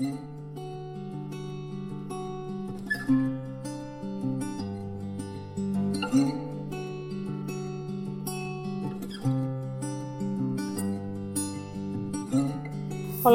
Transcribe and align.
Hola, 0.00 0.10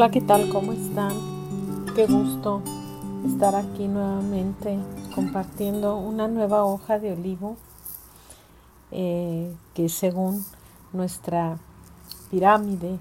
¿qué 0.09 0.21
tal? 0.21 0.47
¿Cómo 0.47 0.71
están? 0.71 1.11
Qué 1.95 2.07
gusto 2.07 2.61
estar 3.27 3.55
aquí 3.57 3.89
nuevamente 3.89 4.79
compartiendo 5.13 5.97
una 5.97 6.29
nueva 6.29 6.63
hoja 6.63 6.97
de 6.97 7.11
olivo 7.11 7.57
eh, 8.91 9.53
que 9.73 9.89
según 9.89 10.45
nuestra 10.93 11.57
pirámide 12.31 12.99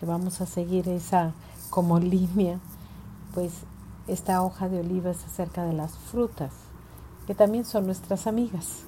que 0.00 0.06
vamos 0.06 0.40
a 0.40 0.46
seguir 0.46 0.88
esa 0.88 1.32
como 1.70 2.00
línea, 2.00 2.58
pues 3.34 3.52
esta 4.06 4.42
hoja 4.42 4.68
de 4.68 4.80
oliva 4.80 5.10
es 5.10 5.24
acerca 5.24 5.64
de 5.64 5.72
las 5.72 5.92
frutas, 5.92 6.52
que 7.26 7.34
también 7.34 7.64
son 7.64 7.86
nuestras 7.86 8.26
amigas. 8.26 8.84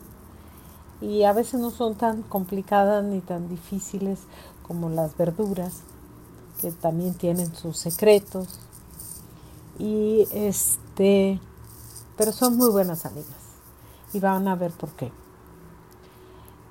Y 1.00 1.24
a 1.24 1.32
veces 1.32 1.60
no 1.60 1.70
son 1.70 1.96
tan 1.96 2.22
complicadas 2.22 3.04
ni 3.04 3.20
tan 3.20 3.48
difíciles 3.48 4.20
como 4.66 4.88
las 4.88 5.16
verduras, 5.16 5.82
que 6.60 6.70
también 6.70 7.14
tienen 7.14 7.54
sus 7.54 7.76
secretos. 7.76 8.60
Y 9.78 10.26
este, 10.32 11.40
pero 12.16 12.32
son 12.32 12.56
muy 12.56 12.70
buenas 12.70 13.04
amigas. 13.04 13.26
Y 14.12 14.20
van 14.20 14.48
a 14.48 14.54
ver 14.54 14.70
por 14.70 14.90
qué. 14.90 15.12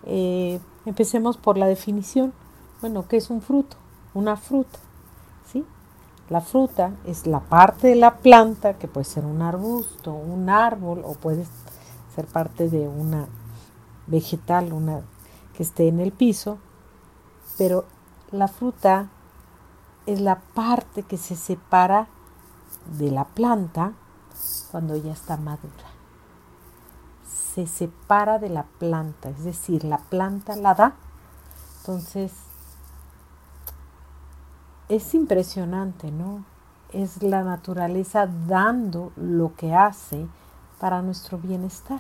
Eh, 0.06 0.60
empecemos 0.86 1.38
por 1.38 1.58
la 1.58 1.68
definición. 1.68 2.34
Bueno, 2.82 3.08
¿qué 3.08 3.18
es 3.18 3.30
un 3.30 3.42
fruto? 3.42 3.78
Una 4.14 4.38
fruta. 4.38 4.80
¿sí? 5.52 5.66
La 6.30 6.42
fruta 6.42 6.92
es 7.06 7.28
la 7.28 7.40
parte 7.40 7.90
de 7.90 7.96
la 7.96 8.18
planta, 8.18 8.74
que 8.80 8.88
puede 8.88 9.06
ser 9.06 9.26
un 9.26 9.42
arbusto, 9.42 10.12
un 10.12 10.50
árbol, 10.50 11.04
o 11.06 11.14
puede 11.14 11.46
ser 12.16 12.26
parte 12.26 12.70
de 12.70 12.88
una 12.88 13.28
vegetal, 14.08 14.74
una 14.74 15.02
que 15.56 15.64
esté 15.64 15.88
en 15.88 16.00
el 16.00 16.12
piso. 16.12 16.58
Pero 17.58 17.86
la 18.32 18.48
fruta 18.48 19.10
es 20.08 20.20
la 20.20 20.40
parte 20.40 21.04
que 21.04 21.18
se 21.18 21.36
separa 21.36 22.08
de 22.98 23.12
la 23.12 23.26
planta 23.26 23.94
cuando 24.72 24.96
ya 24.96 25.14
está 25.14 25.38
madura. 25.38 25.92
Se 27.28 27.68
separa 27.68 28.40
de 28.40 28.50
la 28.50 28.64
planta, 28.64 29.30
es 29.30 29.44
decir, 29.44 29.84
la 29.84 30.00
planta 30.00 30.56
la 30.56 30.74
da. 30.74 30.96
Entonces, 31.80 32.32
es 34.90 35.14
impresionante, 35.14 36.12
¿no? 36.12 36.46
Es 36.94 37.24
la 37.24 37.44
naturaleza 37.44 38.28
dando 38.48 39.12
lo 39.16 39.56
que 39.56 39.74
hace 39.74 40.28
para 40.80 41.02
nuestro 41.02 41.38
bienestar. 41.38 42.00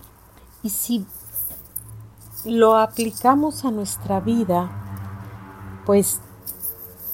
Y 0.63 0.69
si 0.69 1.05
lo 2.45 2.77
aplicamos 2.77 3.65
a 3.65 3.71
nuestra 3.71 4.19
vida, 4.19 4.69
pues 5.85 6.21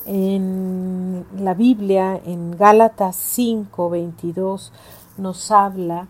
en 0.06 1.26
la 1.38 1.54
Biblia, 1.54 2.20
en 2.26 2.52
Gálatas 2.58 3.16
5, 3.16 3.90
22, 3.90 4.72
nos 5.18 5.52
habla 5.52 6.08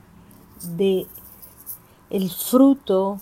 de 0.77 1.07
el 2.09 2.29
fruto 2.29 3.19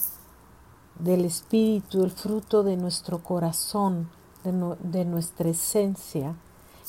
del 0.98 1.26
Espíritu, 1.26 2.04
el 2.04 2.12
fruto 2.12 2.64
de 2.64 2.78
nuestro 2.78 3.20
corazón, 3.20 4.10
de, 4.44 5.06
nuestra 5.06 5.50
esencia, 5.50 6.36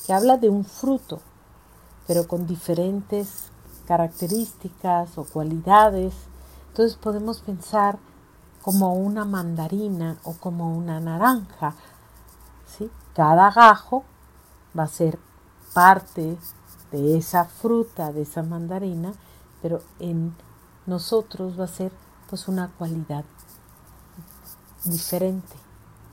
que 0.06 0.12
habla 0.12 0.36
de 0.36 0.48
un 0.48 0.64
fruto, 0.64 1.20
pero 2.06 2.26
con 2.26 2.46
diferentes 2.46 3.50
características 3.86 5.18
o 5.18 5.24
cualidades. 5.24 6.14
Entonces 6.68 6.96
podemos 6.96 7.40
pensar 7.40 7.98
como 8.62 8.94
una 8.94 9.24
mandarina 9.24 10.18
o 10.24 10.34
como 10.34 10.76
una 10.76 11.00
naranja 11.00 11.74
cada 13.14 13.50
gajo 13.50 14.04
va 14.78 14.84
a 14.84 14.88
ser 14.88 15.18
parte 15.74 16.38
de 16.92 17.18
esa 17.18 17.44
fruta, 17.44 18.12
de 18.12 18.22
esa 18.22 18.42
mandarina, 18.42 19.12
pero 19.62 19.82
en 19.98 20.34
nosotros 20.86 21.58
va 21.58 21.64
a 21.64 21.68
ser 21.68 21.92
pues 22.28 22.48
una 22.48 22.68
cualidad 22.78 23.24
diferente 24.84 25.56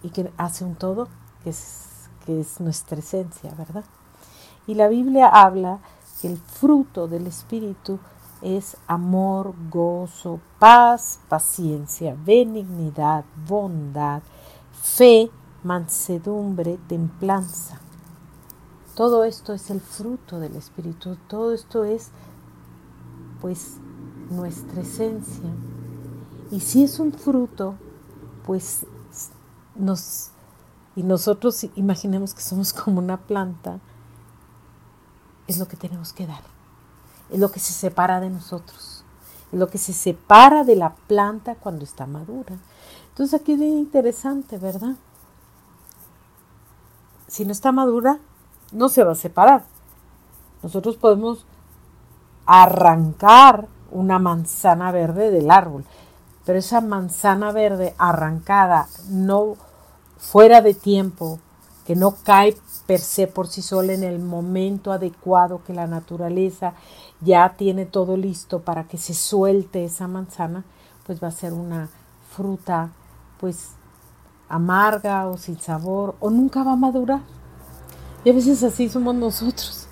y 0.03 0.09
que 0.09 0.31
hace 0.37 0.65
un 0.65 0.75
todo 0.75 1.07
que 1.47 1.51
es, 1.51 2.09
es 2.27 2.59
nuestra 2.59 2.99
esencia, 2.99 3.53
¿verdad? 3.57 3.85
Y 4.67 4.73
la 4.73 4.89
Biblia 4.89 5.29
habla 5.29 5.79
que 6.19 6.27
el 6.27 6.37
fruto 6.37 7.07
del 7.07 7.25
Espíritu 7.25 7.99
es 8.41 8.75
amor, 8.85 9.53
gozo, 9.71 10.41
paz, 10.59 11.19
paciencia, 11.29 12.17
benignidad, 12.25 13.23
bondad, 13.47 14.21
fe, 14.73 15.31
mansedumbre, 15.63 16.79
templanza. 16.87 17.79
Todo 18.93 19.23
esto 19.23 19.53
es 19.53 19.69
el 19.69 19.79
fruto 19.79 20.39
del 20.39 20.57
Espíritu, 20.57 21.15
todo 21.27 21.53
esto 21.53 21.85
es 21.85 22.09
pues 23.39 23.77
nuestra 24.29 24.81
esencia. 24.81 25.49
Y 26.51 26.59
si 26.59 26.83
es 26.83 26.99
un 26.99 27.13
fruto, 27.13 27.75
pues 28.45 28.85
nos 29.75 30.31
y 30.97 31.03
nosotros 31.03 31.65
imaginemos 31.75 32.33
que 32.33 32.41
somos 32.41 32.73
como 32.73 32.99
una 32.99 33.15
planta, 33.15 33.79
es 35.47 35.57
lo 35.57 35.69
que 35.69 35.77
tenemos 35.77 36.11
que 36.11 36.27
dar. 36.27 36.41
Es 37.29 37.39
lo 37.39 37.51
que 37.51 37.61
se 37.61 37.71
separa 37.71 38.19
de 38.19 38.29
nosotros. 38.29 39.05
Es 39.53 39.57
lo 39.57 39.69
que 39.69 39.77
se 39.77 39.93
separa 39.93 40.65
de 40.65 40.75
la 40.75 40.95
planta 41.07 41.55
cuando 41.55 41.85
está 41.85 42.05
madura. 42.05 42.57
Entonces 43.11 43.39
aquí 43.39 43.53
es 43.53 43.61
interesante, 43.61 44.57
¿verdad? 44.57 44.95
si 47.27 47.45
no 47.45 47.51
está 47.51 47.71
madura, 47.71 48.19
no 48.71 48.89
se 48.89 49.03
va 49.03 49.11
a 49.11 49.15
separar. 49.15 49.63
Nosotros 50.63 50.97
podemos 50.97 51.45
arrancar 52.45 53.67
una 53.91 54.19
manzana 54.19 54.91
verde 54.91 55.29
del 55.29 55.51
árbol, 55.51 55.85
pero 56.45 56.59
esa 56.59 56.81
manzana 56.81 57.51
verde 57.51 57.93
arrancada, 57.97 58.87
no 59.09 59.57
fuera 60.17 60.61
de 60.61 60.73
tiempo, 60.73 61.39
que 61.85 61.95
no 61.95 62.15
cae 62.23 62.57
per 62.85 62.99
se 62.99 63.27
por 63.27 63.47
sí 63.47 63.61
sola 63.61 63.93
en 63.93 64.03
el 64.03 64.19
momento 64.19 64.91
adecuado 64.91 65.61
que 65.65 65.73
la 65.73 65.87
naturaleza 65.87 66.73
ya 67.21 67.55
tiene 67.57 67.85
todo 67.85 68.17
listo 68.17 68.59
para 68.61 68.85
que 68.85 68.97
se 68.97 69.13
suelte 69.13 69.85
esa 69.85 70.07
manzana, 70.07 70.65
pues 71.05 71.23
va 71.23 71.29
a 71.29 71.31
ser 71.31 71.53
una 71.53 71.89
fruta 72.35 72.91
pues 73.39 73.69
amarga 74.49 75.27
o 75.27 75.37
sin 75.37 75.59
sabor 75.59 76.15
o 76.19 76.29
nunca 76.29 76.63
va 76.63 76.73
a 76.73 76.77
madurar. 76.77 77.21
Y 78.23 78.29
a 78.29 78.33
veces 78.33 78.63
así 78.63 78.89
somos 78.89 79.15
nosotros. 79.15 79.87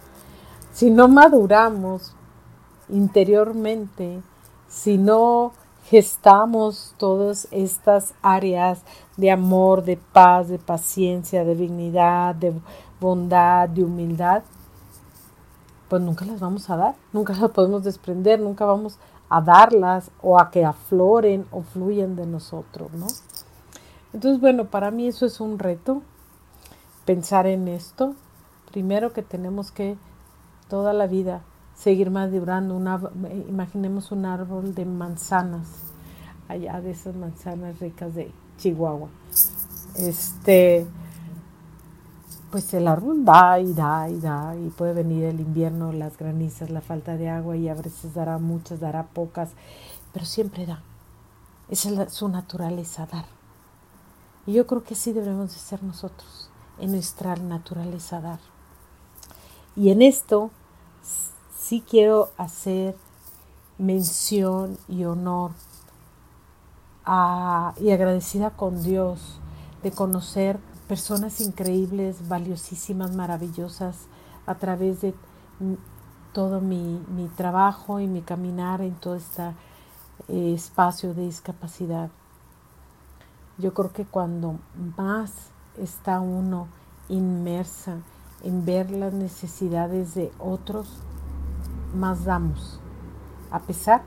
Si 0.74 0.90
no 0.90 1.08
maduramos 1.08 2.14
interiormente, 2.90 4.22
si 4.68 4.98
no 4.98 5.54
gestamos 5.90 6.96
todas 6.98 7.48
estas 7.52 8.14
áreas 8.22 8.82
de 9.18 9.32
amor, 9.32 9.84
de 9.84 9.98
paz, 9.98 10.50
de 10.50 10.58
paciencia, 10.58 11.44
de 11.44 11.56
dignidad, 11.56 12.36
de 12.36 12.54
bondad, 13.00 13.70
de 13.70 13.84
humildad, 13.84 14.44
pues 15.88 16.02
nunca 16.02 16.26
las 16.26 16.40
vamos 16.40 16.70
a 16.70 16.76
dar, 16.76 16.96
nunca 17.14 17.34
las 17.34 17.52
podemos 17.52 17.84
desprender, 17.84 18.40
nunca 18.40 18.66
vamos 18.66 18.98
a 19.30 19.42
darlas 19.42 20.12
o 20.22 20.40
a 20.40 20.50
que 20.50 20.66
afloren 20.66 21.46
o 21.52 21.62
fluyan 21.62 22.16
de 22.16 22.26
nosotros, 22.26 22.92
¿no? 22.94 23.08
Entonces, 24.14 24.40
bueno, 24.40 24.66
para 24.66 24.92
mí 24.92 25.08
eso 25.08 25.26
es 25.26 25.40
un 25.40 25.60
reto, 25.60 26.02
pensar 27.06 27.48
en 27.48 27.68
esto. 27.68 28.16
Primero 28.72 29.14
que 29.14 29.22
tenemos 29.22 29.72
que 29.72 29.98
toda 30.70 30.94
la 30.94 31.06
vida 31.06 31.42
seguir 31.76 32.10
madurando. 32.10 32.76
Una, 32.76 33.00
imaginemos 33.48 34.12
un 34.12 34.26
árbol 34.26 34.74
de 34.74 34.86
manzanas, 34.86 35.68
allá 36.48 36.82
de 36.82 36.92
esas 36.92 37.16
manzanas 37.16 37.80
ricas 37.80 38.16
de 38.16 38.32
Chihuahua. 38.58 39.10
Este, 39.96 40.88
pues 42.52 42.74
el 42.74 42.88
árbol 42.88 43.26
da 43.26 43.60
y 43.60 43.74
da 43.74 44.10
y 44.10 44.20
da 44.20 44.56
y 44.56 44.70
puede 44.70 44.94
venir 44.94 45.26
el 45.26 45.40
invierno, 45.40 45.92
las 45.92 46.18
granizas, 46.18 46.70
la 46.70 46.82
falta 46.82 47.18
de 47.18 47.30
agua 47.30 47.58
y 47.58 47.70
a 47.70 47.74
veces 47.74 48.14
dará 48.14 48.38
muchas, 48.38 48.80
dará 48.80 49.04
pocas, 49.04 49.52
pero 50.14 50.26
siempre 50.26 50.66
da. 50.66 50.82
Esa 51.70 52.04
es 52.04 52.14
su 52.14 52.30
naturaleza, 52.30 53.08
dar. 53.12 53.26
Y 54.46 54.54
yo 54.54 54.68
creo 54.68 54.84
que 54.84 54.94
así 54.94 55.12
debemos 55.12 55.52
de 55.52 55.60
ser 55.60 55.84
nosotros, 55.84 56.50
en 56.80 56.92
nuestra 56.92 57.36
naturaleza 57.36 58.22
dar. 58.22 58.40
Y 59.76 59.90
en 59.90 60.02
esto 60.02 60.52
sí 61.66 61.82
quiero 61.82 62.30
hacer 62.38 62.96
mención 63.80 64.78
y 64.88 65.06
honor 65.06 65.52
y 67.78 67.90
agradecida 67.90 68.52
con 68.52 68.84
Dios 68.84 69.40
de 69.82 69.92
conocer 69.92 70.60
personas 70.88 71.42
increíbles, 71.42 72.28
valiosísimas, 72.28 73.16
maravillosas 73.16 73.98
a 74.46 74.56
través 74.56 75.02
de 75.02 75.16
todo 76.34 76.62
mi, 76.62 77.02
mi 77.16 77.28
trabajo 77.30 78.00
y 78.00 78.06
mi 78.06 78.22
caminar 78.22 78.82
en 78.82 78.94
todo 78.94 79.16
este 79.16 79.48
eh, 80.28 80.54
espacio 80.54 81.16
de 81.16 81.24
discapacidad. 81.24 82.12
Yo 83.58 83.74
creo 83.74 83.92
que 83.92 84.06
cuando 84.06 84.60
más 84.98 85.32
está 85.80 86.20
uno 86.20 86.68
inmersa 87.10 87.98
en 88.44 88.66
ver 88.66 88.92
las 88.92 89.14
necesidades 89.14 90.14
de 90.14 90.32
otros, 90.38 91.00
más 91.96 92.26
damos, 92.26 92.80
a 93.52 93.60
pesar 93.60 94.04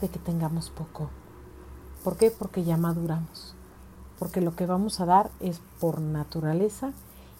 de 0.00 0.08
que 0.08 0.18
tengamos 0.18 0.70
poco. 0.70 1.10
¿Por 2.04 2.16
qué? 2.16 2.30
Porque 2.30 2.64
ya 2.64 2.76
maduramos. 2.76 3.54
Porque 4.18 4.40
lo 4.40 4.54
que 4.54 4.66
vamos 4.66 5.00
a 5.00 5.06
dar 5.06 5.30
es 5.40 5.60
por 5.80 6.00
naturaleza 6.00 6.92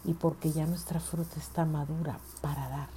y 0.05 0.15
porque 0.15 0.51
ya 0.51 0.67
nuestra 0.67 1.01
fruta 1.01 1.39
está 1.39 1.65
madura 1.65 2.19
para 2.41 2.69
dar. 2.69 2.89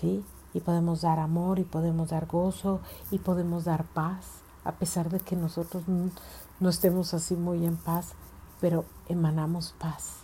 ¿Sí? 0.00 0.24
Y 0.52 0.60
podemos 0.60 1.02
dar 1.02 1.18
amor 1.18 1.58
y 1.58 1.64
podemos 1.64 2.10
dar 2.10 2.26
gozo 2.26 2.80
y 3.10 3.18
podemos 3.18 3.64
dar 3.64 3.84
paz, 3.84 4.24
a 4.64 4.72
pesar 4.72 5.10
de 5.10 5.20
que 5.20 5.36
nosotros 5.36 5.82
no, 5.88 6.68
estemos 6.68 7.12
así 7.12 7.34
muy 7.34 7.66
en 7.66 7.76
paz, 7.76 8.12
pero 8.60 8.84
emanamos 9.08 9.74
paz. 9.78 10.20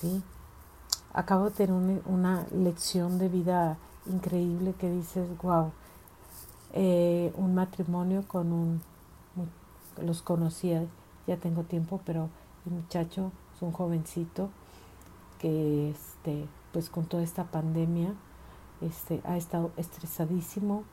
¿Sí? 0.00 0.22
Acabo 1.12 1.46
de 1.46 1.50
tener 1.52 2.02
una 2.06 2.46
lección 2.52 3.18
de 3.18 3.28
vida 3.28 3.78
increíble 4.10 4.74
que 4.78 4.90
dices, 4.90 5.28
wow, 5.42 5.72
eh, 6.72 7.32
un 7.36 7.54
matrimonio 7.54 8.24
con 8.26 8.52
un, 8.52 8.80
los 10.02 10.22
conocía, 10.22 10.84
ya 11.26 11.36
tengo 11.36 11.62
tiempo, 11.62 12.00
pero 12.04 12.28
el 12.66 12.72
muchacho 12.72 13.32
es 13.54 13.62
un 13.62 13.72
jovencito 13.72 14.50
que 15.38 15.90
este, 15.90 16.46
pues 16.72 16.90
con 16.90 17.06
toda 17.06 17.22
esta 17.22 17.44
pandemia 17.44 18.14
este, 18.80 19.20
ha 19.24 19.36
estado 19.36 19.70
estresadísimo, 19.76 20.84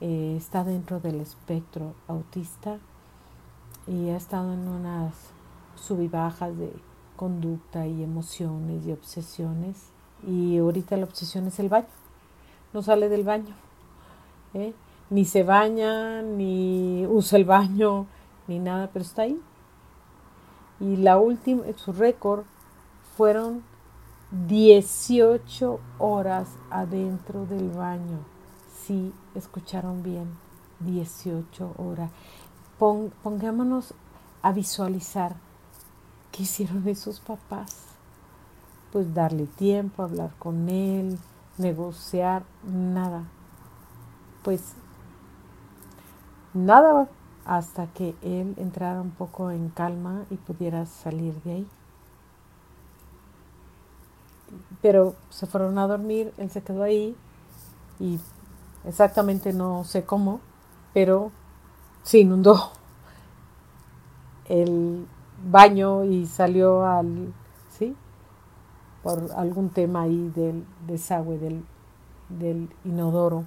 eh, 0.00 0.34
está 0.36 0.64
dentro 0.64 1.00
del 1.00 1.20
espectro 1.20 1.94
autista 2.08 2.78
y 3.86 4.08
ha 4.08 4.16
estado 4.16 4.52
en 4.54 4.68
unas 4.68 5.14
sub 5.74 6.00
y 6.00 6.08
bajas 6.08 6.56
de 6.56 6.72
conducta 7.16 7.86
y 7.86 8.02
emociones 8.02 8.86
y 8.86 8.92
obsesiones. 8.92 9.88
Y 10.26 10.58
ahorita 10.58 10.96
la 10.96 11.04
obsesión 11.04 11.46
es 11.46 11.58
el 11.58 11.68
baño. 11.68 11.99
No 12.72 12.82
sale 12.82 13.08
del 13.08 13.24
baño. 13.24 13.54
¿eh? 14.54 14.72
Ni 15.10 15.24
se 15.24 15.42
baña, 15.42 16.22
ni 16.22 17.06
usa 17.06 17.38
el 17.38 17.44
baño, 17.44 18.06
ni 18.46 18.58
nada, 18.58 18.90
pero 18.92 19.04
está 19.04 19.22
ahí. 19.22 19.40
Y 20.78 20.96
la 20.96 21.18
última, 21.18 21.64
su 21.76 21.92
récord 21.92 22.44
fueron 23.16 23.62
18 24.48 25.80
horas 25.98 26.48
adentro 26.70 27.44
del 27.46 27.70
baño. 27.70 28.18
Sí, 28.84 29.12
escucharon 29.34 30.02
bien, 30.02 30.28
18 30.80 31.74
horas. 31.76 32.10
pongámonos 32.78 33.94
a 34.42 34.52
visualizar 34.52 35.34
qué 36.32 36.44
hicieron 36.44 36.86
esos 36.88 37.20
papás. 37.20 37.76
Pues 38.92 39.12
darle 39.12 39.46
tiempo, 39.46 40.02
hablar 40.02 40.30
con 40.38 40.68
él, 40.68 41.18
negociar, 41.60 42.42
nada. 42.64 43.24
Pues 44.42 44.74
nada 46.54 47.08
hasta 47.44 47.86
que 47.88 48.14
él 48.22 48.54
entrara 48.58 49.00
un 49.00 49.10
poco 49.10 49.50
en 49.50 49.68
calma 49.70 50.24
y 50.30 50.36
pudiera 50.36 50.86
salir 50.86 51.34
de 51.42 51.52
ahí. 51.52 51.66
Pero 54.82 55.14
se 55.28 55.46
fueron 55.46 55.78
a 55.78 55.86
dormir, 55.86 56.32
él 56.38 56.50
se 56.50 56.62
quedó 56.62 56.82
ahí 56.82 57.16
y 58.00 58.18
exactamente 58.84 59.52
no 59.52 59.84
sé 59.84 60.04
cómo, 60.04 60.40
pero 60.92 61.30
se 62.02 62.18
inundó 62.18 62.72
el 64.46 65.06
baño 65.44 66.04
y 66.04 66.26
salió 66.26 66.84
al. 66.84 67.32
Por 69.02 69.30
algún 69.36 69.70
tema 69.70 70.02
ahí 70.02 70.30
del 70.34 70.64
desagüe 70.86 71.38
del, 71.38 71.64
del 72.28 72.68
inodoro. 72.84 73.44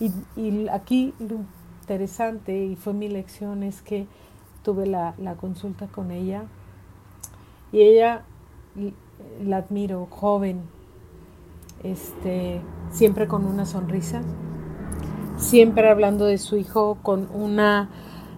Y, 0.00 0.12
y 0.36 0.68
aquí 0.68 1.14
interesante 1.82 2.64
y 2.64 2.76
fue 2.76 2.92
mi 2.92 3.08
lección 3.08 3.62
es 3.62 3.82
que 3.82 4.06
tuve 4.62 4.86
la, 4.86 5.14
consulta 5.40 5.88
con 5.88 6.10
ella 6.10 6.44
y 7.72 7.80
ella 7.80 8.22
la 9.44 9.58
admiro, 9.58 10.06
joven, 10.10 10.62
este, 11.82 12.60
siempre 12.90 13.26
con 13.26 13.44
una 13.44 13.66
sonrisa, 13.66 14.22
siempre 15.36 15.88
hablando 15.88 16.26
de 16.26 16.38
su 16.38 16.56
hijo 16.56 16.98
con 17.02 17.28
una 17.34 17.90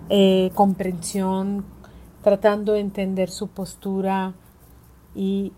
eh, 0.09 0.51
comprensión, 0.55 1.65
tratando 2.23 2.73
de 2.73 2.81
entender 2.81 3.29
su 3.29 3.49
postura 3.49 4.33
y, 5.15 5.53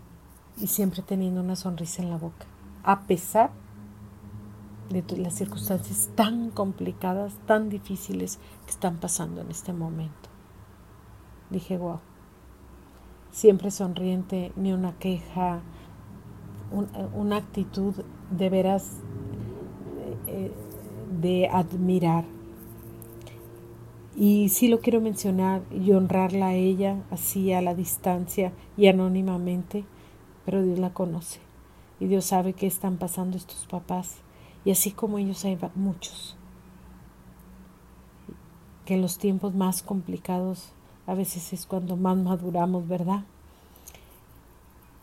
y 0.59 0.67
siempre 0.67 1.01
teniendo 1.01 1.41
una 1.41 1.55
sonrisa 1.55 2.01
en 2.01 2.09
la 2.09 2.17
boca, 2.17 2.45
a 2.83 3.01
pesar 3.01 3.51
de 4.89 5.03
las 5.17 5.33
circunstancias 5.33 6.09
tan 6.15 6.49
complicadas, 6.49 7.33
tan 7.45 7.69
difíciles 7.69 8.39
que 8.65 8.71
están 8.71 8.97
pasando 8.97 9.41
en 9.41 9.51
este 9.51 9.73
momento. 9.73 10.29
Dije, 11.49 11.77
wow, 11.77 11.99
siempre 13.31 13.71
sonriente, 13.71 14.51
ni 14.55 14.71
una 14.73 14.93
queja, 14.97 15.61
una 17.13 17.37
actitud 17.37 17.93
de 18.31 18.49
veras 18.49 18.97
eh, 20.27 20.51
de 21.21 21.47
admirar. 21.47 22.25
Y 24.15 24.49
sí 24.49 24.67
lo 24.67 24.79
quiero 24.79 24.99
mencionar 24.99 25.61
y 25.71 25.91
honrarla 25.91 26.47
a 26.47 26.53
ella 26.53 27.03
así 27.11 27.53
a 27.53 27.61
la 27.61 27.75
distancia 27.75 28.51
y 28.75 28.87
anónimamente, 28.87 29.85
pero 30.47 30.63
Dios 30.63 30.79
la 30.79 30.93
conoce 30.93 31.41
y 31.99 32.05
Dios 32.05 32.23
sabe 32.23 32.53
qué 32.53 32.67
están 32.67 32.95
pasando 32.95 33.35
estos 33.35 33.65
papás 33.65 34.19
y 34.63 34.71
así 34.71 34.91
como 34.91 35.17
ellos 35.17 35.43
hay 35.43 35.59
muchos 35.75 36.37
que 38.85 38.93
en 38.93 39.01
los 39.01 39.17
tiempos 39.17 39.53
más 39.55 39.83
complicados 39.83 40.71
a 41.05 41.15
veces 41.15 41.51
es 41.51 41.65
cuando 41.65 41.97
más 41.97 42.15
maduramos, 42.15 42.87
¿verdad? 42.87 43.25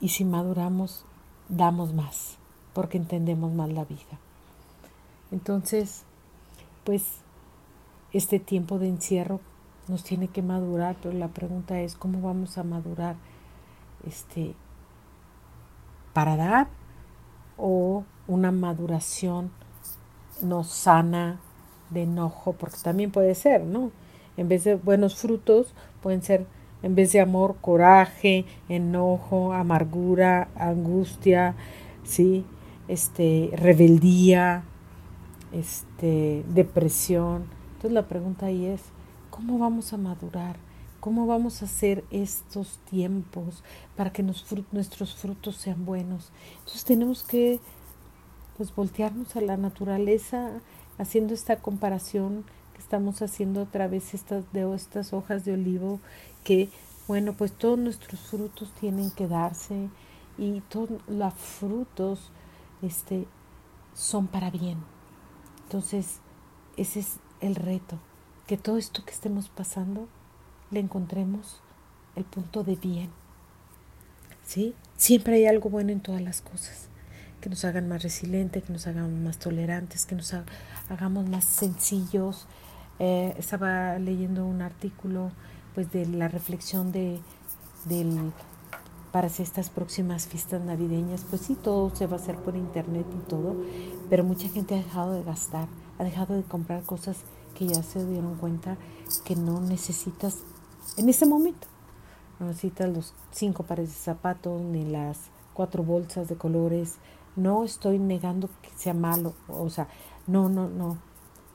Y 0.01 0.09
si 0.09 0.25
maduramos, 0.25 1.05
damos 1.51 1.93
más, 1.93 2.39
porque 2.73 2.97
entendemos 2.97 3.53
más 3.53 3.71
la 3.71 3.85
vida. 3.85 4.19
Entonces, 5.31 6.05
pues 6.85 7.19
este 8.15 8.39
tiempo 8.39 8.79
de 8.79 8.89
encierro 8.89 9.41
nos 9.89 10.05
tiene 10.05 10.29
que 10.29 10.41
madurar, 10.41 10.97
pero 11.03 11.15
la 11.15 11.29
pregunta 11.29 11.81
es 11.81 11.97
cómo 11.97 12.23
vamos 12.23 12.57
a 12.57 12.65
madurar 12.65 13.17
este 14.07 14.55
para 16.15 16.37
dar 16.37 16.69
o 17.59 18.05
una 18.27 18.51
maduración 18.53 19.51
no 20.41 20.65
sana 20.65 21.41
de 21.91 22.05
enojo, 22.05 22.55
porque 22.55 22.79
también 22.83 23.11
puede 23.11 23.35
ser, 23.35 23.63
¿no? 23.63 23.91
En 24.37 24.49
vez 24.49 24.65
de 24.65 24.77
buenos 24.77 25.17
frutos, 25.17 25.75
pueden 26.03 26.23
ser, 26.23 26.47
en 26.83 26.95
vez 26.95 27.13
de 27.13 27.21
amor, 27.21 27.57
coraje, 27.61 28.47
enojo, 28.69 29.53
amargura, 29.53 30.49
angustia, 30.57 31.55
¿sí? 32.05 32.45
Este, 32.89 33.51
rebeldía, 33.53 34.65
este, 35.53 36.45
depresión. 36.49 37.45
Entonces 37.75 37.93
la 37.93 38.09
pregunta 38.09 38.47
ahí 38.47 38.67
es, 38.67 38.83
¿cómo 39.31 39.59
vamos 39.59 39.93
a 39.93 39.99
madurar? 39.99 40.57
¿Cómo 41.05 41.27
vamos 41.27 41.61
a 41.61 41.67
hacer 41.67 42.03
estos 42.11 42.79
tiempos 42.91 43.63
para 43.95 44.11
que 44.11 44.23
nuestros 44.23 45.15
frutos 45.15 45.55
sean 45.55 45.85
buenos? 45.85 46.33
Entonces 46.61 46.85
tenemos 46.87 47.23
que 47.25 47.61
pues 48.57 48.75
voltearnos 48.75 49.37
a 49.37 49.43
la 49.43 49.59
naturaleza 49.59 50.63
haciendo 50.97 51.35
esta 51.35 51.57
comparación 51.57 52.47
que 52.73 52.79
estamos 52.79 53.21
haciendo 53.21 53.61
a 53.61 53.67
través 53.67 54.15
estas, 54.15 54.51
de 54.55 54.75
estas 54.75 55.13
hojas 55.13 55.45
de 55.45 55.53
olivo 55.53 56.01
que 56.43 56.71
bueno 57.07 57.35
pues 57.35 57.53
todos 57.53 57.79
nuestros 57.79 58.21
frutos 58.21 58.73
tienen 58.81 59.11
que 59.11 59.29
darse 59.29 59.91
y 60.39 60.63
todos 60.71 60.89
los 61.07 61.35
frutos 61.35 62.31
este 62.81 63.27
son 63.93 64.27
para 64.27 64.51
bien 64.51 64.79
entonces 65.65 66.21
ese 66.79 67.01
es 67.01 67.19
el 67.43 67.57
reto 67.57 67.99
que 68.47 68.57
todo 68.57 68.79
esto 68.79 69.05
que 69.05 69.13
estemos 69.13 69.51
pasando 69.51 70.09
le 70.75 70.81
encontremos 70.81 71.61
el 72.17 72.25
punto 72.25 72.63
de 72.63 72.77
bien. 72.77 73.11
¿Sí? 74.45 74.75
Siempre 74.97 75.37
hay 75.37 75.47
algo 75.47 75.71
bueno 75.71 75.91
en 75.91 76.01
todas 76.01 76.21
las 76.21 76.43
cosas, 76.43 76.89
que 77.41 77.49
nos 77.49 77.65
hagan 77.65 77.89
más 77.89 78.03
resilientes, 78.03 78.65
que 78.65 78.73
nos 78.73 78.87
hagan 78.87 79.25
más 79.25 79.39
tolerantes, 79.39 80.05
que 80.05 80.15
nos 80.15 80.35
hagamos 80.89 81.29
más 81.29 81.45
sencillos. 81.45 82.47
Eh, 82.99 83.35
estaba 83.39 83.99
leyendo 83.99 84.47
un 84.47 84.63
artículo 84.63 85.33
pues 85.75 85.91
de 85.91 86.07
la 86.07 86.29
reflexión 86.29 86.93
de, 86.93 87.21
del 87.87 88.33
para 89.15 89.29
estas 89.29 89.71
próximas 89.71 90.27
fiestas 90.27 90.61
navideñas. 90.61 91.25
Pues 91.31 91.43
sí, 91.43 91.55
todo 91.55 91.95
se 91.95 92.09
va 92.09 92.17
a 92.17 92.21
hacer 92.21 92.37
por 92.37 92.57
internet 92.57 93.07
y 93.15 93.29
todo, 93.29 93.57
pero 94.11 94.25
mucha 94.25 94.49
gente 94.49 94.75
ha 94.75 94.79
dejado 94.79 95.13
de 95.13 95.23
gastar, 95.23 95.69
ha 96.01 96.05
dejado 96.05 96.35
de 96.35 96.43
comprar 96.43 96.83
cosas 96.83 97.19
que 97.55 97.69
ya 97.69 97.83
se 97.85 98.05
dieron 98.05 98.37
cuenta 98.37 98.77
que 99.25 99.37
no 99.37 99.61
necesitas 99.61 100.39
en 100.97 101.09
ese 101.09 101.27
momento. 101.27 101.67
No 102.39 102.47
necesitas 102.47 102.89
los 102.89 103.15
cinco 103.31 103.63
pares 103.63 103.89
de 103.89 103.95
zapatos 103.95 104.61
ni 104.61 104.85
las 104.85 105.19
cuatro 105.53 105.83
bolsas 105.83 106.29
de 106.29 106.37
colores. 106.37 106.97
No 107.37 107.65
estoy 107.65 107.99
negando 107.99 108.49
que 108.63 108.71
sea 108.77 108.95
malo, 108.95 109.35
o 109.49 109.69
sea, 109.71 109.89
no, 110.27 110.49
no, 110.49 110.69
no. 110.69 110.99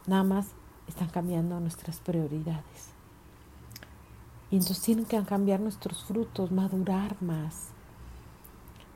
Nada 0.07 0.23
más 0.23 0.47
están 0.87 1.09
cambiando 1.09 1.59
nuestras 1.59 1.99
prioridades. 1.99 2.89
Y 4.51 4.55
entonces 4.55 4.81
tienen 4.81 5.05
que 5.05 5.21
cambiar 5.23 5.59
nuestros 5.59 6.03
frutos, 6.03 6.51
madurar 6.51 7.21
más 7.21 7.67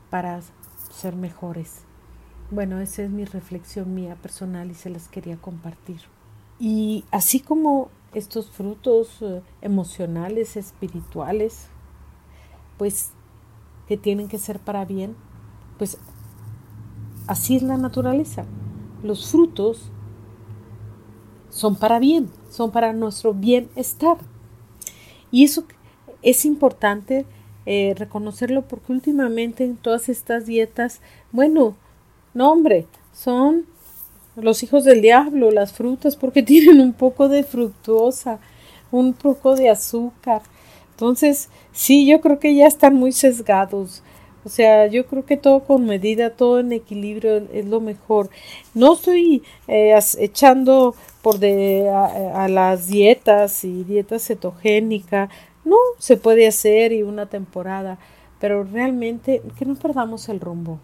para 0.10 0.42
ser 0.92 1.16
mejores. 1.16 1.82
Bueno, 2.50 2.80
esa 2.80 3.04
es 3.04 3.10
mi 3.10 3.26
reflexión 3.26 3.94
mía 3.94 4.16
personal 4.16 4.72
y 4.72 4.74
se 4.74 4.90
las 4.90 5.08
quería 5.08 5.38
compartir. 5.38 6.02
Y 6.60 7.06
así 7.12 7.40
como 7.40 7.90
estos 8.14 8.50
frutos 8.50 9.22
eh, 9.22 9.42
emocionales, 9.62 10.56
espirituales, 10.58 11.68
pues 12.78 13.12
que 13.88 13.98
tienen 13.98 14.28
que 14.28 14.38
ser 14.38 14.60
para 14.60 14.86
bien, 14.86 15.16
pues 15.78 15.98
así 17.28 17.56
es 17.56 17.64
la 17.64 17.78
naturaleza. 17.78 18.46
Los 19.04 19.30
frutos 19.30 19.90
son 21.50 21.76
para 21.76 22.00
bien, 22.00 22.30
son 22.50 22.72
para 22.72 22.94
nuestro 22.94 23.34
bienestar. 23.34 24.18
Y 25.32 25.44
eso 25.44 25.66
es 26.22 26.46
importante 26.46 27.26
eh, 27.66 27.94
reconocerlo 27.98 28.64
porque 28.64 28.92
últimamente 28.92 29.64
en 29.64 29.78
todas 29.78 30.10
estas 30.10 30.46
dietas, 30.46 31.02
bueno, 31.32 31.76
no 32.34 32.52
hombre, 32.52 32.88
son 33.14 33.66
los 34.36 34.64
hijos 34.64 34.84
del 34.84 35.02
diablo, 35.02 35.52
las 35.52 35.74
frutas, 35.74 36.16
porque 36.16 36.44
tienen 36.44 36.80
un 36.80 36.94
poco 36.94 37.30
de 37.30 37.44
fructuosa, 37.44 38.40
un 38.92 39.14
poco 39.14 39.56
de 39.56 39.70
azúcar. 39.70 40.42
Entonces, 40.92 41.50
sí, 41.72 42.06
yo 42.06 42.22
creo 42.22 42.40
que 42.40 42.56
ya 42.56 42.68
están 42.68 42.96
muy 42.96 43.12
sesgados. 43.12 44.04
O 44.46 44.50
sea, 44.50 44.88
yo 44.88 45.06
creo 45.08 45.26
que 45.26 45.38
todo 45.38 45.62
con 45.62 45.86
medida, 45.86 46.32
todo 46.32 46.60
en 46.60 46.72
equilibrio 46.74 47.38
es 47.54 47.66
lo 47.66 47.80
mejor. 47.80 48.30
No 48.74 48.94
estoy 48.94 49.44
eh, 49.68 49.98
echando 50.20 50.96
por 51.22 51.40
de, 51.40 51.90
a, 51.90 52.48
las 52.50 52.88
dietas 52.88 53.64
y 53.64 53.84
dieta 53.86 54.20
cetogénica. 54.20 55.30
No, 55.64 55.78
se 55.98 56.18
puede 56.18 56.46
hacer 56.46 56.92
y 56.92 57.04
una 57.04 57.28
temporada, 57.28 57.98
pero 58.40 58.66
realmente 58.66 59.42
que 59.58 59.66
no 59.66 59.76
perdamos 59.76 60.28
el 60.28 60.42
rumbo, 60.42 60.80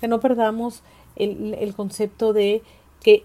que 0.00 0.08
no 0.08 0.18
perdamos 0.18 0.82
el, 1.14 1.54
el 1.60 1.74
concepto 1.74 2.32
de 2.32 2.62
que 3.02 3.24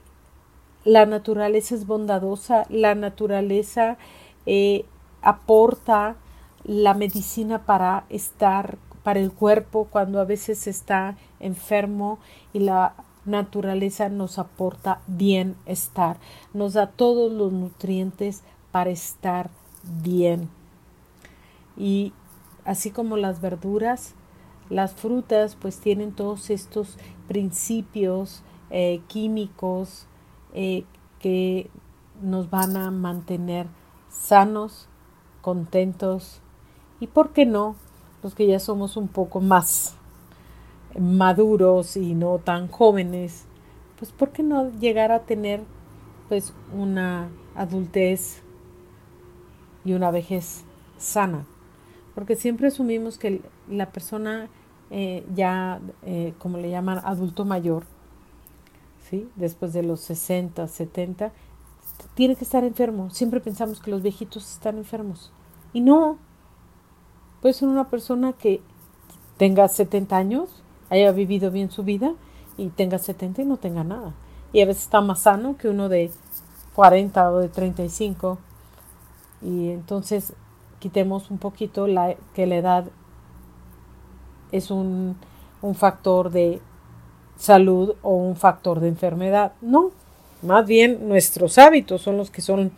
la 0.84 1.06
naturaleza 1.06 1.76
es 1.76 1.88
bondadosa, 1.88 2.66
la 2.70 2.96
naturaleza 2.96 3.98
eh, 4.46 4.86
aporta 5.22 6.16
la 6.64 6.94
medicina 6.94 7.66
para 7.66 8.06
estar, 8.10 8.78
para 9.04 9.20
el 9.20 9.32
cuerpo 9.32 9.88
cuando 9.90 10.20
a 10.20 10.26
veces 10.26 10.68
está 10.68 11.18
enfermo 11.40 12.20
y 12.54 12.60
la 12.60 12.96
naturaleza 13.26 14.10
nos 14.10 14.40
aporta 14.40 15.02
bienestar, 15.08 16.18
nos 16.54 16.74
da 16.74 16.88
todos 16.88 17.32
los 17.32 17.52
nutrientes 17.54 18.44
para 18.72 18.90
estar 18.90 19.50
bien. 20.02 20.50
Y 21.78 22.14
así 22.66 22.92
como 22.92 23.18
las 23.18 23.42
verduras, 23.42 24.16
las 24.70 24.94
frutas 24.94 25.56
pues 25.56 25.80
tienen 25.80 26.12
todos 26.12 26.50
estos 26.50 26.98
principios 27.28 28.44
eh, 28.76 29.02
químicos 29.06 30.08
eh, 30.56 30.84
que 31.20 31.70
nos 32.24 32.50
van 32.50 32.76
a 32.76 32.90
mantener 32.90 33.68
sanos, 34.10 34.90
contentos 35.44 36.42
y, 37.00 37.06
¿por 37.06 37.34
qué 37.34 37.46
no?, 37.46 37.76
los 38.24 38.34
que 38.34 38.48
ya 38.48 38.58
somos 38.58 38.98
un 38.98 39.10
poco 39.10 39.42
más 39.42 39.96
maduros 40.98 41.98
y 41.98 42.16
no 42.16 42.40
tan 42.40 42.68
jóvenes, 42.68 43.46
pues 44.00 44.12
¿por 44.12 44.32
qué 44.32 44.42
no 44.42 44.72
llegar 44.72 45.12
a 45.12 45.20
tener 45.20 45.62
pues 46.28 46.52
una 46.76 47.30
adultez 47.54 48.42
y 49.86 49.94
una 49.94 50.10
vejez 50.10 50.64
sana? 50.98 51.46
Porque 52.16 52.36
siempre 52.36 52.70
asumimos 52.70 53.20
que 53.20 53.42
la 53.70 53.92
persona 53.92 54.48
eh, 54.90 55.24
ya, 55.36 55.80
como 56.40 56.58
le 56.58 56.72
llaman, 56.72 57.02
adulto 57.04 57.46
mayor, 57.46 57.84
después 59.36 59.74
de 59.74 59.84
los 59.84 60.02
60, 60.02 60.68
70, 60.68 61.32
tiene 62.16 62.36
que 62.36 62.44
estar 62.44 62.64
enfermo. 62.64 63.10
Siempre 63.10 63.40
pensamos 63.40 63.80
que 63.80 63.92
los 63.92 64.02
viejitos 64.02 64.52
están 64.52 64.78
enfermos. 64.78 65.32
Y 65.74 65.82
no. 65.82 66.18
Puede 67.42 67.54
ser 67.54 67.68
una 67.68 67.90
persona 67.90 68.34
que 68.34 68.62
tenga 69.38 69.68
70 69.68 70.16
años 70.16 70.64
haya 70.90 71.12
vivido 71.12 71.50
bien 71.50 71.72
su 71.72 71.84
vida 71.84 72.14
y 72.56 72.70
tenga 72.70 73.00
70 73.00 73.42
y 73.42 73.46
no 73.46 73.58
tenga 73.58 73.84
nada. 73.84 74.14
Y 74.52 74.62
a 74.62 74.66
veces 74.66 74.84
está 74.84 75.02
más 75.02 75.22
sano 75.22 75.58
que 75.58 75.70
uno 75.70 75.90
de 75.90 76.12
40 76.76 77.32
o 77.32 77.40
de 77.40 77.50
35. 77.50 78.38
Y 79.42 79.70
entonces 79.70 80.34
quitemos 80.80 81.32
un 81.32 81.40
poquito 81.40 81.88
la, 81.88 82.16
que 82.36 82.46
la 82.46 82.56
edad 82.58 82.86
es 84.52 84.70
un, 84.70 85.18
un 85.62 85.76
factor 85.76 86.30
de 86.30 86.62
salud 87.44 87.96
o 88.04 88.16
un 88.16 88.38
factor 88.38 88.80
de 88.80 88.88
enfermedad. 88.88 89.52
No, 89.60 89.92
más 90.44 90.66
bien 90.66 91.10
nuestros 91.10 91.58
hábitos 91.58 92.02
son 92.02 92.16
los 92.16 92.32
que 92.32 92.42
son 92.42 92.72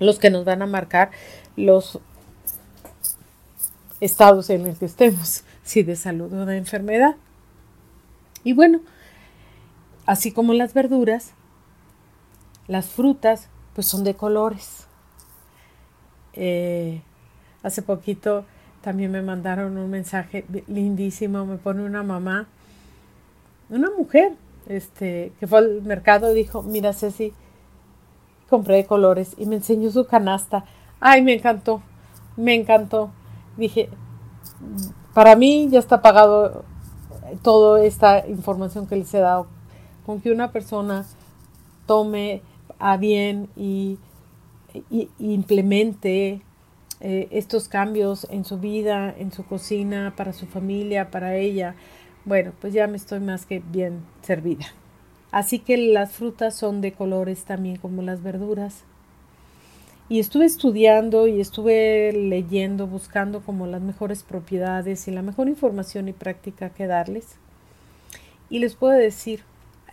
los 0.00 0.18
que 0.18 0.28
nos 0.28 0.44
van 0.44 0.62
a 0.62 0.66
marcar 0.66 1.12
los 1.54 2.00
estados 4.00 4.50
en 4.50 4.66
los 4.66 4.78
que 4.78 4.86
estemos 4.86 5.44
si 5.62 5.84
de 5.84 5.94
salud 5.94 6.32
o 6.32 6.46
de 6.46 6.56
enfermedad. 6.56 7.14
Y 8.42 8.54
bueno, 8.54 8.80
así 10.04 10.32
como 10.32 10.52
las 10.52 10.74
verduras, 10.74 11.34
las 12.66 12.86
frutas, 12.86 13.48
pues 13.74 13.86
son 13.86 14.02
de 14.02 14.16
colores. 14.16 14.88
Eh, 16.32 17.02
hace 17.62 17.82
poquito 17.82 18.44
también 18.80 19.12
me 19.12 19.22
mandaron 19.22 19.78
un 19.78 19.90
mensaje 19.90 20.44
lindísimo, 20.66 21.46
me 21.46 21.56
pone 21.56 21.84
una 21.84 22.02
mamá, 22.02 22.48
una 23.70 23.90
mujer, 23.96 24.34
este, 24.66 25.32
que 25.38 25.46
fue 25.46 25.58
al 25.58 25.82
mercado 25.82 26.32
y 26.32 26.34
dijo, 26.34 26.62
mira 26.62 26.92
Ceci, 26.92 27.32
compré 28.48 28.84
colores 28.84 29.34
y 29.38 29.46
me 29.46 29.56
enseñó 29.56 29.90
su 29.90 30.06
canasta. 30.06 30.64
Ay, 30.98 31.22
me 31.22 31.34
encantó, 31.34 31.82
me 32.36 32.54
encantó. 32.54 33.10
Dije, 33.56 33.88
para 35.14 35.36
mí 35.36 35.68
ya 35.70 35.78
está 35.78 36.02
pagado 36.02 36.64
toda 37.42 37.82
esta 37.84 38.26
información 38.26 38.86
que 38.86 38.96
les 38.96 39.14
he 39.14 39.20
dado. 39.20 39.46
Con 40.04 40.20
que 40.20 40.32
una 40.32 40.50
persona 40.50 41.06
tome 41.86 42.42
a 42.78 42.96
bien 42.96 43.48
y, 43.56 43.98
implemente 45.18 46.42
eh, 47.00 47.28
estos 47.30 47.68
cambios 47.68 48.26
en 48.30 48.44
su 48.44 48.58
vida, 48.58 49.14
en 49.16 49.32
su 49.32 49.44
cocina, 49.44 50.14
para 50.16 50.32
su 50.32 50.46
familia, 50.46 51.10
para 51.10 51.36
ella, 51.36 51.74
bueno, 52.24 52.52
pues 52.60 52.72
ya 52.72 52.86
me 52.86 52.96
estoy 52.96 53.20
más 53.20 53.46
que 53.46 53.62
bien 53.72 54.00
servida. 54.22 54.66
Así 55.30 55.60
que 55.60 55.76
las 55.76 56.12
frutas 56.12 56.54
son 56.54 56.80
de 56.80 56.92
colores 56.92 57.44
también 57.44 57.76
como 57.76 58.02
las 58.02 58.22
verduras. 58.22 58.84
Y 60.08 60.18
estuve 60.18 60.44
estudiando 60.44 61.28
y 61.28 61.40
estuve 61.40 62.12
leyendo, 62.12 62.88
buscando 62.88 63.40
como 63.40 63.66
las 63.66 63.80
mejores 63.80 64.24
propiedades 64.24 65.06
y 65.06 65.12
la 65.12 65.22
mejor 65.22 65.48
información 65.48 66.08
y 66.08 66.12
práctica 66.12 66.70
que 66.70 66.88
darles. 66.88 67.36
Y 68.48 68.58
les 68.58 68.74
puedo 68.74 68.98
decir, 68.98 69.44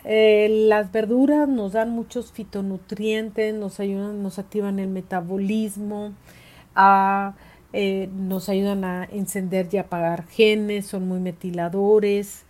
eh, 0.06 0.48
las 0.68 0.92
verduras 0.92 1.48
nos 1.48 1.74
dan 1.74 1.92
muchos 1.92 2.32
fitonutrientes, 2.32 3.54
nos 3.54 3.80
ayudan, 3.80 4.24
nos 4.24 4.40
activan 4.40 4.80
el 4.80 4.88
metabolismo, 4.88 6.14
eh, 7.80 8.10
nos 8.12 8.50
ayudan 8.50 8.84
a 8.86 9.04
encender 9.04 9.70
y 9.72 9.78
apagar 9.78 10.26
genes, 10.26 10.88
son 10.88 11.08
muy 11.08 11.20
metiladores. 11.20 12.42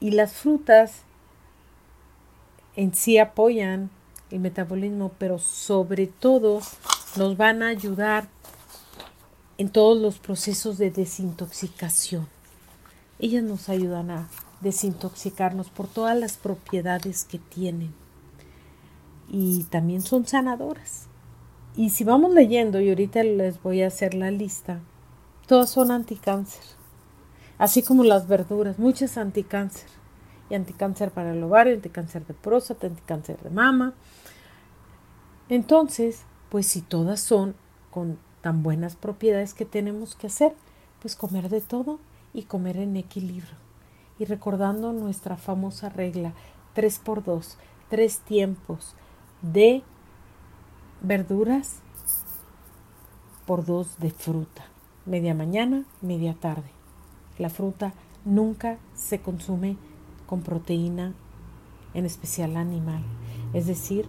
Y 0.00 0.10
las 0.10 0.32
frutas 0.32 1.02
en 2.74 2.92
sí 2.92 3.18
apoyan 3.18 3.88
el 4.32 4.40
metabolismo, 4.40 5.12
pero 5.16 5.38
sobre 5.38 6.08
todo 6.08 6.60
nos 7.14 7.36
van 7.36 7.62
a 7.62 7.68
ayudar 7.68 8.26
en 9.58 9.70
todos 9.70 9.96
los 9.96 10.18
procesos 10.18 10.76
de 10.76 10.90
desintoxicación. 10.90 12.26
Ellas 13.20 13.44
nos 13.44 13.68
ayudan 13.68 14.10
a 14.10 14.28
desintoxicarnos 14.60 15.70
por 15.70 15.86
todas 15.86 16.18
las 16.18 16.36
propiedades 16.36 17.22
que 17.22 17.38
tienen. 17.38 17.94
Y 19.30 19.62
también 19.70 20.02
son 20.02 20.26
sanadoras. 20.26 21.11
Y 21.74 21.90
si 21.90 22.04
vamos 22.04 22.34
leyendo, 22.34 22.80
y 22.80 22.90
ahorita 22.90 23.22
les 23.22 23.62
voy 23.62 23.82
a 23.82 23.86
hacer 23.86 24.14
la 24.14 24.30
lista, 24.30 24.80
todas 25.46 25.70
son 25.70 25.90
anticáncer. 25.90 26.62
Así 27.56 27.82
como 27.82 28.04
las 28.04 28.28
verduras, 28.28 28.78
muchas 28.78 29.16
anticáncer. 29.16 29.88
Y 30.50 30.54
anticáncer 30.54 31.10
para 31.12 31.32
el 31.32 31.42
ovario, 31.42 31.74
anticáncer 31.74 32.26
de 32.26 32.34
próstata, 32.34 32.86
anticáncer 32.86 33.38
de 33.40 33.50
mama. 33.50 33.94
Entonces, 35.48 36.24
pues 36.50 36.66
si 36.66 36.82
todas 36.82 37.20
son 37.20 37.54
con 37.90 38.18
tan 38.42 38.62
buenas 38.62 38.96
propiedades 38.96 39.54
que 39.54 39.64
tenemos 39.64 40.14
que 40.14 40.26
hacer, 40.26 40.54
pues 41.00 41.16
comer 41.16 41.48
de 41.48 41.62
todo 41.62 42.00
y 42.34 42.42
comer 42.42 42.76
en 42.76 42.96
equilibrio. 42.96 43.56
Y 44.18 44.26
recordando 44.26 44.92
nuestra 44.92 45.36
famosa 45.36 45.88
regla 45.88 46.34
3 46.74 46.98
por 46.98 47.24
2, 47.24 47.58
tres 47.88 48.18
tiempos 48.20 48.94
de 49.42 49.82
verduras 51.02 51.76
por 53.46 53.64
dos 53.64 53.98
de 53.98 54.10
fruta, 54.10 54.64
media 55.04 55.34
mañana, 55.34 55.84
media 56.00 56.34
tarde. 56.34 56.70
La 57.38 57.50
fruta 57.50 57.92
nunca 58.24 58.78
se 58.94 59.20
consume 59.20 59.76
con 60.26 60.42
proteína, 60.42 61.12
en 61.94 62.06
especial 62.06 62.56
animal. 62.56 63.02
Es 63.52 63.66
decir, 63.66 64.06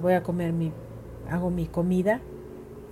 voy 0.00 0.14
a 0.14 0.22
comer 0.22 0.52
mi, 0.52 0.72
hago 1.30 1.50
mi 1.50 1.66
comida 1.66 2.20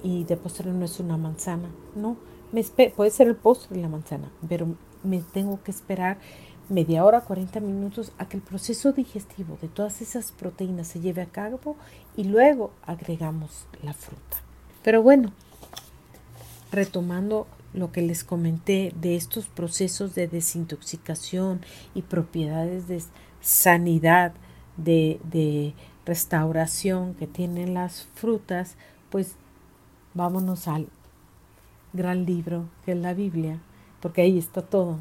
y 0.03 0.25
de 0.25 0.37
postre 0.37 0.73
no 0.73 0.85
es 0.85 0.99
una 0.99 1.17
manzana, 1.17 1.71
no, 1.95 2.17
me 2.51 2.63
puede 2.91 3.11
ser 3.11 3.29
el 3.29 3.37
postre 3.37 3.77
de 3.77 3.83
la 3.83 3.89
manzana, 3.89 4.31
pero 4.49 4.67
me 5.05 5.21
tengo 5.21 5.63
que 5.63 5.71
esperar 5.71 6.19
media 6.69 7.05
hora, 7.05 7.21
40 7.21 7.61
minutos 7.61 8.13
a 8.19 8.29
que 8.29 8.37
el 8.37 8.43
proceso 8.43 8.93
digestivo 8.93 9.59
de 9.61 9.69
todas 9.69 10.01
esas 10.01 10.33
proteínas 10.33 10.89
se 10.89 11.01
lleve 11.01 11.23
a 11.23 11.27
cabo 11.27 11.77
y 12.17 12.25
luego 12.25 12.73
agregamos 12.85 13.67
la 13.83 13.93
fruta. 13.93 14.39
Pero 14.83 15.03
bueno, 15.03 15.33
retomando 16.71 17.47
lo 17.75 17.93
que 17.93 18.03
les 18.03 18.25
comenté 18.25 18.93
de 19.01 19.17
estos 19.17 19.47
procesos 19.47 20.15
de 20.15 20.29
desintoxicación 20.29 21.61
y 21.95 22.03
propiedades 22.03 22.89
de 22.89 23.03
sanidad, 23.41 24.33
de, 24.77 25.21
de 25.25 25.75
restauración 26.05 27.15
que 27.15 27.27
tienen 27.27 27.75
las 27.75 28.05
frutas, 28.15 28.77
pues 29.11 29.37
vámonos 30.15 30.69
al 30.69 30.89
gran 31.93 32.25
libro 32.25 32.69
que 32.85 32.93
es 32.93 32.99
la 32.99 33.15
Biblia, 33.15 33.59
porque 34.01 34.23
ahí 34.23 34.39
está 34.39 34.63
todo. 34.63 34.99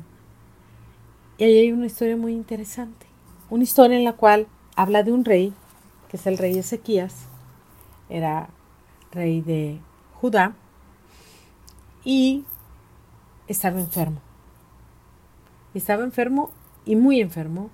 Y 1.41 1.43
ahí 1.43 1.57
hay 1.57 1.71
una 1.71 1.87
historia 1.87 2.15
muy 2.15 2.33
interesante, 2.33 3.07
una 3.49 3.63
historia 3.63 3.97
en 3.97 4.03
la 4.03 4.13
cual 4.13 4.45
habla 4.75 5.01
de 5.01 5.11
un 5.11 5.25
rey, 5.25 5.55
que 6.07 6.17
es 6.17 6.27
el 6.27 6.37
rey 6.37 6.55
Ezequías, 6.55 7.25
era 8.09 8.49
rey 9.11 9.41
de 9.41 9.79
Judá, 10.13 10.53
y 12.05 12.45
estaba 13.47 13.79
enfermo. 13.79 14.21
Estaba 15.73 16.03
enfermo 16.03 16.51
y 16.85 16.95
muy 16.95 17.19
enfermo, 17.19 17.71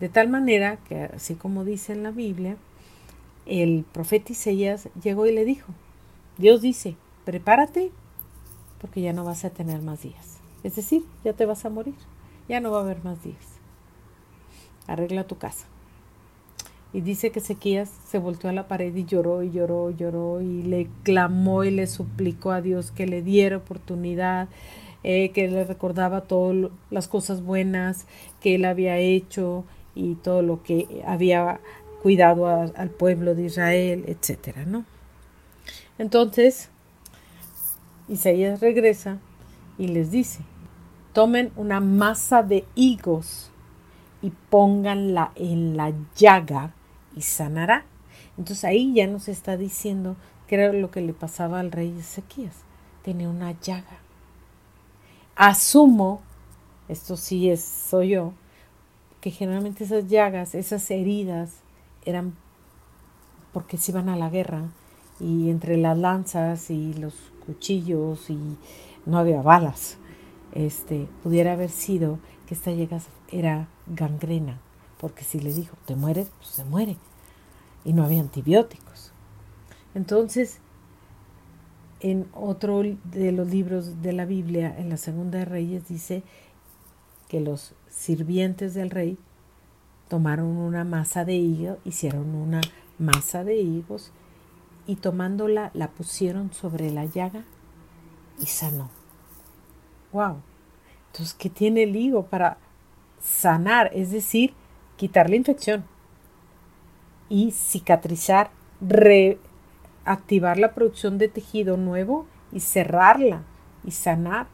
de 0.00 0.10
tal 0.10 0.28
manera 0.28 0.76
que, 0.76 1.04
así 1.04 1.34
como 1.34 1.64
dice 1.64 1.94
en 1.94 2.02
la 2.02 2.10
Biblia, 2.10 2.58
el 3.46 3.86
profeta 3.90 4.32
Isaías 4.32 4.90
llegó 5.02 5.24
y 5.24 5.32
le 5.32 5.46
dijo, 5.46 5.72
Dios 6.36 6.60
dice, 6.60 6.94
prepárate 7.24 7.90
porque 8.78 9.00
ya 9.00 9.14
no 9.14 9.24
vas 9.24 9.46
a 9.46 9.50
tener 9.50 9.80
más 9.80 10.02
días. 10.02 10.40
Es 10.62 10.76
decir, 10.76 11.04
ya 11.24 11.32
te 11.32 11.46
vas 11.46 11.64
a 11.64 11.70
morir, 11.70 11.94
ya 12.48 12.60
no 12.60 12.70
va 12.70 12.78
a 12.78 12.82
haber 12.82 13.04
más 13.04 13.22
días. 13.22 13.58
Arregla 14.86 15.24
tu 15.24 15.36
casa. 15.38 15.66
Y 16.92 17.02
dice 17.02 17.30
que 17.30 17.40
Ezequías 17.40 17.90
se 18.08 18.18
volteó 18.18 18.48
a 18.48 18.54
la 18.54 18.66
pared 18.66 18.94
y 18.94 19.04
lloró 19.04 19.42
y 19.42 19.50
lloró 19.50 19.90
y 19.90 19.96
lloró 19.96 20.40
y 20.40 20.62
le 20.62 20.88
clamó 21.02 21.64
y 21.64 21.70
le 21.70 21.86
suplicó 21.86 22.50
a 22.50 22.62
Dios 22.62 22.92
que 22.92 23.06
le 23.06 23.20
diera 23.20 23.58
oportunidad, 23.58 24.48
eh, 25.04 25.30
que 25.32 25.48
le 25.48 25.64
recordaba 25.64 26.22
todas 26.22 26.70
las 26.90 27.06
cosas 27.06 27.42
buenas 27.42 28.06
que 28.40 28.54
él 28.54 28.64
había 28.64 28.96
hecho 28.96 29.64
y 29.94 30.14
todo 30.14 30.40
lo 30.40 30.62
que 30.62 31.02
había 31.06 31.60
cuidado 32.02 32.48
al 32.48 32.90
pueblo 32.90 33.34
de 33.34 33.44
Israel, 33.44 34.04
etcétera, 34.06 34.64
¿no? 34.64 34.84
Entonces, 35.98 36.70
Isaías 38.08 38.60
regresa 38.60 39.18
y 39.76 39.88
les 39.88 40.10
dice, 40.10 40.40
tomen 41.18 41.50
una 41.56 41.80
masa 41.80 42.44
de 42.44 42.64
higos 42.76 43.50
y 44.22 44.30
pónganla 44.30 45.32
en 45.34 45.76
la 45.76 45.92
llaga 46.14 46.74
y 47.16 47.22
sanará. 47.22 47.84
Entonces 48.36 48.64
ahí 48.64 48.94
ya 48.94 49.08
nos 49.08 49.26
está 49.26 49.56
diciendo 49.56 50.14
que 50.46 50.54
era 50.54 50.72
lo 50.72 50.92
que 50.92 51.00
le 51.00 51.12
pasaba 51.12 51.58
al 51.58 51.72
rey 51.72 51.92
Ezequías. 51.98 52.54
Tenía 53.02 53.28
una 53.28 53.50
llaga. 53.60 53.98
Asumo, 55.34 56.20
esto 56.88 57.16
sí 57.16 57.50
es, 57.50 57.64
soy 57.64 58.10
yo, 58.10 58.32
que 59.20 59.32
generalmente 59.32 59.82
esas 59.82 60.06
llagas, 60.06 60.54
esas 60.54 60.88
heridas 60.88 61.62
eran 62.04 62.36
porque 63.52 63.76
se 63.76 63.90
iban 63.90 64.08
a 64.08 64.14
la 64.14 64.30
guerra 64.30 64.68
y 65.18 65.50
entre 65.50 65.78
las 65.78 65.98
lanzas 65.98 66.70
y 66.70 66.94
los 66.94 67.14
cuchillos 67.44 68.30
y 68.30 68.38
no 69.04 69.18
había 69.18 69.42
balas, 69.42 69.98
este, 70.52 71.08
pudiera 71.22 71.52
haber 71.52 71.70
sido 71.70 72.18
que 72.46 72.54
esta 72.54 72.70
llaga 72.70 73.00
era 73.30 73.68
gangrena, 73.86 74.58
porque 74.98 75.24
si 75.24 75.40
le 75.40 75.52
dijo, 75.52 75.76
te 75.86 75.96
mueres, 75.96 76.30
pues 76.38 76.48
se 76.50 76.64
muere 76.64 76.96
y 77.84 77.92
no 77.92 78.04
había 78.04 78.20
antibióticos. 78.20 79.12
Entonces, 79.94 80.60
en 82.00 82.28
otro 82.32 82.82
de 83.04 83.32
los 83.32 83.48
libros 83.48 84.02
de 84.02 84.12
la 84.12 84.24
Biblia, 84.24 84.74
en 84.78 84.88
la 84.88 84.96
Segunda 84.96 85.38
de 85.38 85.44
Reyes, 85.44 85.88
dice 85.88 86.22
que 87.28 87.40
los 87.40 87.74
sirvientes 87.90 88.74
del 88.74 88.90
rey 88.90 89.18
tomaron 90.08 90.56
una 90.56 90.84
masa 90.84 91.24
de 91.24 91.34
higo, 91.34 91.78
hicieron 91.84 92.34
una 92.34 92.60
masa 92.98 93.44
de 93.44 93.56
higos 93.56 94.12
y 94.86 94.96
tomándola 94.96 95.70
la 95.74 95.90
pusieron 95.90 96.52
sobre 96.52 96.90
la 96.90 97.04
llaga 97.04 97.44
y 98.40 98.46
sanó. 98.46 98.97
¡Wow! 100.12 100.42
Entonces, 101.08 101.34
¿qué 101.34 101.50
tiene 101.50 101.84
el 101.84 101.96
higo 101.96 102.26
para 102.26 102.58
sanar? 103.20 103.90
Es 103.94 104.10
decir, 104.10 104.54
quitar 104.96 105.30
la 105.30 105.36
infección 105.36 105.84
y 107.28 107.50
cicatrizar, 107.52 108.50
reactivar 108.80 110.58
la 110.58 110.72
producción 110.74 111.18
de 111.18 111.28
tejido 111.28 111.76
nuevo 111.76 112.26
y 112.52 112.60
cerrarla 112.60 113.42
y 113.84 113.90
sanar. 113.90 114.46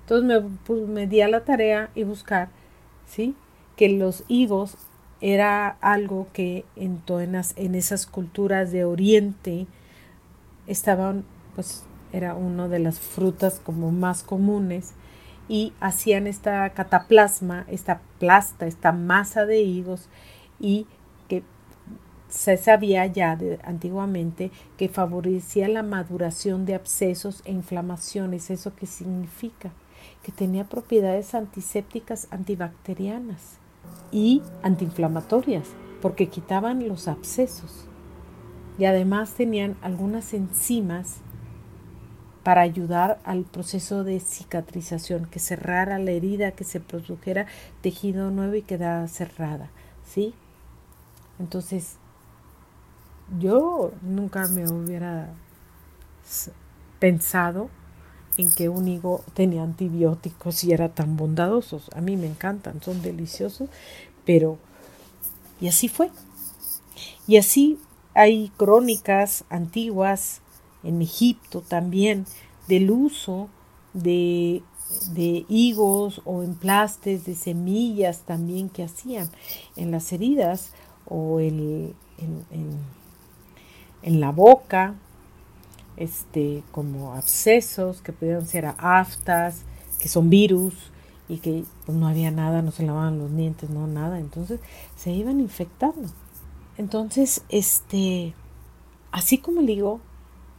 Entonces 0.00 0.26
me, 0.26 0.58
pues, 0.66 0.88
me 0.88 1.06
di 1.06 1.20
a 1.20 1.28
la 1.28 1.44
tarea 1.44 1.90
y 1.94 2.04
buscar, 2.04 2.48
¿sí? 3.06 3.34
Que 3.76 3.88
los 3.88 4.24
higos 4.28 4.76
era 5.20 5.68
algo 5.80 6.28
que 6.32 6.64
en, 6.76 6.98
todas, 6.98 7.54
en 7.56 7.74
esas 7.74 8.06
culturas 8.06 8.72
de 8.72 8.84
Oriente 8.84 9.66
estaban, 10.66 11.24
pues 11.54 11.84
era 12.12 12.34
una 12.34 12.68
de 12.68 12.78
las 12.78 12.98
frutas 12.98 13.60
como 13.62 13.90
más 13.90 14.22
comunes 14.22 14.92
y 15.48 15.72
hacían 15.80 16.26
esta 16.26 16.70
cataplasma, 16.70 17.64
esta 17.68 18.00
plasta, 18.18 18.66
esta 18.66 18.92
masa 18.92 19.46
de 19.46 19.62
higos 19.62 20.08
y 20.60 20.86
se 22.30 22.56
sabía 22.56 23.06
ya 23.06 23.36
de, 23.36 23.58
antiguamente 23.64 24.50
que 24.78 24.88
favorecía 24.88 25.68
la 25.68 25.82
maduración 25.82 26.64
de 26.64 26.74
abscesos 26.74 27.42
e 27.44 27.52
inflamaciones. 27.52 28.50
¿Eso 28.50 28.74
qué 28.74 28.86
significa? 28.86 29.72
Que 30.22 30.32
tenía 30.32 30.64
propiedades 30.64 31.34
antisépticas, 31.34 32.28
antibacterianas 32.30 33.58
y 34.12 34.42
antiinflamatorias, 34.62 35.68
porque 36.00 36.28
quitaban 36.28 36.86
los 36.88 37.08
abscesos. 37.08 37.86
Y 38.78 38.84
además 38.84 39.32
tenían 39.32 39.76
algunas 39.82 40.32
enzimas 40.32 41.16
para 42.42 42.62
ayudar 42.62 43.20
al 43.24 43.44
proceso 43.44 44.04
de 44.04 44.20
cicatrización, 44.20 45.26
que 45.26 45.38
cerrara 45.38 45.98
la 45.98 46.10
herida, 46.10 46.52
que 46.52 46.64
se 46.64 46.80
produjera 46.80 47.46
tejido 47.82 48.30
nuevo 48.30 48.54
y 48.54 48.62
quedara 48.62 49.06
cerrada, 49.08 49.70
¿sí? 50.04 50.34
Entonces, 51.38 51.96
yo 53.38 53.92
nunca 54.02 54.48
me 54.48 54.68
hubiera 54.68 55.28
pensado 56.98 57.70
en 58.36 58.52
que 58.52 58.68
un 58.68 58.88
higo 58.88 59.24
tenía 59.34 59.62
antibióticos 59.62 60.64
y 60.64 60.72
era 60.72 60.88
tan 60.88 61.16
bondadosos. 61.16 61.90
A 61.94 62.00
mí 62.00 62.16
me 62.16 62.26
encantan, 62.26 62.82
son 62.82 63.02
deliciosos, 63.02 63.68
pero 64.24 64.58
y 65.60 65.68
así 65.68 65.88
fue. 65.88 66.10
Y 67.26 67.36
así 67.36 67.78
hay 68.14 68.50
crónicas 68.56 69.44
antiguas 69.50 70.40
en 70.82 71.02
Egipto 71.02 71.60
también 71.60 72.26
del 72.68 72.90
uso 72.90 73.48
de, 73.92 74.62
de 75.12 75.44
higos 75.48 76.22
o 76.24 76.42
emplastes 76.42 77.24
de 77.24 77.34
semillas 77.34 78.20
también 78.20 78.68
que 78.68 78.84
hacían 78.84 79.28
en 79.76 79.90
las 79.90 80.12
heridas 80.12 80.72
o 81.06 81.40
en, 81.40 81.94
en 82.18 83.00
en 84.02 84.20
la 84.20 84.30
boca, 84.30 84.94
este, 85.96 86.62
como 86.72 87.14
abscesos, 87.14 88.00
que 88.00 88.12
pudieron 88.12 88.46
ser 88.46 88.66
aftas, 88.78 89.62
que 90.00 90.08
son 90.08 90.30
virus 90.30 90.74
y 91.28 91.38
que 91.38 91.64
pues, 91.86 91.96
no 91.96 92.08
había 92.08 92.30
nada, 92.30 92.62
no 92.62 92.70
se 92.70 92.84
lavaban 92.84 93.18
los 93.18 93.34
dientes, 93.34 93.70
no 93.70 93.86
nada, 93.86 94.18
entonces 94.18 94.60
se 94.96 95.12
iban 95.12 95.40
infectando. 95.40 96.08
Entonces, 96.78 97.44
este, 97.50 98.34
así 99.12 99.38
como 99.38 99.62
digo, 99.62 100.00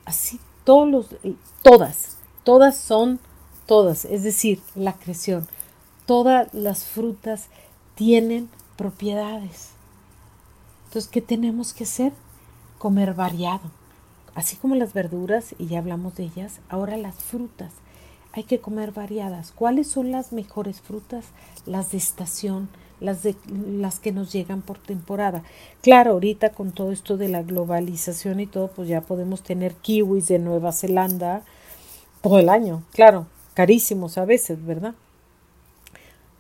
así 0.06 0.40
todos 0.64 0.90
los, 0.90 1.06
todas, 1.62 2.18
todas 2.44 2.78
son 2.78 3.20
todas, 3.66 4.06
es 4.06 4.24
decir, 4.24 4.62
la 4.76 4.94
creación, 4.94 5.48
todas 6.06 6.54
las 6.54 6.84
frutas 6.84 7.48
tienen 7.96 8.50
propiedades. 8.78 9.70
Entonces, 10.88 11.10
¿qué 11.10 11.22
tenemos 11.22 11.74
que 11.74 11.86
hacer? 11.86 12.12
Comer 12.78 13.14
variado. 13.14 13.72
Así 14.36 14.56
como 14.56 14.76
las 14.76 14.94
verduras, 14.94 15.56
y 15.58 15.68
ya 15.68 15.80
hablamos 15.80 16.16
de 16.16 16.24
ellas, 16.24 16.60
ahora 16.70 16.98
las 16.98 17.16
frutas. 17.16 17.72
Hay 18.34 18.44
que 18.44 18.60
comer 18.60 18.92
variadas. 18.92 19.52
¿Cuáles 19.52 19.88
son 19.88 20.12
las 20.12 20.32
mejores 20.32 20.82
frutas? 20.82 21.26
Las 21.66 21.92
de 21.92 21.98
estación, 21.98 22.70
las, 23.02 23.24
de, 23.24 23.36
las 23.68 24.00
que 24.00 24.14
nos 24.14 24.32
llegan 24.32 24.62
por 24.62 24.78
temporada. 24.78 25.44
Claro, 25.82 26.12
ahorita 26.12 26.52
con 26.52 26.72
todo 26.72 26.92
esto 26.92 27.18
de 27.18 27.28
la 27.28 27.42
globalización 27.42 28.40
y 28.40 28.48
todo, 28.48 28.70
pues 28.70 28.88
ya 28.88 29.02
podemos 29.02 29.42
tener 29.44 29.74
kiwis 29.74 30.28
de 30.28 30.40
Nueva 30.40 30.72
Zelanda 30.72 31.42
todo 32.22 32.40
el 32.40 32.48
año. 32.48 32.84
Claro, 32.94 33.26
carísimos 33.56 34.18
a 34.18 34.26
veces, 34.26 34.64
¿verdad? 34.66 34.94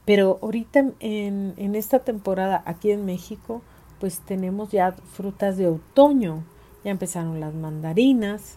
Pero 0.05 0.39
ahorita 0.41 0.85
en, 0.99 1.53
en 1.57 1.75
esta 1.75 1.99
temporada 1.99 2.63
aquí 2.65 2.91
en 2.91 3.05
México, 3.05 3.61
pues 3.99 4.19
tenemos 4.19 4.69
ya 4.69 4.93
frutas 5.13 5.57
de 5.57 5.67
otoño. 5.67 6.43
Ya 6.83 6.91
empezaron 6.91 7.39
las 7.39 7.53
mandarinas. 7.53 8.55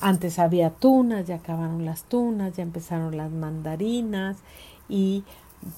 Antes 0.00 0.38
había 0.38 0.70
tunas, 0.70 1.26
ya 1.26 1.36
acabaron 1.36 1.84
las 1.84 2.04
tunas, 2.04 2.56
ya 2.56 2.62
empezaron 2.62 3.16
las 3.16 3.30
mandarinas 3.30 4.36
y 4.88 5.24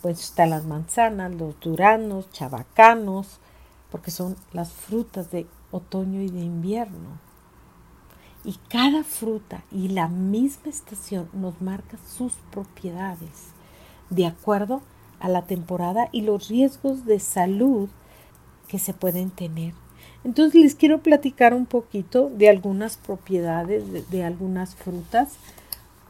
pues 0.03 0.21
están 0.21 0.51
las 0.51 0.65
manzanas, 0.65 1.35
los 1.35 1.59
duranos, 1.61 2.31
chabacanos, 2.33 3.39
porque 3.91 4.11
son 4.11 4.37
las 4.53 4.73
frutas 4.73 5.31
de 5.31 5.47
otoño 5.71 6.21
y 6.21 6.29
de 6.29 6.41
invierno. 6.41 7.19
Y 8.45 8.59
cada 8.69 9.05
fruta 9.05 9.65
y 9.71 9.89
la 9.89 10.09
misma 10.09 10.71
estación 10.71 11.29
nos 11.33 11.61
marca 11.61 11.99
sus 12.17 12.33
propiedades 12.51 13.51
de 14.09 14.27
acuerdo 14.27 14.83
a 15.21 15.29
la 15.29 15.43
temporada 15.43 16.09
y 16.13 16.23
los 16.23 16.49
riesgos 16.49 17.05
de 17.05 17.21
salud 17.21 17.89
que 18.67 18.79
se 18.79 18.95
pueden 18.95 19.31
tener. 19.31 19.75
Entonces 20.25 20.61
les 20.61 20.75
quiero 20.75 21.03
platicar 21.03 21.55
un 21.55 21.67
poquito 21.67 22.31
de 22.31 22.49
algunas 22.49 22.97
propiedades 22.97 24.11
de, 24.11 24.25
algunas 24.25 24.75
frutas 24.75 25.31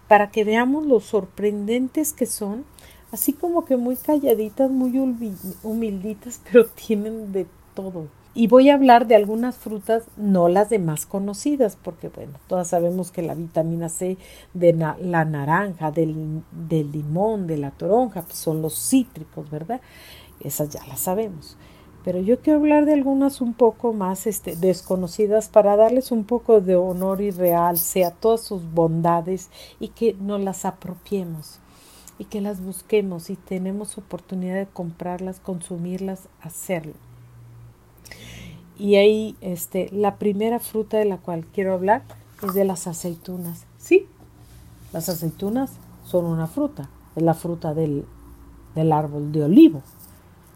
para 0.09 0.31
que 0.31 0.45
veamos 0.45 0.87
lo 0.87 1.01
sorprendentes 1.01 2.13
que 2.13 2.27
son, 2.27 2.65
así 3.13 3.33
como 3.33 3.65
que 3.65 3.77
muy 3.77 3.97
calladitas, 3.97 4.71
muy 4.71 4.99
humilditas, 5.63 6.41
pero 6.51 6.67
tienen 6.67 7.33
de 7.33 7.47
todo. 7.75 8.09
Y 8.33 8.47
voy 8.47 8.71
a 8.71 8.75
hablar 8.75 9.09
de 9.09 9.17
algunas 9.17 9.57
frutas, 9.57 10.05
no 10.17 10.49
las 10.49 10.71
de 10.71 10.79
más 10.79 11.05
conocidas, 11.05 11.77
porque 11.83 12.09
bueno, 12.09 12.35
todas 12.47 12.69
sabemos 12.69 13.11
que 13.11 13.23
la 13.23 13.35
vitamina 13.35 13.89
C 13.89 14.19
de 14.55 14.73
la 14.73 15.25
naranja, 15.25 15.91
del, 15.91 16.43
limón, 16.93 17.49
de 17.49 17.57
la 17.57 17.73
toronja, 17.73 18.23
pues 18.23 18.37
son 18.37 18.63
los 18.63 18.75
cítricos, 18.79 19.51
¿verdad? 19.51 19.81
Esas 20.39 20.71
ya 20.71 20.87
las 20.87 21.01
sabemos. 21.01 21.57
Pero 22.05 22.21
yo 22.21 22.41
quiero 22.41 22.61
hablar 22.61 22.87
de 22.87 22.95
algunas 22.95 23.41
un 23.41 23.53
poco 23.53 23.93
más 23.93 24.27
este, 24.29 24.55
desconocidas 24.55 25.49
para 25.49 25.77
darles 25.77 26.13
un 26.13 26.25
poco 26.25 26.61
de 26.61 26.77
honor 26.77 27.21
y 27.21 27.33
realce 27.33 28.05
a 28.05 28.13
todas 28.13 28.43
sus 28.43 28.63
bondades 28.73 29.51
y 29.81 29.89
que 29.89 30.15
nos 30.15 30.41
las 30.41 30.65
apropiemos 30.65 31.60
y 32.21 32.27
que 32.27 32.43
las 32.43 32.61
busquemos 32.61 33.31
y 33.31 33.37
tenemos 33.37 33.97
oportunidad 33.97 34.57
de 34.57 34.67
comprarlas, 34.67 35.41
consumirlas, 35.41 36.29
hacerlo. 36.43 36.93
Y 38.79 38.97
ahí, 38.97 39.37
este, 39.41 39.89
la 39.91 40.17
primera 40.17 40.59
fruta 40.59 40.99
de 40.99 41.07
la 41.07 41.17
cual 41.17 41.47
quiero 41.47 41.73
hablar 41.73 42.03
es 42.43 42.53
de 42.53 42.67
las 42.67 42.87
aceitunas. 42.87 43.65
Sí, 43.79 44.07
las 44.93 45.09
aceitunas 45.09 45.71
son 46.05 46.27
una 46.27 46.47
fruta, 46.47 46.91
es 47.17 47.23
la 47.23 47.33
fruta 47.33 47.73
del, 47.73 48.05
del 48.75 48.93
árbol 48.93 49.33
de 49.33 49.45
olivo. 49.45 49.83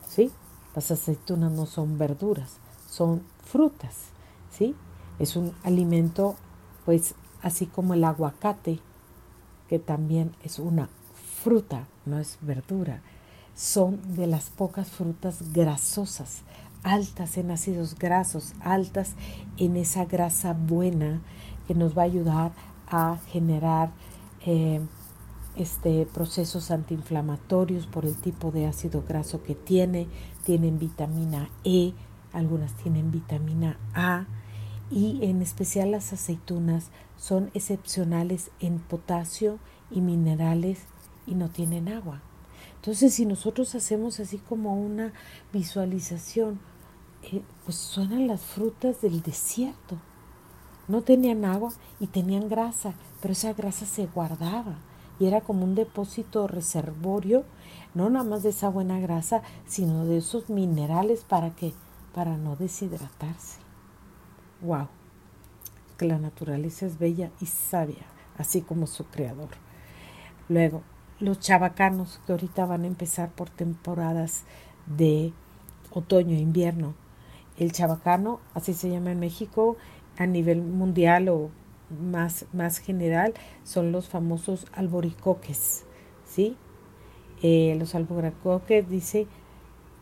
¿Sí? 0.06 0.30
Las 0.74 0.90
aceitunas 0.90 1.50
no 1.50 1.64
son 1.64 1.96
verduras, 1.96 2.58
son 2.90 3.22
frutas. 3.42 4.08
¿Sí? 4.50 4.74
Es 5.18 5.34
un 5.34 5.54
alimento, 5.62 6.36
pues, 6.84 7.14
así 7.40 7.64
como 7.64 7.94
el 7.94 8.04
aguacate, 8.04 8.80
que 9.66 9.78
también 9.78 10.36
es 10.44 10.58
una 10.58 10.90
fruta, 11.44 11.86
no 12.06 12.18
es 12.18 12.38
verdura. 12.40 13.02
Son 13.54 14.00
de 14.16 14.26
las 14.26 14.48
pocas 14.48 14.88
frutas 14.88 15.52
grasosas 15.52 16.42
altas 16.84 17.38
en 17.38 17.50
ácidos 17.50 17.96
grasos, 17.98 18.54
altas 18.60 19.14
en 19.56 19.76
esa 19.76 20.04
grasa 20.04 20.52
buena 20.52 21.20
que 21.66 21.74
nos 21.74 21.96
va 21.96 22.02
a 22.02 22.06
ayudar 22.06 22.52
a 22.88 23.18
generar 23.28 23.90
eh, 24.46 24.80
este, 25.56 26.06
procesos 26.06 26.70
antiinflamatorios 26.70 27.86
por 27.86 28.04
el 28.04 28.16
tipo 28.16 28.50
de 28.50 28.66
ácido 28.66 29.02
graso 29.06 29.42
que 29.42 29.54
tiene. 29.54 30.06
Tienen 30.44 30.78
vitamina 30.78 31.48
E, 31.64 31.92
algunas 32.32 32.74
tienen 32.74 33.10
vitamina 33.10 33.78
A 33.94 34.26
y 34.90 35.24
en 35.24 35.42
especial 35.42 35.90
las 35.90 36.12
aceitunas 36.12 36.90
son 37.16 37.50
excepcionales 37.54 38.50
en 38.60 38.78
potasio 38.78 39.58
y 39.90 40.02
minerales 40.02 40.80
y 41.26 41.34
no 41.34 41.48
tienen 41.48 41.88
agua. 41.88 42.20
Entonces, 42.76 43.14
si 43.14 43.26
nosotros 43.26 43.74
hacemos 43.74 44.20
así 44.20 44.38
como 44.38 44.74
una 44.74 45.12
visualización, 45.52 46.60
eh, 47.22 47.42
pues 47.64 47.76
suenan 47.76 48.26
las 48.26 48.42
frutas 48.42 49.00
del 49.00 49.22
desierto. 49.22 49.96
No 50.86 51.02
tenían 51.02 51.44
agua 51.44 51.72
y 51.98 52.08
tenían 52.08 52.48
grasa, 52.48 52.92
pero 53.22 53.32
esa 53.32 53.54
grasa 53.54 53.86
se 53.86 54.06
guardaba 54.06 54.76
y 55.18 55.26
era 55.26 55.40
como 55.40 55.64
un 55.64 55.74
depósito 55.74 56.46
reservorio, 56.46 57.44
no 57.94 58.10
nada 58.10 58.24
más 58.24 58.42
de 58.42 58.50
esa 58.50 58.68
buena 58.68 58.98
grasa, 58.98 59.42
sino 59.66 60.04
de 60.04 60.18
esos 60.18 60.50
minerales 60.50 61.24
para 61.24 61.50
que 61.54 61.72
para 62.14 62.36
no 62.36 62.56
deshidratarse. 62.56 63.58
Wow. 64.60 64.88
Que 65.98 66.06
la 66.06 66.18
naturaleza 66.18 66.86
es 66.86 66.98
bella 66.98 67.30
y 67.40 67.46
sabia, 67.46 68.04
así 68.38 68.60
como 68.60 68.86
su 68.86 69.04
creador. 69.04 69.50
Luego, 70.48 70.82
los 71.24 71.40
chabacanos 71.40 72.20
que 72.26 72.32
ahorita 72.32 72.66
van 72.66 72.84
a 72.84 72.86
empezar 72.86 73.30
por 73.30 73.48
temporadas 73.50 74.44
de 74.86 75.32
otoño 75.90 76.36
e 76.36 76.40
invierno 76.40 76.94
el 77.58 77.72
chabacano, 77.72 78.40
así 78.54 78.74
se 78.74 78.90
llama 78.90 79.12
en 79.12 79.20
México, 79.20 79.76
a 80.18 80.26
nivel 80.26 80.60
mundial 80.60 81.28
o 81.28 81.50
más, 81.90 82.46
más 82.52 82.78
general, 82.78 83.34
son 83.62 83.92
los 83.92 84.08
famosos 84.08 84.66
alboricoques, 84.72 85.84
¿sí? 86.26 86.56
Eh, 87.42 87.76
los 87.78 87.94
alboricoques 87.94 88.88
dice 88.88 89.26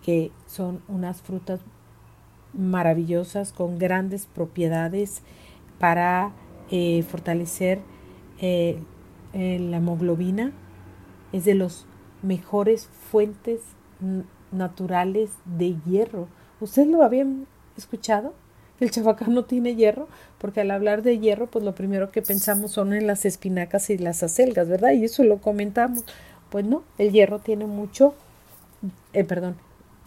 que 0.02 0.30
son 0.46 0.82
unas 0.88 1.20
frutas 1.22 1.61
maravillosas 2.54 3.52
con 3.52 3.78
grandes 3.78 4.26
propiedades 4.26 5.22
para 5.78 6.32
eh, 6.70 7.02
fortalecer 7.02 7.80
eh, 8.40 8.78
la 9.32 9.76
hemoglobina. 9.76 10.52
Es 11.33 11.45
de 11.45 11.55
los 11.55 11.87
mejores 12.23 12.88
fuentes 13.11 13.61
naturales 14.51 15.31
de 15.45 15.77
hierro 15.87 16.29
¿Ustedes 16.62 16.87
lo 16.87 17.03
habían 17.03 17.49
escuchado? 17.77 18.35
El 18.79 18.92
chabacano 18.92 19.45
tiene 19.45 19.75
hierro, 19.75 20.07
porque 20.38 20.61
al 20.61 20.71
hablar 20.71 21.03
de 21.03 21.18
hierro, 21.18 21.49
pues 21.49 21.64
lo 21.64 21.75
primero 21.75 22.12
que 22.12 22.23
pensamos 22.23 22.71
son 22.71 22.92
en 22.92 23.09
las 23.09 23.25
espinacas 23.25 23.90
y 23.90 23.99
las 23.99 24.23
acelgas, 24.23 24.68
¿verdad? 24.68 24.92
Y 24.92 25.05
eso 25.05 25.25
lo 25.25 25.38
comentamos. 25.38 26.05
Pues 26.51 26.64
no, 26.64 26.85
el 26.99 27.11
hierro 27.11 27.40
tiene 27.40 27.66
mucho, 27.66 28.14
eh, 29.12 29.25
perdón, 29.25 29.57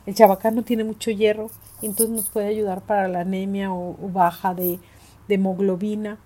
el 0.05 0.15
chabacano 0.15 0.63
tiene 0.63 0.85
mucho 0.85 1.11
hierro, 1.11 1.51
entonces 1.81 2.15
nos 2.15 2.29
puede 2.29 2.47
ayudar 2.47 2.81
para 2.81 3.09
la 3.09 3.19
anemia 3.19 3.73
o, 3.73 3.97
baja 4.13 4.53
de, 4.53 4.79
de 5.27 5.35
hemoglobina. 5.35 6.19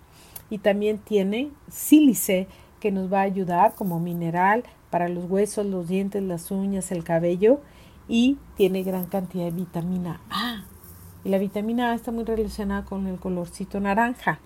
Y 0.52 0.60
también 0.60 1.00
tiene 1.00 1.50
sílice, 1.72 2.48
que 2.80 2.92
nos 2.92 3.12
va 3.12 3.22
a 3.22 3.24
ayudar 3.24 3.74
como 3.74 4.00
mineral 4.00 4.64
para 4.90 5.10
los 5.10 5.30
huesos, 5.30 5.66
los 5.66 5.88
dientes, 5.88 6.24
las 6.24 6.52
uñas, 6.52 6.92
el 6.92 7.04
cabello 7.04 7.62
y 8.08 8.38
tiene 8.56 8.84
gran 8.84 9.06
cantidad 9.06 9.46
de 9.46 9.52
vitamina 9.52 10.22
A. 10.30 10.64
Y 11.24 11.30
la 11.30 11.38
vitamina 11.38 11.92
A 11.92 11.96
está 11.96 12.12
muy 12.12 12.24
relacionada 12.24 12.86
con 12.86 13.08
el 13.08 13.20
colorcito 13.20 13.80
naranja. 13.80 14.40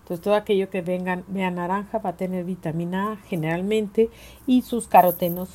Entonces 0.00 0.22
todo 0.22 0.34
aquello 0.34 0.68
que 0.68 0.82
vengan, 0.82 1.24
vea 1.28 1.50
naranja 1.50 1.98
va 1.98 2.10
a 2.10 2.16
tener 2.16 2.44
vitamina 2.44 3.12
A 3.12 3.16
generalmente 3.16 4.10
y 4.46 4.62
sus 4.62 4.86
carotenos 4.86 5.48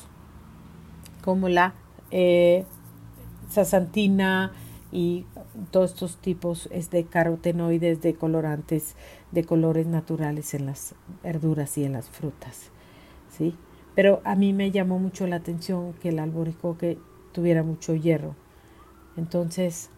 como 1.22 1.48
la 1.48 1.74
eh, 2.10 2.64
y 4.92 5.24
todos 5.70 5.92
estos 5.92 6.16
tipos 6.16 6.68
de 6.90 7.04
carotenoides, 7.04 8.00
de 8.02 8.14
colorantes, 8.14 8.96
de 9.30 9.44
colores 9.44 9.86
naturales 9.86 10.54
en 10.54 10.66
las 10.66 10.94
verduras 11.22 11.78
y 11.78 11.84
en 11.84 11.92
las 11.92 12.08
frutas. 12.08 12.70
¿Sí? 13.40 13.56
Pero 13.94 14.20
a 14.24 14.34
mí 14.34 14.52
me 14.52 14.70
llamó 14.70 14.98
mucho 14.98 15.26
la 15.26 15.36
atención 15.36 15.94
que 15.94 16.10
el 16.10 16.18
alboricoque 16.18 16.98
tuviera 17.32 17.62
mucho 17.62 17.94
hierro. 17.94 18.34
Entonces, 19.16 19.88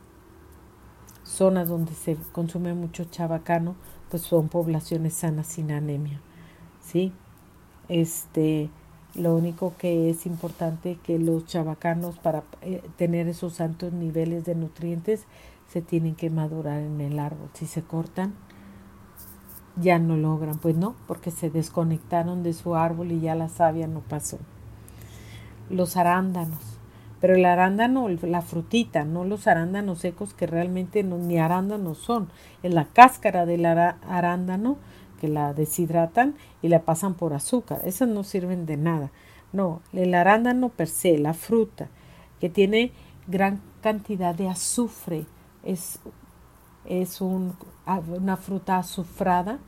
zonas 1.25 1.69
donde 1.69 1.93
se 1.93 2.17
consume 2.33 2.73
mucho 2.73 3.05
chabacano, 3.05 3.75
pues 4.11 4.23
son 4.23 4.49
poblaciones 4.49 5.15
sanas 5.15 5.49
sin 5.49 5.73
anemia. 5.73 6.21
¿sí? 6.81 7.13
Este, 7.89 8.71
lo 9.15 9.35
único 9.35 9.75
que 9.77 10.09
es 10.09 10.25
importante 10.25 10.99
que 11.03 11.19
los 11.19 11.47
chabacanos 11.47 12.19
para 12.19 12.45
eh, 12.63 12.81
tener 12.97 13.27
esos 13.27 13.61
altos 13.61 13.93
niveles 13.93 14.45
de 14.45 14.55
nutrientes 14.55 15.27
se 15.69 15.83
tienen 15.83 16.15
que 16.15 16.31
madurar 16.31 16.81
en 16.81 17.01
el 17.01 17.19
árbol. 17.19 17.49
Si 17.55 17.67
se 17.67 17.83
cortan, 17.83 18.35
ya 19.77 19.99
no 19.99 20.17
logran, 20.17 20.59
pues 20.59 20.77
no, 20.77 20.95
porque 21.07 21.31
se 21.31 21.51
desconectaron 21.51 22.43
de 22.43 22.53
su 22.53 22.75
árbol 22.75 23.13
y 23.13 23.21
ya 23.21 23.35
la 23.35 23.49
savia 23.49 23.87
no 23.87 24.01
pasó. 24.01 24.39
Los 25.71 25.97
arándanos, 25.97 26.79
pero 27.21 27.35
el 27.35 27.45
arándano, 27.45 28.09
la 28.09 28.43
frutita, 28.43 29.05
no 29.05 29.25
los 29.25 29.47
arándanos 29.47 30.01
secos 30.01 30.35
que 30.35 30.47
realmente 30.47 31.03
no, 31.03 31.19
ni 31.19 31.39
arándanos 31.39 31.99
son, 31.99 32.29
es 32.63 32.75
la 32.75 32.85
cáscara 32.85 33.47
del 33.47 33.65
arándano 33.65 34.77
que 35.21 35.29
la 35.29 35.55
deshidratan 35.55 36.35
y 36.63 36.69
la 36.69 36.83
pasan 36.83 37.15
por 37.15 37.33
azúcar. 37.33 37.81
Esas 37.85 38.09
no 38.09 38.25
sirven 38.25 38.67
de 38.67 38.77
nada. 38.77 39.13
No, 39.53 39.81
el 39.93 40.15
arándano 40.15 40.71
per 40.71 40.89
se, 40.89 41.17
la 41.17 41.33
fruta, 41.33 41.89
que 42.41 42.49
tiene 42.49 42.91
gran 43.29 43.61
cantidad 43.83 44.35
de 44.35 44.49
azufre, 44.49 45.27
es, 45.63 46.01
es 46.85 47.21
una 47.21 48.37
fruta 48.37 48.79
azufrada, 48.79 49.59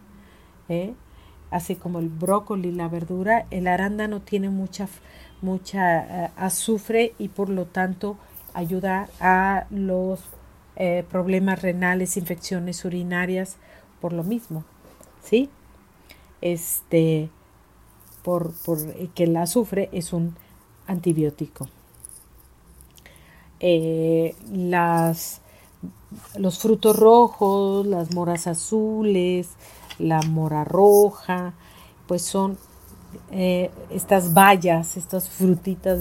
¿eh? 0.69 0.95
así 1.51 1.77
como 1.77 1.99
el 1.99 2.09
brócoli, 2.09 2.73
la 2.73 2.89
verdura. 2.89 3.47
El 3.51 3.67
arándano 3.69 4.21
tiene 4.21 4.51
mucha, 4.51 4.89
mucha 5.41 6.25
eh, 6.27 6.31
azufre 6.37 7.15
y 7.19 7.29
por 7.29 7.49
lo 7.49 7.67
tanto 7.67 8.17
ayuda 8.53 9.09
a 9.21 9.67
los 9.71 10.21
eh, 10.77 11.05
problemas 11.11 11.63
renales, 11.63 12.17
infecciones 12.17 12.85
urinarias, 12.85 13.57
por 14.01 14.13
lo 14.13 14.25
mismo. 14.25 14.65
¿sí? 15.23 15.49
Este, 16.41 17.31
por, 18.23 18.53
por 18.65 18.93
que 19.11 19.25
el 19.25 19.37
azufre 19.37 19.89
es 19.93 20.13
un 20.13 20.37
antibiótico. 20.87 21.69
Las, 24.53 25.41
los 26.37 26.59
frutos 26.59 26.97
rojos, 26.99 27.87
las 27.87 28.15
moras 28.15 28.47
azules, 28.47 29.51
la 29.99 30.23
mora 30.23 30.65
roja, 30.65 31.55
pues 32.07 32.23
son 32.23 32.59
eh, 33.31 33.71
estas 33.91 34.35
bayas, 34.35 34.97
estas 34.97 35.29
frutitas 35.29 36.01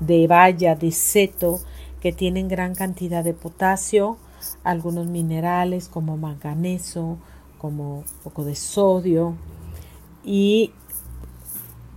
de 0.00 0.26
baya, 0.26 0.74
de 0.74 0.92
seto, 0.92 1.60
que 2.00 2.12
tienen 2.12 2.48
gran 2.48 2.74
cantidad 2.74 3.24
de 3.24 3.32
potasio, 3.32 4.18
algunos 4.62 5.06
minerales 5.06 5.88
como 5.88 6.16
manganeso, 6.16 7.18
como 7.58 8.04
poco 8.22 8.44
de 8.44 8.54
sodio 8.54 9.34
y 10.22 10.72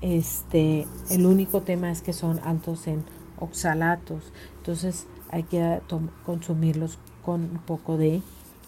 este 0.01 0.87
el 1.09 1.25
único 1.25 1.61
tema 1.61 1.91
es 1.91 2.01
que 2.01 2.13
son 2.13 2.39
altos 2.43 2.87
en 2.87 3.03
oxalatos. 3.39 4.31
Entonces 4.57 5.07
hay 5.29 5.43
que 5.43 5.81
consumirlos 6.25 6.99
con 7.27 7.41
un 7.41 7.57
poco 7.57 7.97
de 7.97 8.21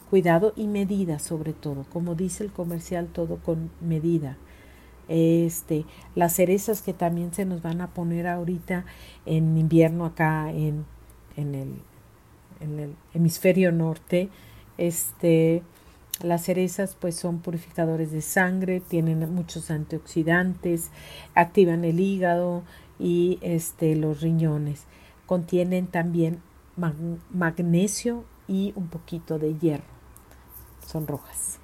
cuidado 0.10 0.52
y 0.58 0.68
medida 0.68 1.18
sobre 1.18 1.54
todo 1.54 1.86
como 1.94 2.14
dice 2.14 2.44
el 2.44 2.52
comercial 2.52 3.08
todo 3.08 3.38
con 3.38 3.72
medida 3.80 4.36
este 5.08 5.86
las 6.14 6.36
cerezas 6.36 6.82
que 6.82 6.92
también 6.92 7.34
se 7.34 7.46
nos 7.46 7.62
van 7.62 7.80
a 7.80 7.88
poner 7.94 8.28
ahorita 8.28 8.84
en 9.26 9.58
invierno 9.58 10.06
acá 10.06 10.52
en, 10.52 10.84
en 11.38 11.56
el 12.60 12.96
hemisferio 13.14 13.72
norte 13.72 14.28
este 14.78 15.64
las 16.22 16.44
cerezas 16.44 16.98
pues 17.00 17.16
son 17.16 17.40
purificadores 17.40 18.12
de 18.12 18.22
sangre, 18.22 18.82
tienen 18.82 19.34
muchos 19.34 19.72
antioxidantes, 19.72 20.90
activan 21.34 21.86
el 21.86 22.02
hígado 22.02 22.64
y 23.00 23.40
este, 23.42 23.96
los 23.96 24.20
riñones. 24.20 24.84
Contienen 25.26 25.88
también 25.88 26.42
magnesio 27.32 28.26
y 28.50 28.74
un 28.76 28.88
poquito 28.88 29.40
de 29.40 29.58
hierro. 29.58 29.84
Son 30.86 31.08
rojas. 31.08 31.60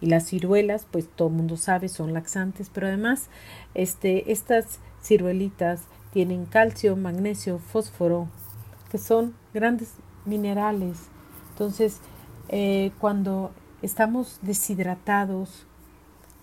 Y 0.00 0.06
las 0.06 0.26
ciruelas, 0.26 0.86
pues 0.90 1.08
todo 1.08 1.28
el 1.28 1.34
mundo 1.34 1.56
sabe, 1.56 1.88
son 1.88 2.12
laxantes, 2.12 2.70
pero 2.74 2.88
además 2.88 3.28
este, 3.74 4.32
estas 4.32 4.80
ciruelitas 5.00 5.82
tienen 6.12 6.44
calcio, 6.44 6.96
magnesio, 6.96 7.58
fósforo, 7.58 8.28
que 8.90 8.98
son 8.98 9.34
grandes 9.54 9.94
minerales. 10.26 10.98
Entonces, 11.50 12.00
eh, 12.48 12.90
cuando 12.98 13.52
estamos 13.80 14.38
deshidratados 14.42 15.66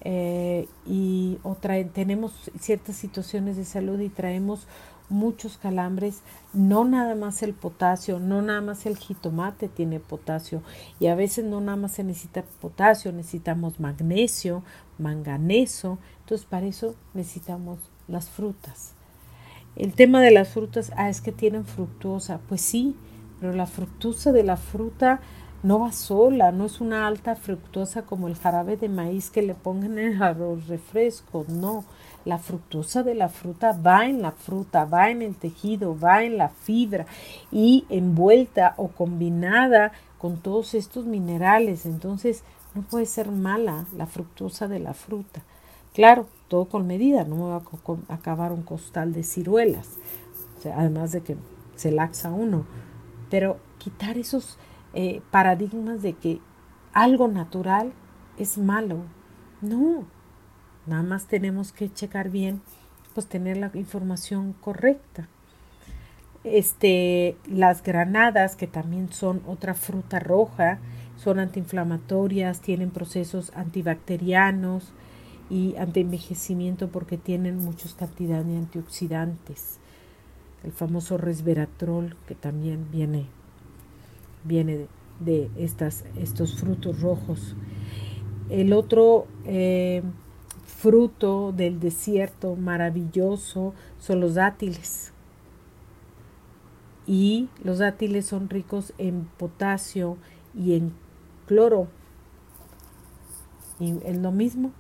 eh, 0.01 0.67
y 0.85 1.39
o 1.43 1.55
tenemos 1.55 2.49
ciertas 2.59 2.95
situaciones 2.95 3.57
de 3.57 3.65
salud 3.65 3.99
y 3.99 4.09
traemos 4.09 4.67
muchos 5.09 5.57
calambres, 5.57 6.21
no 6.53 6.85
nada 6.85 7.15
más 7.15 7.43
el 7.43 7.53
potasio, 7.53 8.19
no 8.19 8.41
nada 8.41 8.61
más 8.61 8.85
el 8.85 8.97
jitomate 8.97 9.67
tiene 9.67 9.99
potasio 9.99 10.61
y 10.99 11.07
a 11.07 11.15
veces 11.15 11.45
no 11.45 11.61
nada 11.61 11.77
más 11.77 11.93
se 11.93 12.03
necesita 12.03 12.43
potasio, 12.61 13.11
necesitamos 13.11 13.79
magnesio, 13.79 14.63
manganeso, 14.97 15.97
entonces 16.21 16.45
para 16.45 16.67
eso 16.67 16.95
necesitamos 17.13 17.79
las 18.07 18.29
frutas. 18.29 18.93
El 19.75 19.93
tema 19.93 20.21
de 20.21 20.31
las 20.31 20.49
frutas, 20.49 20.91
ah, 20.95 21.09
es 21.09 21.21
que 21.21 21.31
tienen 21.31 21.65
fructuosa, 21.65 22.39
pues 22.47 22.61
sí, 22.61 22.95
pero 23.39 23.53
la 23.53 23.65
fructuosa 23.65 24.31
de 24.31 24.43
la 24.43 24.57
fruta 24.57 25.21
no 25.63 25.79
va 25.79 25.91
sola, 25.91 26.51
no 26.51 26.65
es 26.65 26.81
una 26.81 27.07
alta 27.07 27.35
fructuosa 27.35 28.03
como 28.03 28.27
el 28.27 28.35
jarabe 28.35 28.77
de 28.77 28.89
maíz 28.89 29.29
que 29.29 29.41
le 29.41 29.55
pongan 29.55 29.97
en 29.97 30.13
el 30.13 30.23
arroz 30.23 30.67
refresco, 30.67 31.45
no. 31.49 31.83
La 32.29 32.37
fructosa 32.37 33.01
de 33.01 33.15
la 33.15 33.27
fruta 33.27 33.71
va 33.71 34.05
en 34.05 34.21
la 34.21 34.31
fruta, 34.31 34.85
va 34.85 35.09
en 35.09 35.23
el 35.23 35.33
tejido, 35.33 35.97
va 35.99 36.21
en 36.23 36.37
la 36.37 36.49
fibra 36.49 37.07
y 37.51 37.85
envuelta 37.89 38.75
o 38.77 38.89
combinada 38.89 39.93
con 40.19 40.37
todos 40.37 40.75
estos 40.75 41.05
minerales. 41.07 41.87
Entonces, 41.87 42.43
no 42.75 42.83
puede 42.83 43.07
ser 43.07 43.31
mala 43.31 43.87
la 43.97 44.05
fructosa 44.05 44.67
de 44.67 44.77
la 44.77 44.93
fruta. 44.93 45.41
Claro, 45.95 46.27
todo 46.49 46.65
con 46.65 46.85
medida, 46.85 47.23
no 47.23 47.35
me 47.35 47.45
va 47.45 47.63
a 48.09 48.13
acabar 48.13 48.51
un 48.51 48.61
costal 48.61 49.11
de 49.11 49.23
ciruelas, 49.23 49.97
además 50.63 51.11
de 51.11 51.21
que 51.21 51.35
se 51.77 51.91
laxa 51.91 52.29
uno. 52.29 52.65
Pero 53.31 53.57
quitar 53.79 54.19
esos 54.19 54.59
eh, 54.93 55.23
paradigmas 55.31 56.03
de 56.03 56.13
que 56.13 56.41
algo 56.93 57.27
natural 57.27 57.91
es 58.37 58.59
malo. 58.59 58.97
No, 59.61 60.05
nada 60.89 61.03
más 61.03 61.27
tenemos 61.27 61.71
que 61.71 61.91
checar 61.91 62.29
bien, 62.29 62.61
pues 63.13 63.27
tener 63.27 63.57
la 63.57 63.71
información 63.73 64.53
correcta. 64.59 65.27
Este, 66.43 67.37
las 67.47 67.83
granadas, 67.83 68.55
que 68.55 68.67
también 68.67 69.11
son 69.11 69.41
otra 69.45 69.73
fruta 69.73 70.19
roja, 70.19 70.79
son 71.15 71.39
antiinflamatorias, 71.39 72.61
tienen 72.61 72.91
procesos 72.91 73.51
antibacterianos 73.55 74.91
y 75.49 75.75
antienvejecimiento 75.77 76.89
porque 76.89 77.17
tienen 77.17 77.57
muchas 77.57 77.93
cantidades 77.93 78.47
de 78.47 78.57
antioxidantes. 78.57 79.79
El 80.63 80.71
famoso 80.71 81.17
resveratrol 81.17 82.15
que 82.27 82.35
también 82.35 82.89
viene 82.91 83.25
viene 84.43 84.87
de, 85.19 85.49
estas, 85.57 86.05
estos 86.17 86.55
frutos 86.59 87.01
rojos. 87.01 87.55
El 88.49 88.73
otro 88.73 89.27
eh, 89.45 90.01
fruto 90.69 91.51
del 91.51 91.79
desierto 91.79 92.55
maravilloso 92.55 93.73
son 93.97 94.21
los 94.21 94.35
dátiles. 94.35 95.11
Y 97.05 97.49
los 97.63 97.79
dátiles 97.79 98.27
son 98.27 98.49
ricos 98.49 98.93
en 98.97 99.25
potasio 99.37 100.17
y 100.53 100.75
en 100.75 100.93
cloro. 101.47 101.87
Y 103.79 103.97
es 104.05 104.17
lo 104.17 104.31
mismo, 104.31 104.71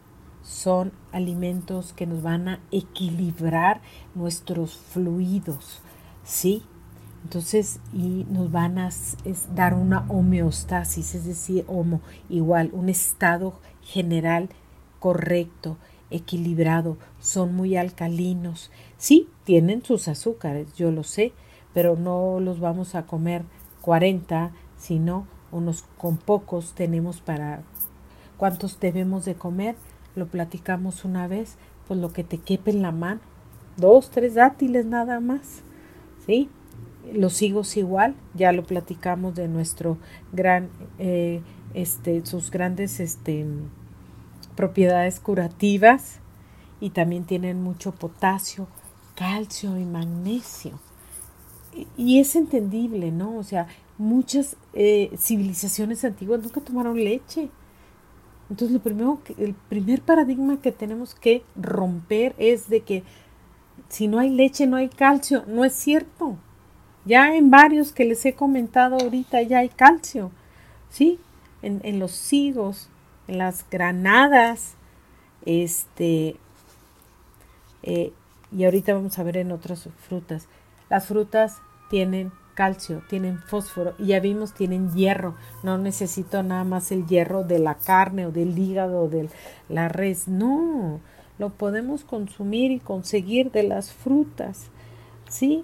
son 0.43 0.91
alimentos 1.11 1.93
que 1.93 2.05
nos 2.05 2.21
van 2.21 2.47
a 2.47 2.59
equilibrar 2.71 3.81
nuestros 4.13 4.77
fluidos, 4.77 5.81
¿sí? 6.23 6.63
Entonces, 7.23 7.79
y 7.93 8.25
nos 8.29 8.51
van 8.51 8.77
a 8.77 8.89
dar 9.53 9.73
una 9.73 10.05
homeostasis, 10.07 11.15
es 11.15 11.25
decir, 11.25 11.65
homo, 11.67 12.01
igual, 12.29 12.69
un 12.73 12.89
estado 12.89 13.59
general 13.81 14.49
correcto, 14.99 15.77
equilibrado, 16.11 16.97
son 17.19 17.55
muy 17.55 17.77
alcalinos. 17.77 18.71
Sí, 18.97 19.27
tienen 19.43 19.83
sus 19.83 20.07
azúcares, 20.07 20.73
yo 20.75 20.91
lo 20.91 21.03
sé, 21.03 21.33
pero 21.73 21.95
no 21.95 22.39
los 22.39 22.59
vamos 22.59 22.95
a 22.95 23.05
comer 23.05 23.43
40, 23.81 24.51
sino 24.77 25.27
unos 25.51 25.83
con 25.97 26.17
pocos 26.17 26.73
tenemos 26.73 27.21
para 27.21 27.61
cuántos 28.37 28.79
debemos 28.79 29.25
de 29.25 29.35
comer. 29.35 29.75
Lo 30.15 30.27
platicamos 30.27 31.05
una 31.05 31.27
vez, 31.27 31.57
pues 31.87 31.99
lo 31.99 32.11
que 32.11 32.23
te 32.23 32.37
quepe 32.37 32.71
en 32.71 32.81
la 32.81 32.91
mano. 32.91 33.21
Dos, 33.77 34.09
tres 34.09 34.35
dátiles 34.35 34.85
nada 34.85 35.19
más. 35.19 35.61
¿Sí? 36.25 36.49
Los 37.13 37.41
higos 37.41 37.77
igual, 37.77 38.15
ya 38.35 38.51
lo 38.51 38.63
platicamos 38.63 39.33
de 39.35 39.47
nuestro 39.47 39.97
gran, 40.31 40.69
eh, 40.99 41.41
este, 41.73 42.25
sus 42.25 42.51
grandes 42.51 42.99
este, 42.99 43.45
propiedades 44.59 45.21
curativas 45.21 46.19
y 46.81 46.89
también 46.89 47.23
tienen 47.23 47.63
mucho 47.63 47.93
potasio, 47.93 48.67
calcio 49.15 49.79
y 49.79 49.85
magnesio. 49.85 50.77
Y, 51.95 52.19
es 52.19 52.35
entendible, 52.35 53.09
¿no? 53.09 53.37
O 53.37 53.43
sea, 53.43 53.67
muchas 53.97 54.57
eh, 54.73 55.11
civilizaciones 55.17 56.03
antiguas 56.03 56.43
nunca 56.43 56.59
tomaron 56.59 57.01
leche. 57.01 57.47
Entonces, 58.49 58.73
lo 58.73 58.81
primero, 58.81 59.21
el 59.37 59.53
primer 59.53 60.01
paradigma 60.01 60.59
que 60.59 60.73
tenemos 60.73 61.15
que 61.15 61.41
romper 61.55 62.35
es 62.37 62.67
de 62.67 62.81
que 62.81 63.03
si 63.87 64.09
no 64.09 64.19
hay 64.19 64.29
leche 64.29 64.67
no 64.67 64.75
hay 64.75 64.89
calcio. 64.89 65.45
No 65.47 65.63
es 65.63 65.71
cierto. 65.71 66.35
Ya 67.05 67.33
en 67.33 67.49
varios 67.49 67.93
que 67.93 68.03
les 68.03 68.25
he 68.25 68.33
comentado 68.33 68.97
ahorita 68.97 69.41
ya 69.41 69.59
hay 69.59 69.69
calcio. 69.69 70.31
¿Sí? 70.89 71.17
En, 71.61 71.79
en 71.85 71.97
los 71.97 72.33
higos, 72.33 72.89
las 73.37 73.65
granadas, 73.69 74.75
este, 75.45 76.35
eh, 77.83 78.11
y 78.51 78.65
ahorita 78.65 78.93
vamos 78.93 79.17
a 79.19 79.23
ver 79.23 79.37
en 79.37 79.51
otras 79.51 79.87
frutas. 80.07 80.47
Las 80.89 81.05
frutas 81.07 81.57
tienen 81.89 82.31
calcio, 82.55 83.01
tienen 83.07 83.39
fósforo 83.39 83.93
y 83.97 84.07
ya 84.07 84.19
vimos 84.19 84.53
tienen 84.53 84.91
hierro. 84.93 85.35
No 85.63 85.77
necesito 85.77 86.43
nada 86.43 86.63
más 86.63 86.91
el 86.91 87.07
hierro 87.07 87.43
de 87.43 87.59
la 87.59 87.75
carne 87.75 88.25
o 88.25 88.31
del 88.31 88.57
hígado 88.57 89.03
o 89.03 89.07
de 89.07 89.29
la 89.69 89.87
res. 89.87 90.27
No, 90.27 90.99
lo 91.37 91.49
podemos 91.51 92.03
consumir 92.03 92.71
y 92.71 92.79
conseguir 92.79 93.51
de 93.51 93.63
las 93.63 93.93
frutas. 93.93 94.67
¿Sí? 95.29 95.63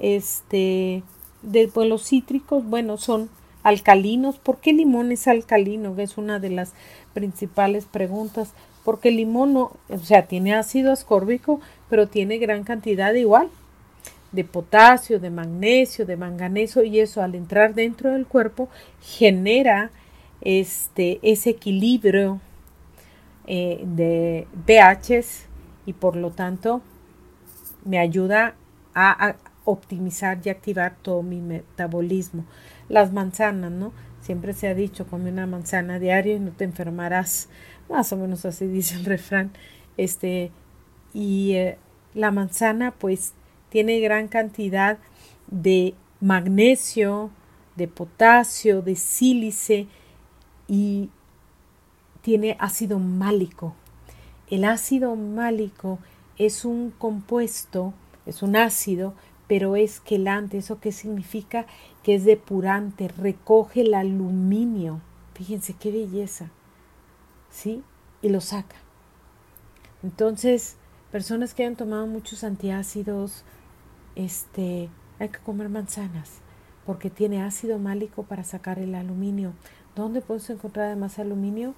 Este, 0.00 1.02
de 1.42 1.68
pues, 1.68 1.88
los 1.88 2.08
cítricos, 2.08 2.64
bueno, 2.64 2.96
son 2.96 3.28
alcalinos. 3.62 4.38
¿Por 4.38 4.58
qué 4.58 4.72
limón 4.72 5.12
es 5.12 5.28
alcalino? 5.28 5.94
es 5.98 6.18
una 6.18 6.38
de 6.38 6.50
las 6.50 6.72
principales 7.14 7.86
preguntas 7.86 8.52
porque 8.84 9.10
el 9.10 9.16
limón 9.16 9.52
no, 9.52 9.72
o 9.88 9.98
sea, 9.98 10.26
tiene 10.26 10.54
ácido 10.54 10.92
ascórbico, 10.92 11.60
pero 11.88 12.08
tiene 12.08 12.38
gran 12.38 12.64
cantidad 12.64 13.14
igual 13.14 13.48
de 14.32 14.44
potasio, 14.44 15.20
de 15.20 15.30
magnesio, 15.30 16.06
de 16.06 16.16
manganeso 16.16 16.82
y 16.82 17.00
eso 17.00 17.22
al 17.22 17.34
entrar 17.34 17.74
dentro 17.74 18.10
del 18.12 18.26
cuerpo 18.26 18.68
genera 19.00 19.90
este 20.40 21.20
ese 21.22 21.50
equilibrio 21.50 22.40
eh, 23.46 23.82
de 23.84 24.46
pHs 24.66 25.46
y 25.86 25.92
por 25.92 26.16
lo 26.16 26.30
tanto 26.30 26.80
me 27.84 27.98
ayuda 27.98 28.54
a, 28.94 29.36
optimizar 29.64 30.40
y 30.44 30.48
activar 30.48 30.96
todo 31.02 31.22
mi 31.22 31.40
metabolismo. 31.40 32.44
Las 32.92 33.10
manzanas, 33.10 33.72
¿no? 33.72 33.94
Siempre 34.20 34.52
se 34.52 34.68
ha 34.68 34.74
dicho, 34.74 35.06
come 35.06 35.30
una 35.30 35.46
manzana 35.46 35.98
diario 35.98 36.36
y 36.36 36.40
no 36.40 36.52
te 36.52 36.64
enfermarás 36.64 37.48
más 37.88 38.12
o 38.12 38.18
menos 38.18 38.44
así 38.44 38.66
dice 38.68 38.96
el 38.96 39.06
refrán. 39.06 39.50
Este, 39.96 40.52
y 41.14 41.52
eh, 41.54 41.78
la 42.12 42.30
manzana 42.30 42.90
pues 42.90 43.32
tiene 43.70 43.98
gran 44.00 44.28
cantidad 44.28 44.98
de 45.50 45.94
magnesio, 46.20 47.30
de 47.76 47.88
potasio, 47.88 48.82
de 48.82 48.94
sílice 48.96 49.86
y 50.68 51.08
tiene 52.20 52.58
ácido 52.60 52.98
málico. 52.98 53.74
El 54.50 54.64
ácido 54.64 55.16
málico 55.16 55.98
es 56.36 56.66
un 56.66 56.90
compuesto, 56.90 57.94
es 58.26 58.42
un 58.42 58.54
ácido, 58.54 59.14
pero 59.48 59.76
es 59.76 60.00
quelante. 60.00 60.58
¿Eso 60.58 60.80
qué 60.80 60.92
significa? 60.92 61.66
Que 62.02 62.14
es 62.14 62.24
depurante, 62.24 63.08
recoge 63.08 63.82
el 63.82 63.94
aluminio. 63.94 65.00
Fíjense 65.34 65.74
qué 65.74 65.90
belleza. 65.90 66.50
¿sí? 67.52 67.84
Y 68.22 68.30
lo 68.30 68.40
saca. 68.40 68.76
Entonces, 70.02 70.76
personas 71.12 71.54
que 71.54 71.62
hayan 71.62 71.76
tomado 71.76 72.06
muchos 72.06 72.42
antiácidos, 72.42 73.44
este, 74.16 74.88
hay 75.20 75.28
que 75.28 75.38
comer 75.38 75.68
manzanas 75.68 76.40
porque 76.84 77.10
tiene 77.10 77.42
ácido 77.42 77.78
málico 77.78 78.24
para 78.24 78.42
sacar 78.42 78.80
el 78.80 78.96
aluminio. 78.96 79.52
¿Dónde 79.94 80.20
podemos 80.20 80.50
encontrar 80.50 80.86
además 80.86 81.18
aluminio? 81.20 81.74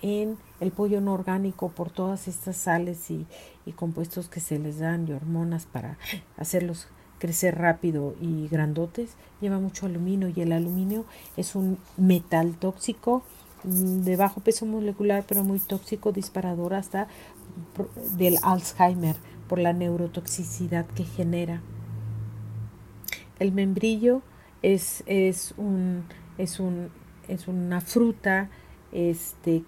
En 0.00 0.38
el 0.60 0.72
pollo 0.72 1.00
no 1.00 1.12
orgánico 1.14 1.70
por 1.70 1.90
todas 1.90 2.28
estas 2.28 2.56
sales 2.56 3.10
y, 3.10 3.26
y 3.66 3.72
compuestos 3.72 4.28
que 4.28 4.40
se 4.40 4.58
les 4.58 4.78
dan 4.78 5.08
y 5.08 5.12
hormonas 5.12 5.66
para 5.66 5.98
hacerlos 6.36 6.88
crecer 7.18 7.56
rápido 7.56 8.14
y 8.20 8.48
grandotes. 8.48 9.16
Lleva 9.40 9.58
mucho 9.58 9.86
aluminio 9.86 10.28
y 10.34 10.40
el 10.40 10.52
aluminio 10.52 11.04
es 11.36 11.54
un 11.54 11.78
metal 11.96 12.54
tóxico 12.54 13.22
Mm, 13.66 14.02
de 14.02 14.16
bajo 14.16 14.40
peso 14.40 14.64
molecular, 14.64 15.24
pero 15.26 15.42
muy 15.42 15.58
tóxico, 15.58 16.12
disparador 16.12 16.74
hasta 16.74 17.08
del 18.16 18.38
Alzheimer 18.42 19.16
por 19.48 19.58
la 19.58 19.72
neurotoxicidad 19.72 20.86
que 20.86 21.04
genera. 21.04 21.60
El 23.38 23.52
membrillo 23.52 24.22
es, 24.62 25.02
es, 25.06 25.52
un, 25.56 26.04
es, 26.38 26.60
un, 26.60 26.90
es 27.28 27.48
una 27.48 27.80
fruta 27.80 28.50
este, 28.92 29.64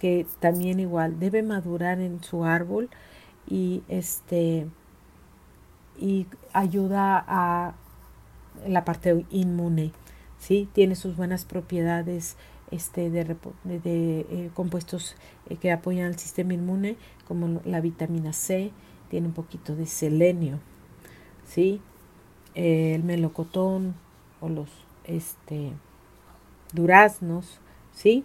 que 0.00 0.26
también 0.40 0.80
igual 0.80 1.18
debe 1.18 1.42
madurar 1.42 2.00
en 2.00 2.22
su 2.22 2.44
árbol 2.44 2.88
y, 3.48 3.82
este, 3.88 4.66
y 5.98 6.26
ayuda 6.52 7.24
a 7.26 7.74
la 8.66 8.84
parte 8.84 9.24
inmune. 9.30 9.92
¿sí? 10.38 10.68
Tiene 10.72 10.94
sus 10.94 11.16
buenas 11.16 11.44
propiedades 11.44 12.36
este, 12.70 13.10
de, 13.10 13.36
eh, 13.64 14.50
compuestos 14.54 15.16
eh, 15.48 15.56
que 15.56 15.72
apoyan 15.72 16.06
al 16.06 16.18
sistema 16.18 16.54
inmune, 16.54 16.96
como 17.26 17.60
la 17.64 17.80
vitamina 17.80 18.32
C, 18.32 18.72
tiene 19.10 19.28
un 19.28 19.34
poquito 19.34 19.76
de 19.76 19.86
selenio, 19.86 20.58
¿sí? 21.46 21.80
el 22.54 23.04
melocotón 23.04 23.94
o 24.40 24.48
los 24.48 24.68
este, 25.04 25.72
duraznos, 26.72 27.60
¿sí? 27.92 28.24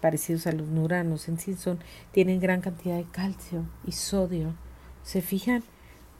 parecidos 0.00 0.46
a 0.46 0.52
los 0.52 0.68
nuranos 0.68 1.28
en 1.28 1.38
sí 1.38 1.54
son, 1.54 1.78
tienen 2.12 2.38
gran 2.38 2.60
cantidad 2.60 2.96
de 2.96 3.04
calcio 3.04 3.64
y 3.84 3.92
sodio. 3.92 4.54
¿Se 5.02 5.22
fijan? 5.22 5.62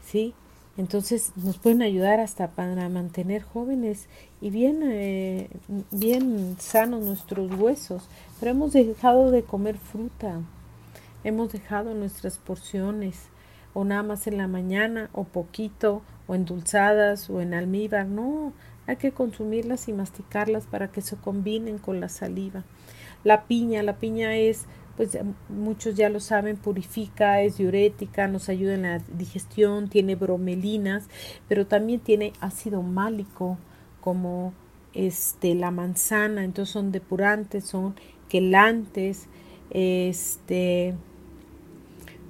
¿Sí? 0.02 0.34
Entonces 0.78 1.32
nos 1.36 1.58
pueden 1.58 1.82
ayudar 1.82 2.20
hasta 2.20 2.48
para 2.48 2.88
mantener 2.88 3.42
jóvenes 3.42 4.08
y 4.40 4.50
bien, 4.50 4.80
eh, 4.84 5.48
bien 5.90 6.56
sanos 6.58 7.02
nuestros 7.02 7.50
huesos. 7.58 8.08
Pero 8.38 8.52
hemos 8.52 8.72
dejado 8.72 9.30
de 9.30 9.42
comer 9.42 9.78
fruta, 9.78 10.40
hemos 11.24 11.52
dejado 11.52 11.94
nuestras 11.94 12.36
porciones 12.38 13.28
o 13.72 13.84
nada 13.84 14.02
más 14.02 14.26
en 14.26 14.38
la 14.38 14.48
mañana 14.48 15.10
o 15.12 15.24
poquito 15.24 16.02
o 16.26 16.34
endulzadas 16.34 17.30
o 17.30 17.40
en 17.40 17.54
almíbar. 17.54 18.06
No, 18.06 18.52
hay 18.86 18.96
que 18.96 19.12
consumirlas 19.12 19.88
y 19.88 19.94
masticarlas 19.94 20.66
para 20.66 20.88
que 20.88 21.00
se 21.00 21.16
combinen 21.16 21.78
con 21.78 22.00
la 22.00 22.08
saliva. 22.08 22.64
La 23.24 23.44
piña, 23.44 23.82
la 23.82 23.96
piña 23.96 24.36
es 24.36 24.66
pues 24.96 25.18
muchos 25.48 25.94
ya 25.94 26.08
lo 26.08 26.20
saben, 26.20 26.56
purifica, 26.56 27.42
es 27.42 27.58
diurética, 27.58 28.28
nos 28.28 28.48
ayuda 28.48 28.74
en 28.74 28.82
la 28.82 28.98
digestión, 28.98 29.88
tiene 29.88 30.14
bromelinas, 30.14 31.04
pero 31.48 31.66
también 31.66 32.00
tiene 32.00 32.32
ácido 32.40 32.82
málico 32.82 33.58
como 34.00 34.54
este 34.94 35.54
la 35.54 35.70
manzana, 35.70 36.44
entonces 36.44 36.72
son 36.72 36.92
depurantes, 36.92 37.64
son 37.64 37.94
quelantes, 38.28 39.28
este 39.70 40.94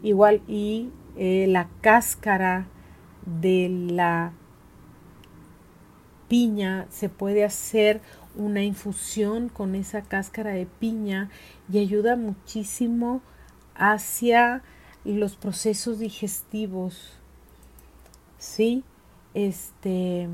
igual 0.03 0.43
y 0.49 0.91
eh, 1.17 1.47
la 1.49 1.69
cáscara 1.81 2.67
de 3.25 3.69
la 3.91 4.33
piña 6.29 6.87
se 6.91 7.09
puede 7.09 7.45
hacer 7.45 8.01
una 8.37 8.63
infusión 8.63 9.49
con 9.49 9.75
esa 9.75 10.03
cáscara 10.03 10.53
de 10.53 10.67
piña 10.67 11.31
y 11.73 11.79
ayuda 11.79 12.17
muchísimo 12.17 13.23
hacia 13.75 14.63
los 15.05 15.37
procesos 15.37 15.99
digestivos. 15.99 17.13
¿Sí? 18.39 18.85
Este 19.35 20.29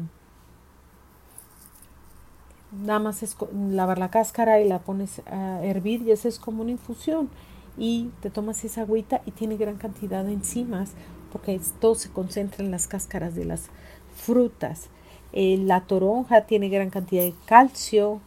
nada 2.72 2.98
más 2.98 3.22
es 3.22 3.36
lavar 3.70 3.98
la 3.98 4.10
cáscara 4.10 4.60
y 4.60 4.68
la 4.68 4.78
pones 4.80 5.20
a 5.26 5.60
hervir 5.62 6.02
y 6.02 6.10
eso 6.10 6.28
es 6.28 6.38
como 6.38 6.62
una 6.62 6.70
infusión 6.70 7.28
y 7.76 8.10
te 8.20 8.30
tomas 8.30 8.64
esa 8.64 8.82
agüita 8.82 9.22
y 9.26 9.30
tiene 9.32 9.56
gran 9.56 9.76
cantidad 9.76 10.24
de 10.24 10.32
enzimas 10.32 10.92
porque 11.32 11.60
todo 11.80 11.94
se 11.94 12.10
concentra 12.10 12.64
en 12.64 12.70
las 12.70 12.86
cáscaras 12.86 13.34
de 13.34 13.44
las 13.44 13.68
frutas 14.14 14.88
Eh, 15.32 15.58
la 15.58 15.82
toronja 15.82 16.42
tiene 16.42 16.68
gran 16.68 16.90
cantidad 16.90 17.22
de 17.22 17.34
calcio, 17.46 18.20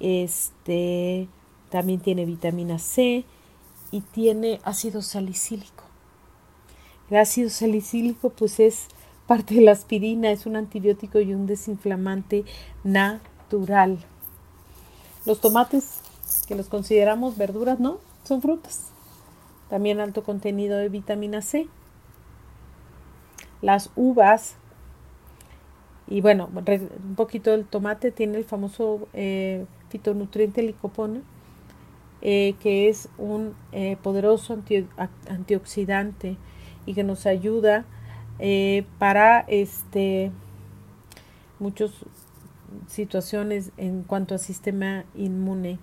este, 0.00 1.28
también 1.70 2.00
tiene 2.00 2.24
vitamina 2.24 2.78
C 2.78 3.24
y 3.92 4.00
tiene 4.00 4.60
ácido 4.64 5.02
salicílico. 5.02 5.84
El 7.10 7.18
ácido 7.18 7.50
salicílico 7.50 8.30
pues 8.30 8.58
es 8.58 8.88
parte 9.26 9.54
de 9.54 9.60
la 9.60 9.72
aspirina, 9.72 10.30
es 10.30 10.46
un 10.46 10.56
antibiótico 10.56 11.20
y 11.20 11.32
un 11.32 11.46
desinflamante 11.46 12.44
natural. 12.84 13.98
Los 15.24 15.40
tomates, 15.40 16.00
que 16.48 16.56
los 16.56 16.66
consideramos 16.66 17.36
verduras, 17.36 17.78
no, 17.78 17.98
son 18.24 18.42
frutas. 18.42 18.88
También 19.70 20.00
alto 20.00 20.24
contenido 20.24 20.76
de 20.78 20.88
vitamina 20.88 21.42
C. 21.42 21.68
Las 23.60 23.90
uvas, 23.94 24.56
y 26.12 26.20
bueno, 26.20 26.50
un 26.52 27.14
poquito 27.14 27.52
del 27.52 27.64
tomate 27.64 28.10
tiene 28.10 28.36
el 28.36 28.44
famoso 28.44 29.08
eh, 29.14 29.64
fitonutriente 29.88 30.62
licopona, 30.62 31.22
eh, 32.20 32.54
que 32.60 32.90
es 32.90 33.08
un 33.16 33.54
eh, 33.72 33.96
poderoso 34.02 34.58
antioxidante 35.26 36.36
y 36.84 36.92
que 36.92 37.02
nos 37.02 37.24
ayuda 37.24 37.86
para 38.98 39.40
este 39.40 40.32
muchas 41.58 41.92
situaciones 42.88 43.70
en 43.78 44.02
cuanto 44.02 44.34
al 44.34 44.40
sistema 44.40 45.04
inmune. 45.14 45.78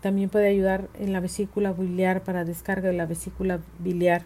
también 0.00 0.30
puede 0.30 0.46
ayudar 0.46 0.88
en 1.00 1.12
la 1.12 1.18
vesícula 1.18 1.72
biliar 1.72 2.22
para 2.22 2.44
descarga 2.44 2.90
de 2.90 2.96
la 2.96 3.06
vesícula 3.06 3.58
biliar 3.80 4.22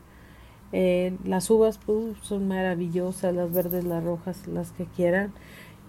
eh, 0.76 1.16
las 1.22 1.48
uvas 1.50 1.78
pues, 1.78 2.18
son 2.22 2.48
maravillosas, 2.48 3.32
las 3.32 3.52
verdes, 3.52 3.84
las 3.84 4.02
rojas, 4.02 4.48
las 4.48 4.72
que 4.72 4.86
quieran. 4.86 5.32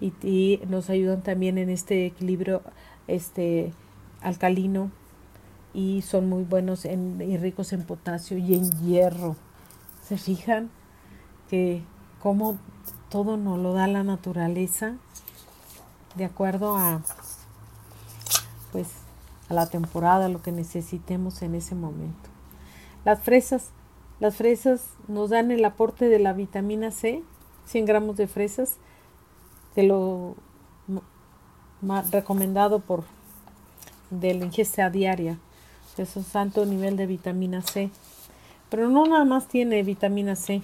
Y, 0.00 0.60
nos 0.68 0.90
ayudan 0.90 1.22
también 1.22 1.58
en 1.58 1.70
este 1.70 2.06
equilibrio 2.06 2.62
este, 3.08 3.72
alcalino 4.20 4.92
y 5.74 6.02
son 6.02 6.28
muy 6.28 6.44
buenos 6.44 6.84
en, 6.84 7.20
y 7.20 7.36
ricos 7.36 7.72
en 7.72 7.82
potasio 7.82 8.38
y 8.38 8.54
en 8.54 8.70
hierro. 8.78 9.34
¿Se 10.02 10.18
fijan 10.18 10.70
que 11.50 11.82
como 12.22 12.56
todo 13.08 13.36
nos 13.36 13.58
lo 13.58 13.72
da 13.72 13.88
la 13.88 14.04
naturaleza 14.04 14.94
de 16.14 16.26
acuerdo 16.26 16.76
a 16.76 17.02
pues 18.70 18.86
a 19.48 19.54
la 19.54 19.66
temporada, 19.66 20.28
lo 20.28 20.42
que 20.42 20.52
necesitemos 20.52 21.42
en 21.42 21.56
ese 21.56 21.74
momento. 21.74 22.28
Las 23.04 23.20
fresas 23.20 23.70
las 24.20 24.36
fresas 24.36 24.88
nos 25.08 25.30
dan 25.30 25.50
el 25.50 25.64
aporte 25.64 26.08
de 26.08 26.18
la 26.18 26.32
vitamina 26.32 26.90
C, 26.90 27.22
100 27.66 27.84
gramos 27.84 28.16
de 28.16 28.26
fresas, 28.26 28.76
de 29.74 29.82
lo 29.82 30.36
recomendado 32.10 32.80
por 32.80 33.04
de 34.10 34.34
la 34.34 34.44
ingesta 34.44 34.88
diaria. 34.90 35.38
Es 35.98 36.36
alto 36.36 36.66
nivel 36.66 36.96
de 36.96 37.06
vitamina 37.06 37.62
C. 37.62 37.90
Pero 38.68 38.88
no 38.88 39.06
nada 39.06 39.24
más 39.24 39.48
tiene 39.48 39.82
vitamina 39.82 40.36
C. 40.36 40.60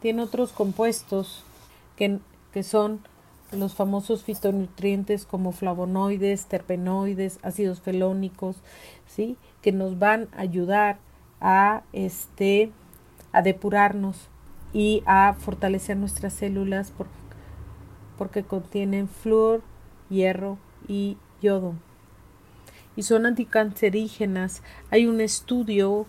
Tiene 0.00 0.22
otros 0.22 0.52
compuestos 0.52 1.42
que, 1.96 2.18
que 2.52 2.62
son 2.62 3.00
los 3.50 3.74
famosos 3.74 4.22
fitonutrientes 4.22 5.26
como 5.26 5.52
flavonoides, 5.52 6.46
terpenoides, 6.46 7.38
ácidos 7.42 7.80
felónicos, 7.80 8.56
¿sí? 9.08 9.36
que 9.60 9.72
nos 9.72 9.98
van 9.98 10.28
a 10.36 10.42
ayudar 10.42 10.98
a, 11.42 11.82
este, 11.92 12.70
a 13.32 13.42
depurarnos 13.42 14.28
y 14.72 15.02
a 15.04 15.34
fortalecer 15.34 15.98
nuestras 15.98 16.32
células 16.32 16.92
porque 18.16 18.44
contienen 18.44 19.08
flúor, 19.08 19.62
hierro 20.08 20.56
y 20.88 21.18
yodo. 21.42 21.74
Y 22.96 23.02
son 23.02 23.26
anticancerígenas. 23.26 24.62
Hay 24.90 25.06
un 25.06 25.20
estudio 25.20 26.06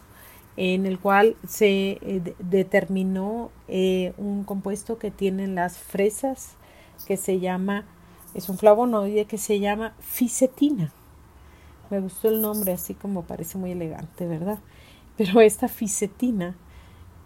en 0.55 0.85
el 0.85 0.99
cual 0.99 1.35
se 1.47 1.97
eh, 2.01 2.35
determinó 2.39 3.49
eh, 3.67 4.13
un 4.17 4.43
compuesto 4.43 4.99
que 4.99 5.09
tienen 5.09 5.55
las 5.55 5.77
fresas 5.77 6.55
que 7.07 7.17
se 7.17 7.39
llama, 7.39 7.85
es 8.35 8.49
un 8.49 8.57
flavonoide 8.57 9.25
que 9.25 9.37
se 9.37 9.59
llama 9.59 9.93
fisetina. 9.99 10.91
Me 11.89 11.99
gustó 11.99 12.29
el 12.29 12.41
nombre, 12.41 12.73
así 12.73 12.93
como 12.93 13.23
parece 13.23 13.57
muy 13.57 13.71
elegante, 13.71 14.27
¿verdad? 14.27 14.59
Pero 15.17 15.41
esta 15.41 15.67
fisetina 15.67 16.55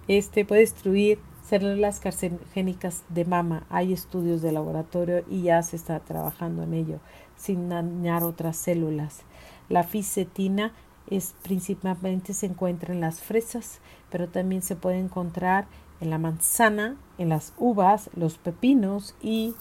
este, 0.08 0.46
puede 0.46 0.62
destruir 0.62 1.20
células 1.48 2.00
carcinogénicas 2.00 3.04
de 3.10 3.26
mama. 3.26 3.66
Hay 3.70 3.94
estudios 3.94 4.42
de 4.42 4.52
laboratorio 4.52 5.24
y 5.30 5.44
ya 5.44 5.64
se 5.64 5.78
está 5.78 6.00
trabajando 6.00 6.64
en 6.64 6.74
ello, 6.74 7.00
sin 7.38 7.70
dañar 7.70 8.24
otras 8.24 8.58
células. 8.58 9.22
La 9.70 9.84
fisetina 9.84 10.74
es 11.10 11.36
principalmente 11.44 12.34
se 12.34 12.48
encuentra 12.48 12.94
en 12.94 13.00
las 13.00 13.22
fresas, 13.22 13.80
pero 14.10 14.28
también 14.28 14.62
se 14.62 14.76
puede 14.76 15.00
encontrar 15.00 15.68
en 16.02 16.10
la 16.10 16.18
manzana, 16.18 16.98
en 17.18 17.30
las 17.30 17.54
uvas, 17.58 18.10
los 18.16 18.38
pepinos 18.38 19.16
y 19.22 19.56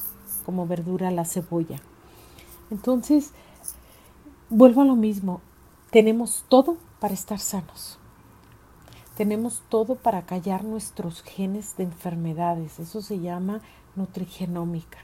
como 0.45 0.66
verdura 0.66 1.11
la 1.11 1.24
cebolla. 1.24 1.79
Entonces, 2.70 3.31
vuelvo 4.51 4.83
a 4.83 4.87
lo 4.87 4.97
mismo, 4.97 5.41
tenemos 5.91 6.45
todo 6.49 6.77
para 6.99 7.14
estar 7.14 7.39
sanos. 7.39 7.99
Tenemos 9.16 9.62
todo 9.70 9.94
para 9.94 10.26
callar 10.26 10.62
nuestros 10.62 11.22
genes 11.22 11.76
de 11.78 11.84
enfermedades. 11.84 12.78
Eso 12.78 13.00
se 13.00 13.18
llama 13.18 13.62
nutrigenómica. 13.94 14.98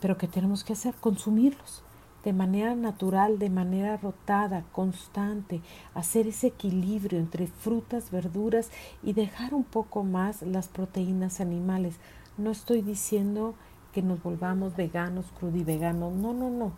Pero 0.00 0.18
¿qué 0.18 0.28
tenemos 0.28 0.64
que 0.64 0.74
hacer? 0.74 0.94
Consumirlos 0.94 1.82
de 2.26 2.32
manera 2.32 2.74
natural, 2.74 3.38
de 3.38 3.48
manera 3.48 3.96
rotada, 3.96 4.64
constante, 4.72 5.62
hacer 5.94 6.26
ese 6.26 6.48
equilibrio 6.48 7.20
entre 7.20 7.46
frutas, 7.46 8.10
verduras 8.10 8.70
y 9.02 9.12
dejar 9.12 9.54
un 9.54 9.62
poco 9.62 10.02
más 10.02 10.42
las 10.42 10.66
proteínas 10.66 11.40
animales. 11.40 12.00
No 12.36 12.50
estoy 12.50 12.82
diciendo 12.82 13.54
que 13.92 14.02
nos 14.02 14.22
volvamos 14.22 14.74
veganos, 14.74 15.26
crudiveganos, 15.38 16.14
no, 16.16 16.34
no, 16.34 16.50
no, 16.50 16.72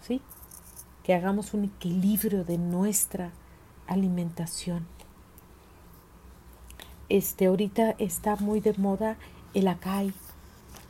¿sí? 0.00 0.22
Que 1.02 1.12
hagamos 1.12 1.54
un 1.54 1.64
equilibrio 1.64 2.44
de 2.44 2.56
nuestra 2.56 3.32
alimentación. 3.88 4.93
Este, 7.08 7.46
ahorita 7.46 7.94
está 7.98 8.36
muy 8.36 8.60
de 8.60 8.74
moda 8.78 9.16
el 9.52 9.68
acai. 9.68 10.12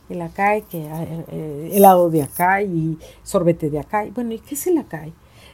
El 0.09 0.23
acai, 0.23 0.63
que 0.63 0.85
eh, 0.85 1.25
eh, 1.29 1.71
helado 1.73 2.11
de 2.11 2.23
acai 2.23 2.67
y 2.67 2.99
sorbete 3.23 3.71
de 3.71 3.81
acai. 3.81 4.11
Bueno, 4.11 4.33
¿y 4.33 4.39
qué 4.39 4.55
es 4.55 4.67
el 4.67 4.79
acai? 4.79 5.13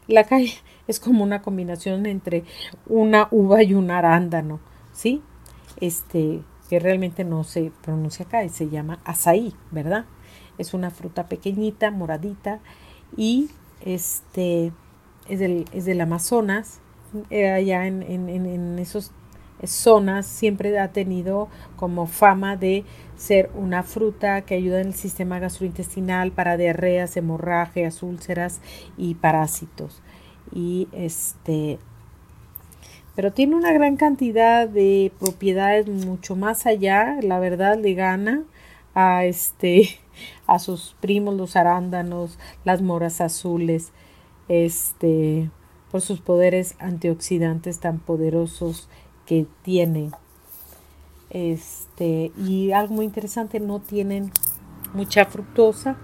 El 0.08 0.18
acai 0.18 0.52
es 0.88 0.98
como 0.98 1.22
una 1.22 1.40
combinación 1.42 2.06
entre 2.06 2.44
una 2.86 3.28
uva 3.30 3.62
y 3.62 3.74
un 3.74 3.90
arándano, 3.90 4.60
¿sí? 4.92 5.22
Este, 5.80 6.40
que 6.68 6.78
realmente 6.78 7.24
no 7.24 7.44
se 7.44 7.72
pronuncia 7.82 8.26
acai, 8.26 8.48
se 8.48 8.68
llama 8.68 9.00
azaí, 9.04 9.54
¿verdad? 9.70 10.04
Es 10.58 10.74
una 10.74 10.90
fruta 10.90 11.28
pequeñita, 11.28 11.90
moradita, 11.90 12.60
y 13.16 13.50
este 13.80 14.72
es 15.28 15.38
del, 15.38 15.64
es 15.72 15.84
del 15.84 16.00
Amazonas, 16.00 16.80
eh, 17.30 17.48
allá 17.48 17.86
en, 17.86 18.02
en, 18.02 18.28
en 18.28 18.78
esos 18.78 19.12
zonas 19.64 20.26
siempre 20.26 20.78
ha 20.78 20.92
tenido 20.92 21.48
como 21.76 22.06
fama 22.06 22.56
de 22.56 22.84
ser 23.16 23.50
una 23.54 23.82
fruta 23.82 24.42
que 24.42 24.54
ayuda 24.54 24.80
en 24.80 24.88
el 24.88 24.94
sistema 24.94 25.38
gastrointestinal 25.38 26.32
para 26.32 26.56
diarreas, 26.56 27.16
hemorragias, 27.16 28.02
úlceras 28.02 28.60
y 28.96 29.14
parásitos. 29.14 30.02
Y 30.52 30.88
este 30.92 31.78
pero 33.14 33.32
tiene 33.32 33.56
una 33.56 33.72
gran 33.72 33.96
cantidad 33.96 34.68
de 34.68 35.12
propiedades 35.18 35.88
mucho 35.88 36.36
más 36.36 36.64
allá, 36.64 37.18
la 37.22 37.38
verdad 37.38 37.76
le 37.78 37.94
gana 37.94 38.44
a 38.94 39.24
este 39.24 39.88
a 40.46 40.58
sus 40.58 40.96
primos 41.00 41.34
los 41.34 41.56
arándanos, 41.56 42.38
las 42.64 42.82
moras 42.82 43.20
azules, 43.20 43.92
este 44.48 45.50
por 45.90 46.00
sus 46.00 46.20
poderes 46.20 46.76
antioxidantes 46.78 47.80
tan 47.80 47.98
poderosos 47.98 48.88
que 49.30 49.46
tiene. 49.62 50.10
Este, 51.30 52.32
y 52.36 52.72
algo 52.72 52.96
muy 52.96 53.04
interesante, 53.04 53.60
no 53.60 53.78
tienen 53.78 54.32
mucha 54.92 55.24
fructosa, 55.24 55.96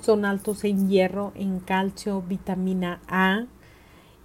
son 0.00 0.24
altos 0.24 0.62
en 0.62 0.88
hierro, 0.88 1.32
en 1.34 1.58
calcio, 1.58 2.22
vitamina 2.22 3.00
A 3.08 3.46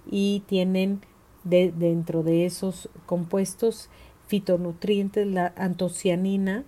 y 0.08 0.44
tienen 0.46 1.00
de, 1.42 1.72
dentro 1.76 2.22
de 2.22 2.46
esos 2.46 2.88
compuestos 3.06 3.90
fitonutrientes, 4.28 5.26
la 5.26 5.52
antocianina, 5.56 6.62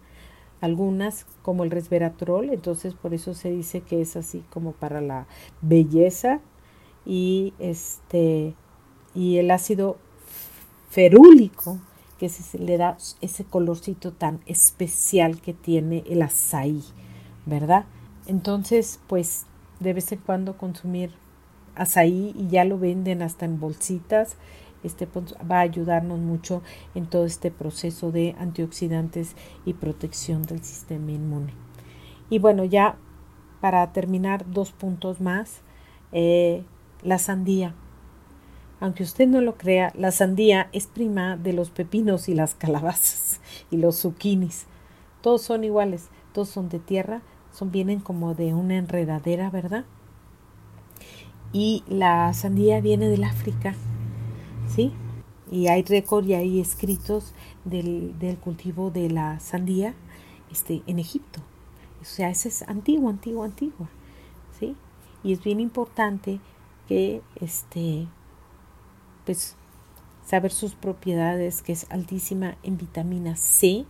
algunas 0.60 1.24
como 1.42 1.62
el 1.62 1.70
resveratrol, 1.70 2.50
entonces 2.50 2.94
por 2.94 3.14
eso 3.14 3.32
se 3.32 3.52
dice 3.52 3.80
que 3.80 4.00
es 4.00 4.16
así 4.16 4.42
como 4.50 4.72
para 4.72 5.00
la 5.00 5.28
belleza 5.62 6.40
y 7.06 7.54
este 7.60 8.56
y 9.14 9.36
el 9.36 9.52
ácido 9.52 9.98
ferúlico, 10.90 11.78
que 12.18 12.28
se 12.28 12.58
le 12.58 12.76
da 12.76 12.98
ese 13.22 13.44
colorcito 13.44 14.12
tan 14.12 14.40
especial 14.44 15.40
que 15.40 15.54
tiene 15.54 16.04
el 16.06 16.20
azaí, 16.20 16.82
¿verdad? 17.46 17.86
Entonces, 18.26 19.00
pues 19.06 19.46
de 19.78 19.94
vez 19.94 20.12
en 20.12 20.18
cuando 20.18 20.58
consumir 20.58 21.12
azaí 21.74 22.34
y 22.36 22.48
ya 22.48 22.64
lo 22.64 22.78
venden 22.78 23.22
hasta 23.22 23.46
en 23.46 23.58
bolsitas. 23.58 24.36
Este 24.82 25.06
pues, 25.06 25.34
va 25.50 25.58
a 25.58 25.60
ayudarnos 25.60 26.18
mucho 26.18 26.62
en 26.94 27.06
todo 27.06 27.24
este 27.24 27.50
proceso 27.50 28.12
de 28.12 28.34
antioxidantes 28.38 29.34
y 29.64 29.74
protección 29.74 30.42
del 30.42 30.62
sistema 30.62 31.10
inmune. 31.10 31.54
Y 32.28 32.38
bueno, 32.38 32.64
ya 32.64 32.96
para 33.60 33.92
terminar, 33.92 34.50
dos 34.50 34.72
puntos 34.72 35.20
más. 35.20 35.60
Eh, 36.12 36.64
la 37.02 37.18
sandía. 37.18 37.74
Aunque 38.80 39.02
usted 39.02 39.28
no 39.28 39.42
lo 39.42 39.56
crea, 39.56 39.92
la 39.94 40.10
sandía 40.10 40.70
es 40.72 40.86
prima 40.86 41.36
de 41.36 41.52
los 41.52 41.70
pepinos 41.70 42.28
y 42.30 42.34
las 42.34 42.54
calabazas 42.54 43.40
y 43.70 43.76
los 43.76 44.00
zucchinis. 44.00 44.64
Todos 45.20 45.42
son 45.42 45.64
iguales, 45.64 46.08
todos 46.32 46.48
son 46.48 46.70
de 46.70 46.78
tierra, 46.78 47.20
son 47.52 47.70
vienen 47.70 48.00
como 48.00 48.34
de 48.34 48.54
una 48.54 48.78
enredadera, 48.78 49.50
¿verdad? 49.50 49.84
Y 51.52 51.84
la 51.88 52.32
sandía 52.32 52.80
viene 52.80 53.08
del 53.08 53.24
África, 53.24 53.74
¿sí? 54.66 54.92
Y 55.50 55.66
hay 55.66 55.82
récord 55.82 56.24
y 56.26 56.34
hay 56.34 56.60
escritos 56.60 57.34
del, 57.64 58.18
del 58.18 58.38
cultivo 58.38 58.90
de 58.90 59.10
la 59.10 59.40
sandía 59.40 59.94
este, 60.50 60.82
en 60.86 60.98
Egipto. 60.98 61.40
O 62.00 62.04
sea, 62.04 62.30
ese 62.30 62.48
es 62.48 62.62
antiguo, 62.62 63.10
antiguo, 63.10 63.44
antiguo, 63.44 63.88
¿sí? 64.58 64.74
Y 65.22 65.34
es 65.34 65.42
bien 65.42 65.60
importante 65.60 66.40
que 66.88 67.20
este 67.40 68.06
pues 69.30 69.54
saber 70.26 70.50
sus 70.50 70.74
propiedades 70.74 71.62
que 71.62 71.70
es 71.70 71.86
altísima 71.88 72.56
en 72.64 72.76
vitamina 72.76 73.36
C 73.36 73.84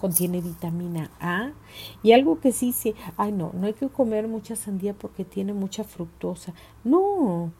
contiene 0.00 0.40
vitamina 0.40 1.10
A. 1.20 1.50
Y 2.02 2.12
algo 2.12 2.40
que 2.40 2.50
sí 2.52 2.72
sí 2.72 2.94
ay 3.18 3.30
no 3.30 3.52
no 3.52 3.66
hay 3.66 3.74
que 3.74 3.90
comer 3.90 4.26
mucha 4.26 4.56
sandía 4.56 4.94
porque 4.94 5.26
tiene 5.26 5.52
mucha 5.52 5.84
fructosa. 5.84 6.54
No 6.82 7.52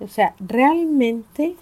o 0.00 0.08
sea 0.08 0.34
realmente 0.40 1.54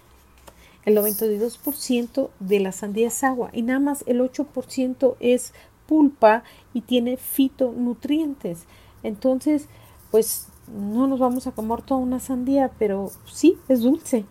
el 0.85 0.97
92% 0.97 2.31
de 2.39 2.59
la 2.61 2.71
sandía 2.71 3.09
es 3.09 3.23
agua 3.23 3.51
y 3.53 3.61
nada 3.61 3.79
más 3.79 4.03
el 4.07 4.21
8% 4.21 5.17
es 5.19 5.53
pulpa 5.85 6.43
y 6.73 6.81
tiene 6.81 7.15
fitonutrientes. 7.15 8.63
Entonces 9.03 9.67
pues 10.09 10.47
no 10.73 11.07
nos 11.07 11.19
vamos 11.19 11.47
a 11.47 11.51
comer 11.51 11.81
toda 11.81 11.99
una 11.99 12.19
sandía, 12.19 12.71
pero 12.77 13.11
sí, 13.25 13.57
es 13.67 13.81
dulce. 13.81 14.25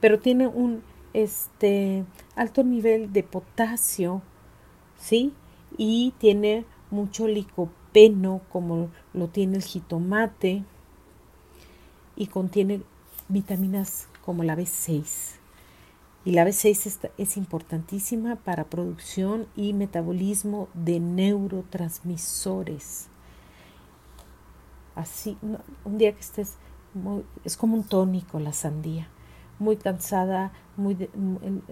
Pero 0.00 0.18
tiene 0.18 0.46
un 0.46 0.82
este 1.12 2.06
alto 2.34 2.64
nivel 2.64 3.12
de 3.12 3.22
potasio, 3.22 4.22
¿sí? 4.98 5.34
Y 5.76 6.14
tiene 6.18 6.64
mucho 6.90 7.26
licopeno, 7.26 8.40
como 8.50 8.88
lo 9.14 9.28
tiene 9.28 9.56
el 9.56 9.62
jitomate, 9.62 10.64
y 12.16 12.26
contiene 12.26 12.82
vitaminas 13.28 14.08
como 14.24 14.42
la 14.42 14.56
B6. 14.56 15.36
Y 16.24 16.32
la 16.32 16.44
B6 16.44 16.86
es, 16.86 16.98
es 17.16 17.36
importantísima 17.36 18.34
para 18.36 18.64
producción 18.64 19.46
y 19.54 19.72
metabolismo 19.72 20.68
de 20.74 21.00
neurotransmisores 21.00 23.08
así, 24.96 25.38
un 25.84 25.98
día 25.98 26.12
que 26.12 26.20
estés, 26.20 26.56
muy, 26.94 27.22
es 27.44 27.56
como 27.56 27.76
un 27.76 27.84
tónico 27.84 28.40
la 28.40 28.52
sandía, 28.52 29.08
muy 29.58 29.76
cansada, 29.76 30.52
muy, 30.76 31.08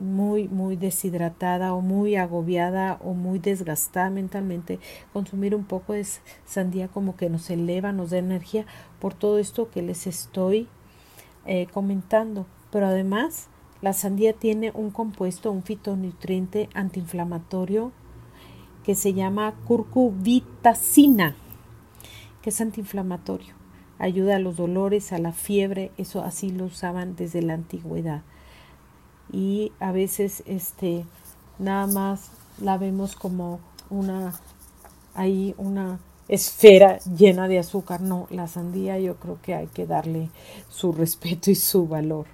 muy, 0.01 0.49
muy 0.49 0.77
deshidratada 0.77 1.75
o 1.75 1.81
muy 1.81 2.17
agobiada 2.17 2.99
o 3.03 3.15
muy 3.15 3.39
desgastada 3.39 4.11
mentalmente, 4.11 4.79
consumir 5.13 5.55
un 5.55 5.65
poco 5.65 5.95
de 5.95 6.07
sandía 6.47 6.89
como 6.89 7.17
que 7.17 7.29
nos 7.29 7.51
eleva, 7.51 7.93
nos 7.93 8.11
da 8.11 8.19
energía 8.19 8.67
por 9.01 9.15
todo 9.15 9.39
esto 9.39 9.71
que 9.71 9.83
les 9.83 10.07
estoy 10.07 10.69
eh, 11.47 11.67
comentando. 11.73 12.47
Pero 12.71 12.87
además, 12.87 13.49
la 13.83 13.93
sandía 13.93 14.33
tiene 14.33 14.71
un 14.75 14.91
compuesto, 14.91 15.53
un 15.53 15.63
fitonutriente 15.63 16.69
antiinflamatorio 16.75 17.93
que 18.83 18.95
se 18.95 19.15
llama 19.15 19.55
curcubitacina 19.67 21.37
que 22.45 22.51
es 22.51 22.61
antiinflamatorio. 22.61 23.55
Ayuda 23.99 24.37
a 24.37 24.39
los 24.39 24.59
dolores, 24.59 25.15
a 25.15 25.19
la 25.19 25.33
fiebre, 25.33 25.93
eso 25.97 26.23
así 26.23 26.51
lo 26.51 26.67
usaban 26.67 27.17
desde 27.17 27.41
la 27.41 27.55
antigüedad. 27.55 28.21
Y 29.33 29.73
a 29.81 29.93
veces 29.93 30.43
este 30.45 31.07
nada 31.59 31.87
más 31.87 32.33
la 32.61 32.77
vemos 32.77 33.17
como 33.17 33.61
una 33.89 34.35
ahí 35.15 35.55
una 35.57 36.01
esfera 36.29 36.99
llena 37.17 37.49
de 37.49 37.61
azúcar. 37.61 38.03
No, 38.03 38.27
la 38.29 38.47
sandía 38.47 38.99
yo 38.99 39.17
creo 39.17 39.39
que 39.41 39.55
hay 39.55 39.69
que 39.69 39.87
darle 39.87 40.29
su 40.69 40.93
respeto 40.93 41.51
y 41.51 41.55
su 41.55 41.89
valor. 41.89 42.27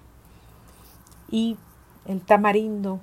Y 1.30 1.56
el 2.06 2.20
tamarindo, 2.20 2.98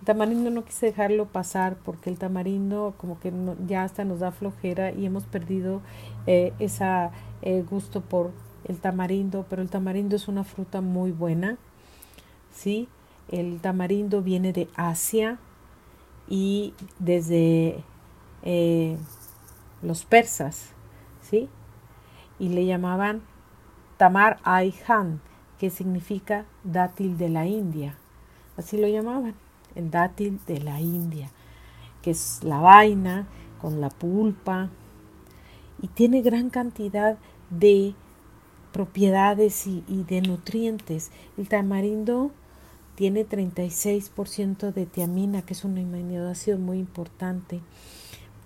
el 0.00 0.04
tamarindo 0.06 0.50
no 0.50 0.64
quise 0.64 0.86
dejarlo 0.86 1.26
pasar 1.26 1.76
porque 1.84 2.08
el 2.08 2.18
tamarindo 2.18 2.94
como 2.96 3.18
que 3.18 3.32
ya 3.66 3.82
hasta 3.82 4.04
nos 4.04 4.20
da 4.20 4.30
flojera 4.30 4.92
y 4.92 5.04
hemos 5.04 5.24
perdido 5.24 5.80
eh, 6.26 6.52
ese 6.58 7.10
eh, 7.42 7.64
gusto 7.68 8.00
por 8.00 8.30
el 8.64 8.78
tamarindo, 8.78 9.46
pero 9.48 9.62
el 9.62 9.70
tamarindo 9.70 10.16
es 10.16 10.28
una 10.28 10.44
fruta 10.44 10.80
muy 10.80 11.10
buena, 11.10 11.56
¿sí? 12.52 12.88
El 13.28 13.60
tamarindo 13.60 14.22
viene 14.22 14.52
de 14.52 14.68
Asia 14.76 15.38
y 16.28 16.74
desde 16.98 17.82
eh, 18.42 18.96
los 19.82 20.04
persas, 20.04 20.70
¿sí? 21.22 21.48
Y 22.38 22.50
le 22.50 22.66
llamaban 22.66 23.22
Tamar 23.96 24.38
Aihan, 24.44 25.20
que 25.58 25.70
significa 25.70 26.44
dátil 26.62 27.18
de 27.18 27.28
la 27.28 27.46
India. 27.46 27.96
Así 28.56 28.76
lo 28.76 28.86
llamaban 28.86 29.34
dátil 29.78 30.40
de 30.46 30.60
la 30.60 30.80
India, 30.80 31.30
que 32.02 32.10
es 32.10 32.40
la 32.42 32.58
vaina 32.58 33.26
con 33.60 33.80
la 33.80 33.88
pulpa 33.88 34.70
y 35.80 35.88
tiene 35.88 36.22
gran 36.22 36.50
cantidad 36.50 37.18
de 37.50 37.94
propiedades 38.72 39.66
y, 39.66 39.82
de 40.08 40.20
nutrientes. 40.22 41.10
El 41.36 41.48
tamarindo 41.48 42.30
tiene 42.94 43.26
36% 43.26 44.72
de 44.72 44.86
tiamina, 44.86 45.42
que 45.42 45.54
es 45.54 45.64
un 45.64 45.78
aminoácido 45.78 46.58
muy 46.58 46.78
importante. 46.78 47.60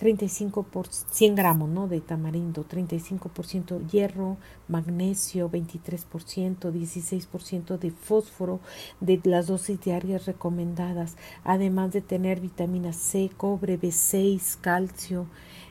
35 0.02 0.64
por 0.64 0.88
100 0.88 1.36
gramos 1.36 1.68
¿no? 1.68 1.86
de 1.86 2.00
tamarindo, 2.00 2.66
35% 2.66 3.88
hierro, 3.88 4.36
magnesio, 4.66 5.48
23%, 5.48 6.72
16% 6.72 7.78
de 7.78 7.92
fósforo 7.92 8.58
de 8.98 9.20
las 9.22 9.46
dosis 9.46 9.80
diarias 9.80 10.26
recomendadas, 10.26 11.16
además 11.44 11.92
de 11.92 12.00
tener 12.00 12.40
vitamina 12.40 12.92
C, 12.92 13.30
cobre, 13.36 13.78
B6, 13.80 14.58
calcio. 14.60 15.26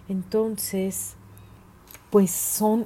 Entonces, 0.08 1.16
pues 2.10 2.32
son 2.32 2.86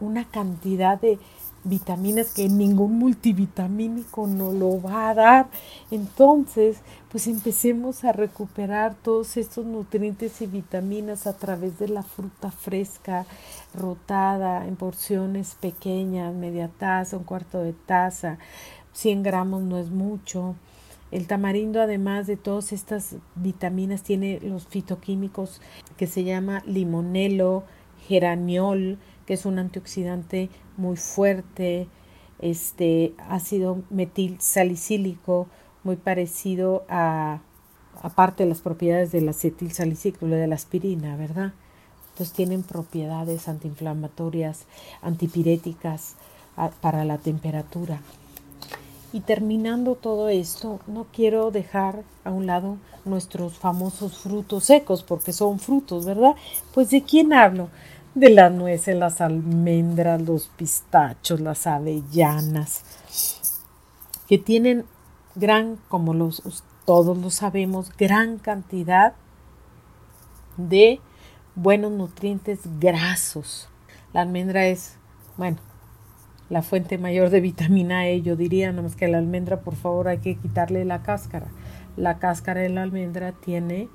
una 0.00 0.24
cantidad 0.24 1.00
de 1.00 1.20
vitaminas 1.64 2.34
que 2.34 2.48
ningún 2.48 2.98
multivitamínico 2.98 4.26
no 4.26 4.52
lo 4.52 4.80
va 4.80 5.10
a 5.10 5.14
dar. 5.14 5.48
Entonces, 5.90 6.78
pues 7.10 7.26
empecemos 7.26 8.04
a 8.04 8.12
recuperar 8.12 8.94
todos 8.94 9.36
estos 9.36 9.66
nutrientes 9.66 10.40
y 10.42 10.46
vitaminas 10.46 11.26
a 11.26 11.36
través 11.36 11.78
de 11.78 11.88
la 11.88 12.02
fruta 12.02 12.50
fresca, 12.50 13.26
rotada 13.74 14.66
en 14.66 14.76
porciones 14.76 15.56
pequeñas, 15.60 16.34
media 16.34 16.70
taza, 16.78 17.16
un 17.16 17.24
cuarto 17.24 17.62
de 17.62 17.72
taza, 17.72 18.38
100 18.92 19.22
gramos 19.22 19.62
no 19.62 19.78
es 19.78 19.90
mucho. 19.90 20.54
El 21.10 21.26
tamarindo, 21.26 21.80
además 21.80 22.26
de 22.26 22.38
todas 22.38 22.72
estas 22.72 23.16
vitaminas, 23.34 24.02
tiene 24.02 24.40
los 24.40 24.66
fitoquímicos 24.66 25.60
que 25.98 26.06
se 26.06 26.24
llama 26.24 26.62
limonelo, 26.64 27.64
geraniol, 28.08 28.98
que 29.26 29.34
es 29.34 29.46
un 29.46 29.58
antioxidante 29.58 30.50
muy 30.76 30.96
fuerte, 30.96 31.88
este 32.38 33.14
ácido 33.28 33.82
metil 33.90 34.36
salicílico 34.40 35.46
muy 35.84 35.96
parecido 35.96 36.84
a 36.88 37.40
aparte 38.02 38.42
de 38.42 38.48
las 38.48 38.60
propiedades 38.60 39.12
del 39.12 39.28
acetil 39.28 39.72
salicílico, 39.72 40.26
de 40.26 40.46
la 40.46 40.54
aspirina, 40.54 41.16
¿verdad? 41.16 41.52
Entonces 42.10 42.34
tienen 42.34 42.62
propiedades 42.62 43.48
antiinflamatorias, 43.48 44.64
antipiréticas 45.02 46.16
para 46.80 47.04
la 47.04 47.18
temperatura. 47.18 48.00
Y 49.12 49.20
terminando 49.20 49.94
todo 49.94 50.28
esto, 50.28 50.80
no 50.86 51.06
quiero 51.12 51.50
dejar 51.50 52.02
a 52.24 52.30
un 52.30 52.46
lado 52.46 52.76
nuestros 53.04 53.54
famosos 53.54 54.18
frutos 54.18 54.64
secos, 54.64 55.02
porque 55.02 55.32
son 55.32 55.58
frutos, 55.58 56.06
¿verdad? 56.06 56.34
Pues 56.72 56.90
de 56.90 57.02
quién 57.02 57.32
hablo? 57.32 57.68
De 58.14 58.30
las 58.30 58.52
nueces, 58.52 58.96
las 58.96 59.20
almendras, 59.20 60.20
los 60.20 60.48
pistachos, 60.48 61.40
las 61.40 61.66
avellanas, 61.66 62.84
que 64.28 64.38
tienen 64.38 64.84
gran, 65.34 65.78
como 65.88 66.14
todos 66.84 67.18
lo 67.18 67.30
sabemos, 67.30 67.90
gran 67.96 68.38
cantidad 68.38 69.14
de 70.56 71.00
buenos 71.54 71.92
nutrientes 71.92 72.60
grasos. 72.78 73.68
La 74.12 74.20
almendra 74.22 74.66
es, 74.66 74.96
bueno, 75.36 75.58
la 76.50 76.62
fuente 76.62 76.98
mayor 76.98 77.30
de 77.30 77.40
vitamina 77.40 78.08
E, 78.08 78.20
yo 78.20 78.36
diría, 78.36 78.72
más 78.72 78.94
que 78.94 79.08
la 79.08 79.18
almendra, 79.18 79.60
por 79.60 79.74
favor, 79.74 80.08
hay 80.08 80.18
que 80.18 80.36
quitarle 80.36 80.84
la 80.84 81.02
cáscara. 81.02 81.46
La 81.96 82.18
cáscara 82.18 82.60
de 82.60 82.68
la 82.68 82.82
almendra 82.82 83.32
tiene 83.32 83.88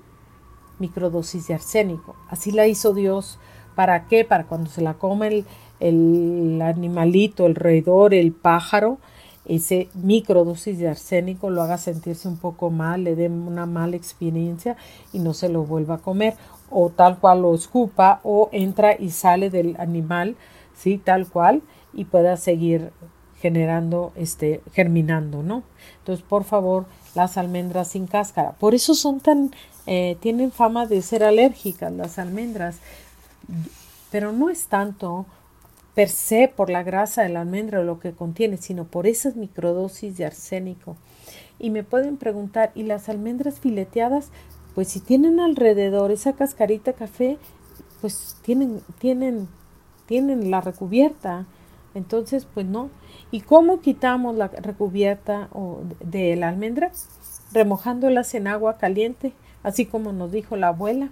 microdosis 0.79 1.47
de 1.47 1.53
arsénico. 1.53 2.15
Así 2.29 2.51
la 2.51 2.65
hizo 2.65 2.93
Dios. 2.93 3.39
¿Para 3.77 4.07
qué? 4.07 4.25
Para 4.25 4.45
cuando 4.45 4.71
se 4.71 4.81
la 4.81 4.95
come 4.95 5.45
el, 5.79 6.61
animalito, 6.63 7.45
el 7.45 7.53
roedor, 7.53 8.15
el 8.15 8.31
pájaro, 8.31 8.97
ese 9.45 9.87
microdosis 9.93 10.79
de 10.79 10.87
arsénico 10.87 11.51
lo 11.51 11.61
haga 11.61 11.77
sentirse 11.77 12.27
un 12.27 12.37
poco 12.37 12.71
mal, 12.71 13.03
le 13.03 13.15
dé 13.15 13.29
una 13.29 13.67
mala 13.67 13.95
experiencia 13.95 14.77
y 15.13 15.19
no 15.19 15.35
se 15.35 15.47
lo 15.47 15.63
vuelva 15.63 15.95
a 15.95 15.99
comer 15.99 16.33
o 16.71 16.89
tal 16.89 17.19
cual 17.19 17.43
lo 17.43 17.53
escupa 17.53 18.19
o 18.23 18.49
entra 18.51 18.95
y 18.99 19.11
sale 19.11 19.51
del 19.51 19.75
animal, 19.77 20.37
sí, 20.75 20.97
tal 20.97 21.27
cual 21.27 21.61
y 21.93 22.05
pueda 22.05 22.35
seguir 22.35 22.91
generando, 23.39 24.11
este, 24.15 24.61
germinando, 24.73 25.43
¿no? 25.43 25.61
Entonces, 25.99 26.25
por 26.27 26.45
favor, 26.45 26.87
las 27.13 27.37
almendras 27.37 27.89
sin 27.89 28.07
cáscara. 28.07 28.53
Por 28.53 28.73
eso 28.73 28.95
son 28.95 29.19
tan, 29.19 29.51
eh, 29.85 30.17
tienen 30.19 30.51
fama 30.51 30.87
de 30.87 31.03
ser 31.03 31.23
alérgicas 31.23 31.91
las 31.91 32.17
almendras, 32.17 32.79
pero 34.11 34.31
no 34.31 34.49
es 34.49 34.67
tanto 34.67 35.25
per 35.95 36.09
se 36.09 36.47
por 36.47 36.69
la 36.69 36.83
grasa 36.83 37.23
de 37.23 37.29
la 37.29 37.41
almendra 37.41 37.79
o 37.79 37.83
lo 37.83 37.99
que 37.99 38.11
contiene, 38.11 38.57
sino 38.57 38.85
por 38.85 39.07
esas 39.07 39.35
microdosis 39.35 40.15
de 40.15 40.25
arsénico. 40.25 40.95
Y 41.59 41.71
me 41.71 41.83
pueden 41.83 42.17
preguntar, 42.17 42.71
¿y 42.75 42.83
las 42.83 43.09
almendras 43.09 43.59
fileteadas? 43.59 44.29
Pues 44.75 44.89
si 44.89 44.99
tienen 44.99 45.39
alrededor 45.39 46.11
esa 46.11 46.33
cascarita 46.33 46.93
café, 46.93 47.39
pues 47.99 48.37
tienen, 48.43 48.81
tienen, 48.99 49.47
tienen 50.05 50.51
la 50.51 50.61
recubierta. 50.61 51.47
Entonces, 51.95 52.45
pues 52.45 52.67
no. 52.67 52.91
¿Y 53.31 53.41
cómo 53.41 53.81
quitamos 53.81 54.35
la 54.35 54.49
recubierta 54.49 55.49
de 55.99 56.35
la 56.35 56.49
almendra? 56.49 56.91
Remojándolas 57.53 58.35
en 58.35 58.47
agua 58.47 58.77
caliente, 58.77 59.33
así 59.63 59.87
como 59.87 60.13
nos 60.13 60.31
dijo 60.31 60.55
la 60.57 60.67
abuela. 60.67 61.09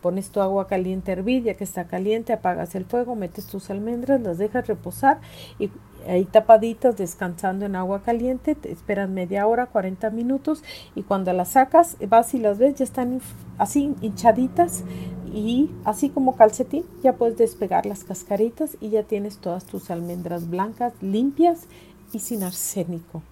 Pones 0.00 0.30
tu 0.30 0.40
agua 0.40 0.66
caliente 0.66 1.10
a 1.10 1.14
hervir, 1.14 1.44
ya 1.44 1.54
que 1.54 1.64
está 1.64 1.86
caliente, 1.86 2.32
apagas 2.32 2.74
el 2.74 2.84
fuego, 2.84 3.14
metes 3.14 3.46
tus 3.46 3.70
almendras, 3.70 4.20
las 4.20 4.38
dejas 4.38 4.66
reposar 4.66 5.20
y 5.58 5.70
ahí 6.08 6.24
tapaditas, 6.24 6.96
descansando 6.96 7.66
en 7.66 7.76
agua 7.76 8.02
caliente, 8.02 8.54
te 8.54 8.72
esperas 8.72 9.08
media 9.08 9.46
hora, 9.46 9.66
40 9.66 10.10
minutos 10.10 10.62
y 10.94 11.02
cuando 11.02 11.32
las 11.32 11.50
sacas, 11.50 11.96
vas 12.08 12.34
y 12.34 12.38
las 12.38 12.58
ves, 12.58 12.76
ya 12.76 12.84
están 12.84 13.20
así 13.58 13.94
hinchaditas 14.00 14.84
y 15.32 15.70
así 15.84 16.08
como 16.08 16.36
calcetín, 16.36 16.84
ya 17.02 17.14
puedes 17.14 17.36
despegar 17.36 17.86
las 17.86 18.04
cascaritas 18.04 18.76
y 18.80 18.90
ya 18.90 19.02
tienes 19.02 19.38
todas 19.38 19.64
tus 19.64 19.90
almendras 19.90 20.48
blancas, 20.48 20.92
limpias 21.00 21.66
y 22.12 22.18
sin 22.20 22.42
arsénico. 22.42 23.22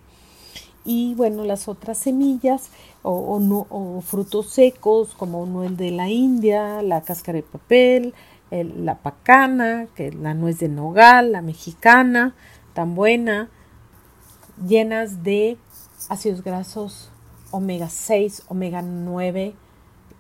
Y 0.85 1.15
bueno, 1.17 1.45
las 1.45 1.69
otras 1.69 1.99
semillas 1.99 2.71
o, 3.03 4.03
frutos 4.05 4.51
secos 4.51 5.15
como 5.15 5.65
el 5.65 5.77
de 5.77 5.91
la 5.91 6.09
India, 6.09 6.83
la 6.83 7.03
cáscara 7.03 7.37
de 7.37 7.43
papel, 7.43 8.15
la 8.51 8.99
pacana, 8.99 9.87
que 9.95 10.09
es 10.09 10.15
la 10.15 10.35
nuez 10.35 10.59
de 10.59 10.69
nogal, 10.69 11.33
la 11.33 11.43
mexicana, 11.43 12.35
tan 12.75 12.95
buena, 12.95 13.49
llenas 14.67 15.23
de 15.23 15.59
ácidos 16.09 16.43
grasos 16.43 17.11
omega 17.51 17.89
6, 17.89 18.45
omega 18.49 18.83
9, 18.83 19.55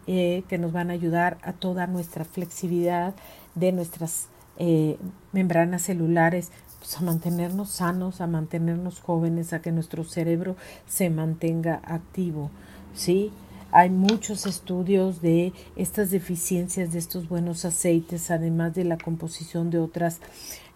eh, 0.07 0.43
que 0.49 0.59
nos 0.59 0.73
van 0.73 0.91
a 0.91 0.95
ayudar 0.95 1.39
a 1.43 1.53
toda 1.53 1.87
nuestra 1.87 2.25
flexibilidad 2.25 3.15
de 3.55 3.73
nuestras 3.73 4.29
eh, 4.57 4.99
membranas 5.33 5.83
celulares, 5.83 6.51
a 6.97 7.03
mantenernos 7.03 7.71
sanos, 7.71 8.21
a 8.21 8.27
mantenernos 8.27 9.01
jóvenes, 9.01 9.53
a 9.53 9.61
que 9.61 9.73
nuestro 9.73 10.05
cerebro 10.05 10.57
se 10.87 11.11
mantenga 11.11 11.83
activo, 11.85 12.51
¿sí? 12.95 13.33
Hay 13.71 13.91
muchos 13.91 14.47
estudios 14.47 15.21
de 15.21 15.53
estas 15.77 16.11
deficiencias 16.11 16.91
de 16.93 16.99
estos 16.99 17.29
buenos 17.29 17.67
aceites, 17.67 18.31
además 18.31 18.75
de 18.75 18.85
la 18.85 18.97
composición 18.97 19.69
de 19.69 19.79
otras 19.79 20.21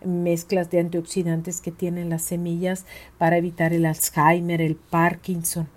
mezclas 0.05 0.71
de 0.71 0.81
antioxidantes 0.81 1.63
que 1.63 1.71
tienen 1.71 2.11
las 2.11 2.23
semillas 2.23 2.85
para 3.17 3.39
evitar 3.39 3.73
el 3.73 3.87
Alzheimer, 3.87 4.61
el 4.61 4.77
Parkinson. 4.77 5.69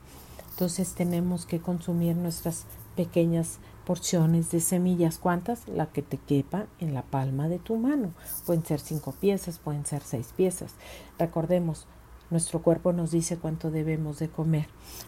Entonces 0.52 0.94
tenemos 0.94 1.46
que 1.46 1.60
consumir 1.60 2.18
nuestras 2.18 2.66
pequeñas 2.98 3.60
porciones 3.86 4.52
de 4.52 4.60
semillas. 4.60 5.18
¿Cuántas? 5.18 5.68
La 5.68 5.88
que 5.88 6.02
te 6.02 6.18
quepa 6.18 6.66
en 6.80 6.94
la 6.94 7.04
palma 7.04 7.48
de 7.48 7.60
tu 7.60 7.78
mano. 7.78 8.12
Pueden 8.46 8.66
ser 8.66 8.80
cinco 8.80 9.14
piezas, 9.14 9.60
pueden 9.60 9.86
ser 9.86 10.02
seis 10.02 10.34
piezas. 10.36 10.74
Recordemos, 11.18 11.88
nuestro 12.30 12.62
cuerpo 12.62 12.92
nos 12.92 13.12
dice 13.12 13.38
cuánto 13.38 13.72
debemos 13.72 14.20
de 14.20 14.30
comer. 14.30 14.68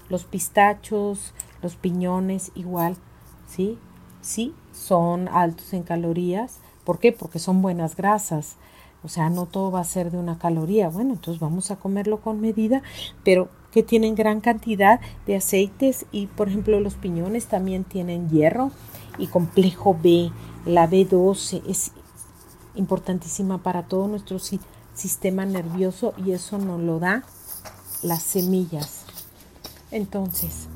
Los 0.10 0.26
pistachos, 0.26 1.34
los 1.62 1.76
piñones, 1.76 2.52
igual, 2.56 2.96
¿sí? 3.48 3.78
Sí, 4.22 4.54
son 4.72 5.28
altos 5.28 5.74
en 5.74 5.84
calorías. 5.84 6.60
¿Por 6.84 7.00
qué? 7.00 7.12
Porque 7.12 7.40
son 7.40 7.62
buenas 7.62 7.96
grasas. 7.96 8.56
O 9.04 9.10
sea, 9.10 9.30
no 9.30 9.46
todo 9.46 9.72
va 9.72 9.80
a 9.80 9.86
ser 9.86 10.12
de 10.12 10.18
una 10.18 10.38
caloría. 10.38 10.90
Bueno, 10.90 11.14
entonces 11.14 11.40
vamos 11.40 11.72
a 11.72 11.78
comerlo 11.78 12.22
con 12.22 12.42
medida, 12.42 12.82
pero 13.24 13.50
que 13.78 13.84
tienen 13.84 14.16
gran 14.16 14.42
cantidad 14.42 15.00
de 15.28 15.36
aceites 15.36 16.08
y 16.12 16.26
por 16.26 16.48
ejemplo 16.48 16.80
los 16.80 16.96
piñones 16.96 17.46
también 17.46 17.84
tienen 17.84 18.28
hierro 18.28 18.72
y 19.20 19.28
complejo 19.28 19.96
B. 20.02 20.32
La 20.66 20.90
B12 20.90 21.62
es 21.68 21.92
importantísima 22.74 23.60
para 23.60 23.84
todo 23.84 24.08
nuestro 24.08 24.40
sistema 24.96 25.46
nervioso 25.46 26.16
y 26.26 26.32
eso 26.32 26.58
nos 26.58 26.82
lo 26.82 26.98
da 26.98 27.24
las 28.02 28.24
semillas. 28.24 29.04
Entonces, 29.92 30.68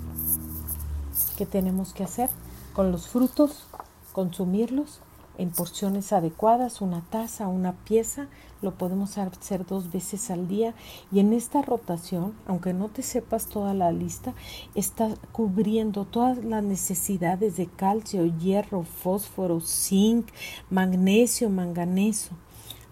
¿qué 1.40 1.48
tenemos 1.48 1.94
que 1.94 2.04
hacer? 2.04 2.30
Con 2.74 2.92
los 2.92 3.08
frutos, 3.08 3.66
consumirlos 4.12 5.00
en 5.40 5.50
porciones 5.50 6.14
adecuadas, 6.14 6.82
una 6.82 7.02
taza, 7.10 7.48
una 7.48 7.74
pieza, 7.74 8.28
lo 8.62 8.78
podemos 8.78 9.18
hacer 9.18 9.66
dos 9.66 9.92
veces 9.92 10.30
al 10.30 10.48
día 10.48 10.74
y 11.12 11.20
en 11.20 11.34
esta 11.34 11.62
rotación, 11.62 12.34
aunque 12.46 12.74
no 12.74 12.90
te 12.90 13.02
sepas 13.02 13.48
toda 13.48 13.74
la 13.74 13.92
lista, 13.92 14.34
está 14.76 15.10
cubriendo 15.32 16.06
todas 16.06 16.44
las 16.44 16.64
necesidades 16.64 17.58
de 17.58 17.68
calcio, 17.68 18.26
hierro, 18.40 18.84
fósforo, 18.84 19.62
zinc, 19.62 20.28
magnesio, 20.70 21.50
manganeso. 21.50 22.32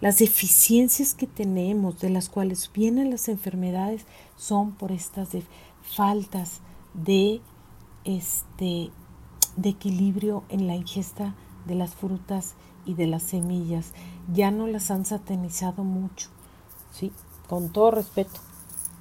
Las 0.01 0.19
deficiencias 0.19 1.13
que 1.13 1.27
tenemos, 1.27 1.99
de 1.99 2.09
las 2.09 2.29
cuales 2.29 2.71
vienen 2.73 3.09
las 3.09 3.27
enfermedades, 3.27 4.05
son 4.37 4.71
por 4.71 4.91
estas 4.93 5.29
faltas 5.83 6.61
de, 6.93 7.41
este, 8.05 8.91
de 9.57 9.69
equilibrio 9.69 10.43
en 10.49 10.67
la 10.67 10.75
ingesta 10.75 11.35
de 11.65 11.75
las 11.75 11.95
frutas 11.95 12.55
y 12.85 12.93
de 12.93 13.07
las 13.07 13.23
semillas. 13.23 13.93
Ya 14.33 14.51
no 14.51 14.67
las 14.67 14.91
han 14.91 15.05
satanizado 15.05 15.83
mucho, 15.83 16.29
¿sí? 16.91 17.11
Con 17.47 17.69
todo 17.69 17.91
respeto. 17.91 18.39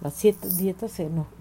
La 0.01 0.13
dieta 0.57 0.87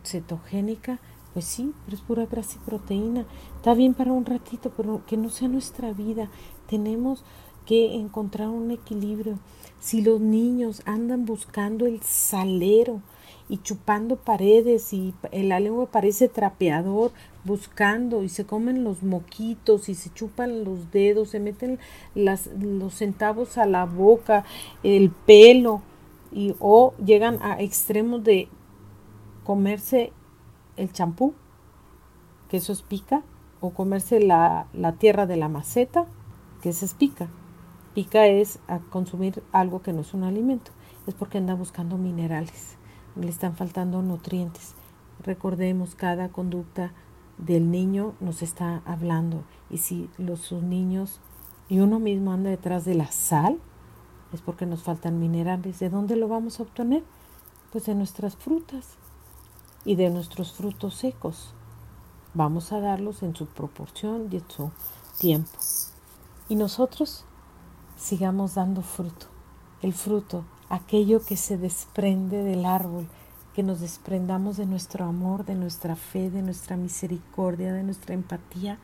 cetogénica, 0.03 0.99
pues 1.33 1.45
sí, 1.45 1.73
pero 1.85 1.97
es 1.97 2.01
pura 2.01 2.25
grasa 2.25 2.57
y 2.57 2.65
proteína. 2.65 3.25
Está 3.57 3.75
bien 3.75 3.93
para 3.93 4.11
un 4.11 4.25
ratito, 4.25 4.71
pero 4.75 5.05
que 5.05 5.17
no 5.17 5.29
sea 5.29 5.47
nuestra 5.47 5.93
vida. 5.93 6.29
Tenemos 6.67 7.23
que 7.67 7.93
encontrar 7.95 8.49
un 8.49 8.71
equilibrio. 8.71 9.37
Si 9.79 10.01
los 10.01 10.19
niños 10.19 10.81
andan 10.85 11.25
buscando 11.25 11.85
el 11.85 12.01
salero, 12.01 13.01
y 13.49 13.59
chupando 13.59 14.17
paredes 14.17 14.91
y 14.93 15.13
la 15.31 15.59
lengua 15.59 15.85
parece 15.85 16.27
trapeador 16.27 17.11
buscando 17.45 18.23
y 18.23 18.29
se 18.29 18.45
comen 18.45 18.83
los 18.83 19.03
moquitos 19.03 19.87
y 19.87 19.95
se 19.95 20.13
chupan 20.13 20.65
los 20.65 20.91
dedos, 20.91 21.29
se 21.29 21.39
meten 21.39 21.79
las, 22.13 22.47
los 22.59 22.95
centavos 22.95 23.57
a 23.57 23.65
la 23.65 23.85
boca, 23.85 24.43
el 24.83 25.11
pelo 25.11 25.81
y 26.31 26.55
o 26.59 26.93
llegan 27.03 27.41
a 27.41 27.61
extremos 27.61 28.23
de 28.23 28.49
comerse 29.45 30.11
el 30.75 30.91
champú, 30.91 31.33
que 32.49 32.57
eso 32.57 32.73
es 32.73 32.81
pica, 32.81 33.23
o 33.61 33.71
comerse 33.71 34.19
la, 34.19 34.67
la 34.73 34.93
tierra 34.93 35.25
de 35.25 35.37
la 35.37 35.47
maceta, 35.47 36.05
que 36.61 36.69
eso 36.69 36.85
es 36.85 36.93
pica. 36.93 37.29
Pica 37.95 38.27
es 38.27 38.59
a 38.67 38.79
consumir 38.79 39.41
algo 39.51 39.81
que 39.81 39.93
no 39.93 40.01
es 40.01 40.13
un 40.13 40.23
alimento, 40.23 40.71
es 41.07 41.15
porque 41.15 41.39
anda 41.39 41.55
buscando 41.55 41.97
minerales 41.97 42.76
le 43.19 43.29
están 43.29 43.55
faltando 43.55 44.01
nutrientes. 44.01 44.73
Recordemos, 45.23 45.95
cada 45.95 46.29
conducta 46.29 46.91
del 47.37 47.71
niño 47.71 48.13
nos 48.19 48.41
está 48.41 48.81
hablando. 48.85 49.43
Y 49.69 49.77
si 49.79 50.09
los 50.17 50.51
niños 50.51 51.19
y 51.69 51.79
uno 51.79 51.99
mismo 51.99 52.31
anda 52.31 52.49
detrás 52.49 52.85
de 52.85 52.95
la 52.95 53.11
sal, 53.11 53.59
es 54.33 54.41
porque 54.41 54.65
nos 54.65 54.83
faltan 54.83 55.19
minerales. 55.19 55.79
¿De 55.79 55.89
dónde 55.89 56.15
lo 56.15 56.27
vamos 56.27 56.59
a 56.59 56.63
obtener? 56.63 57.03
Pues 57.71 57.85
de 57.85 57.95
nuestras 57.95 58.35
frutas. 58.35 58.97
y 59.85 59.95
de 59.95 60.09
nuestros 60.09 60.51
frutos 60.51 60.95
secos. 60.95 61.53
Vamos 62.33 62.73
a 62.73 62.79
darlos 62.81 63.23
en 63.23 63.35
su 63.35 63.45
proporción 63.45 64.27
y 64.31 64.37
en 64.37 64.49
su 64.49 64.71
tiempo. 65.17 65.57
Y 66.49 66.55
nosotros 66.55 67.23
sigamos 67.97 68.55
dando 68.55 68.81
fruto, 68.81 69.27
el 69.81 69.93
fruto, 69.93 70.43
aquello 70.69 71.23
que 71.23 71.37
se 71.37 71.57
desprende 71.57 72.43
del 72.43 72.65
árbol, 72.65 73.07
que 73.53 73.63
nos 73.63 73.79
desprendamos 73.79 74.57
de 74.57 74.65
nuestro 74.65 75.05
amor, 75.05 75.45
de 75.45 75.55
nuestra 75.55 75.95
fe, 75.95 76.29
de 76.29 76.41
nuestra 76.41 76.77
misericordia, 76.77 77.73
de 77.73 77.83
nuestra 77.83 78.13
empatía, 78.13 78.77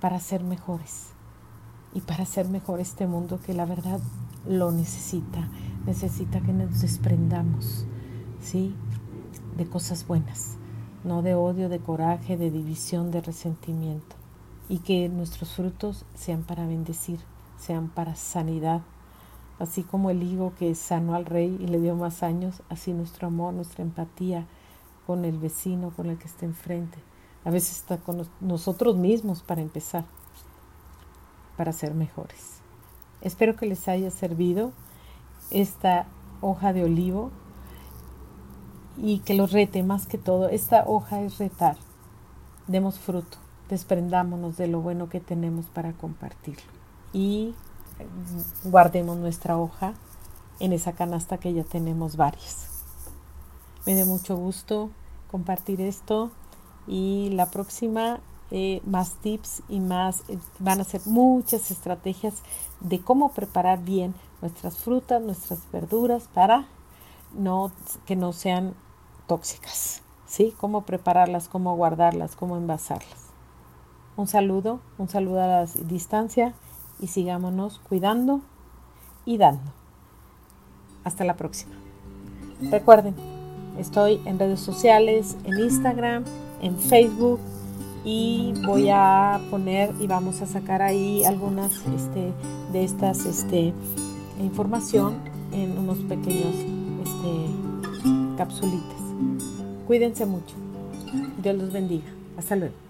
para 0.00 0.20
ser 0.20 0.44
mejores 0.44 1.08
y 1.94 2.00
para 2.00 2.24
hacer 2.24 2.48
mejor 2.48 2.80
este 2.80 3.06
mundo 3.06 3.40
que 3.40 3.54
la 3.54 3.64
verdad 3.64 4.00
lo 4.46 4.70
necesita, 4.70 5.48
necesita 5.86 6.40
que 6.40 6.52
nos 6.52 6.80
desprendamos, 6.82 7.86
¿sí? 8.40 8.74
De 9.56 9.66
cosas 9.66 10.06
buenas, 10.06 10.56
no 11.04 11.22
de 11.22 11.34
odio, 11.34 11.68
de 11.68 11.78
coraje, 11.78 12.36
de 12.36 12.50
división, 12.50 13.10
de 13.10 13.22
resentimiento 13.22 14.16
y 14.68 14.78
que 14.78 15.08
nuestros 15.08 15.52
frutos 15.52 16.04
sean 16.14 16.42
para 16.42 16.66
bendecir, 16.66 17.20
sean 17.58 17.88
para 17.88 18.16
sanidad. 18.16 18.82
Así 19.58 19.82
como 19.82 20.10
el 20.10 20.22
higo 20.22 20.52
que 20.58 20.74
sanó 20.74 21.14
al 21.14 21.26
rey 21.26 21.56
y 21.60 21.66
le 21.66 21.80
dio 21.80 21.94
más 21.94 22.22
años, 22.22 22.62
así 22.68 22.92
nuestro 22.92 23.28
amor, 23.28 23.54
nuestra 23.54 23.82
empatía 23.82 24.46
con 25.06 25.24
el 25.24 25.38
vecino, 25.38 25.90
con 25.90 26.06
el 26.10 26.18
que 26.18 26.26
está 26.26 26.44
enfrente. 26.44 26.98
A 27.44 27.50
veces 27.50 27.78
está 27.78 27.98
con 27.98 28.26
nosotros 28.40 28.96
mismos 28.96 29.42
para 29.42 29.62
empezar, 29.62 30.04
para 31.56 31.72
ser 31.72 31.94
mejores. 31.94 32.58
Espero 33.20 33.54
que 33.56 33.66
les 33.66 33.86
haya 33.88 34.10
servido 34.10 34.72
esta 35.50 36.06
hoja 36.40 36.72
de 36.72 36.84
olivo 36.84 37.30
y 38.96 39.20
que 39.20 39.34
los 39.34 39.52
rete 39.52 39.82
más 39.82 40.06
que 40.06 40.18
todo. 40.18 40.48
Esta 40.48 40.84
hoja 40.86 41.20
es 41.20 41.38
retar. 41.38 41.76
Demos 42.66 42.98
fruto 42.98 43.44
desprendámonos 43.68 44.56
de 44.56 44.68
lo 44.68 44.80
bueno 44.80 45.08
que 45.08 45.20
tenemos 45.20 45.66
para 45.66 45.92
compartirlo 45.92 46.70
y 47.12 47.54
guardemos 48.64 49.16
nuestra 49.18 49.58
hoja 49.58 49.94
en 50.60 50.72
esa 50.72 50.92
canasta 50.92 51.38
que 51.38 51.52
ya 51.52 51.64
tenemos 51.64 52.16
varias. 52.16 52.68
Me 53.86 53.94
da 53.94 54.04
mucho 54.04 54.36
gusto 54.36 54.90
compartir 55.30 55.80
esto 55.80 56.30
y 56.86 57.30
la 57.32 57.46
próxima 57.46 58.20
eh, 58.50 58.80
más 58.84 59.14
tips 59.14 59.62
y 59.68 59.80
más 59.80 60.22
eh, 60.28 60.38
van 60.58 60.80
a 60.80 60.84
ser 60.84 61.00
muchas 61.06 61.70
estrategias 61.70 62.42
de 62.80 63.00
cómo 63.00 63.32
preparar 63.32 63.82
bien 63.82 64.14
nuestras 64.42 64.76
frutas, 64.76 65.20
nuestras 65.22 65.60
verduras 65.72 66.28
para 66.32 66.66
no 67.34 67.72
que 68.06 68.16
no 68.16 68.32
sean 68.32 68.74
tóxicas, 69.26 70.02
¿sí? 70.26 70.54
Cómo 70.60 70.82
prepararlas, 70.82 71.48
cómo 71.48 71.74
guardarlas, 71.76 72.36
cómo 72.36 72.56
envasarlas. 72.56 73.24
Un 74.16 74.28
saludo, 74.28 74.80
un 74.98 75.08
saludo 75.08 75.42
a 75.42 75.46
la 75.46 75.66
distancia 75.66 76.54
y 77.00 77.08
sigámonos 77.08 77.80
cuidando 77.88 78.40
y 79.24 79.38
dando. 79.38 79.72
Hasta 81.04 81.24
la 81.24 81.36
próxima. 81.36 81.74
Recuerden, 82.70 83.14
estoy 83.78 84.20
en 84.24 84.38
redes 84.38 84.60
sociales, 84.60 85.36
en 85.44 85.58
Instagram, 85.58 86.24
en 86.62 86.78
Facebook 86.78 87.40
y 88.04 88.52
voy 88.66 88.90
a 88.90 89.40
poner 89.50 89.94
y 90.00 90.06
vamos 90.06 90.42
a 90.42 90.46
sacar 90.46 90.82
ahí 90.82 91.24
algunas 91.24 91.72
este, 91.86 92.32
de 92.72 92.84
estas 92.84 93.24
este, 93.24 93.72
información 94.40 95.16
en 95.52 95.78
unos 95.78 95.98
pequeños 95.98 96.54
este, 97.04 98.36
capsulitas. 98.36 99.00
Cuídense 99.86 100.26
mucho. 100.26 100.54
Dios 101.42 101.56
los 101.56 101.72
bendiga. 101.72 102.06
Hasta 102.36 102.56
luego. 102.56 102.83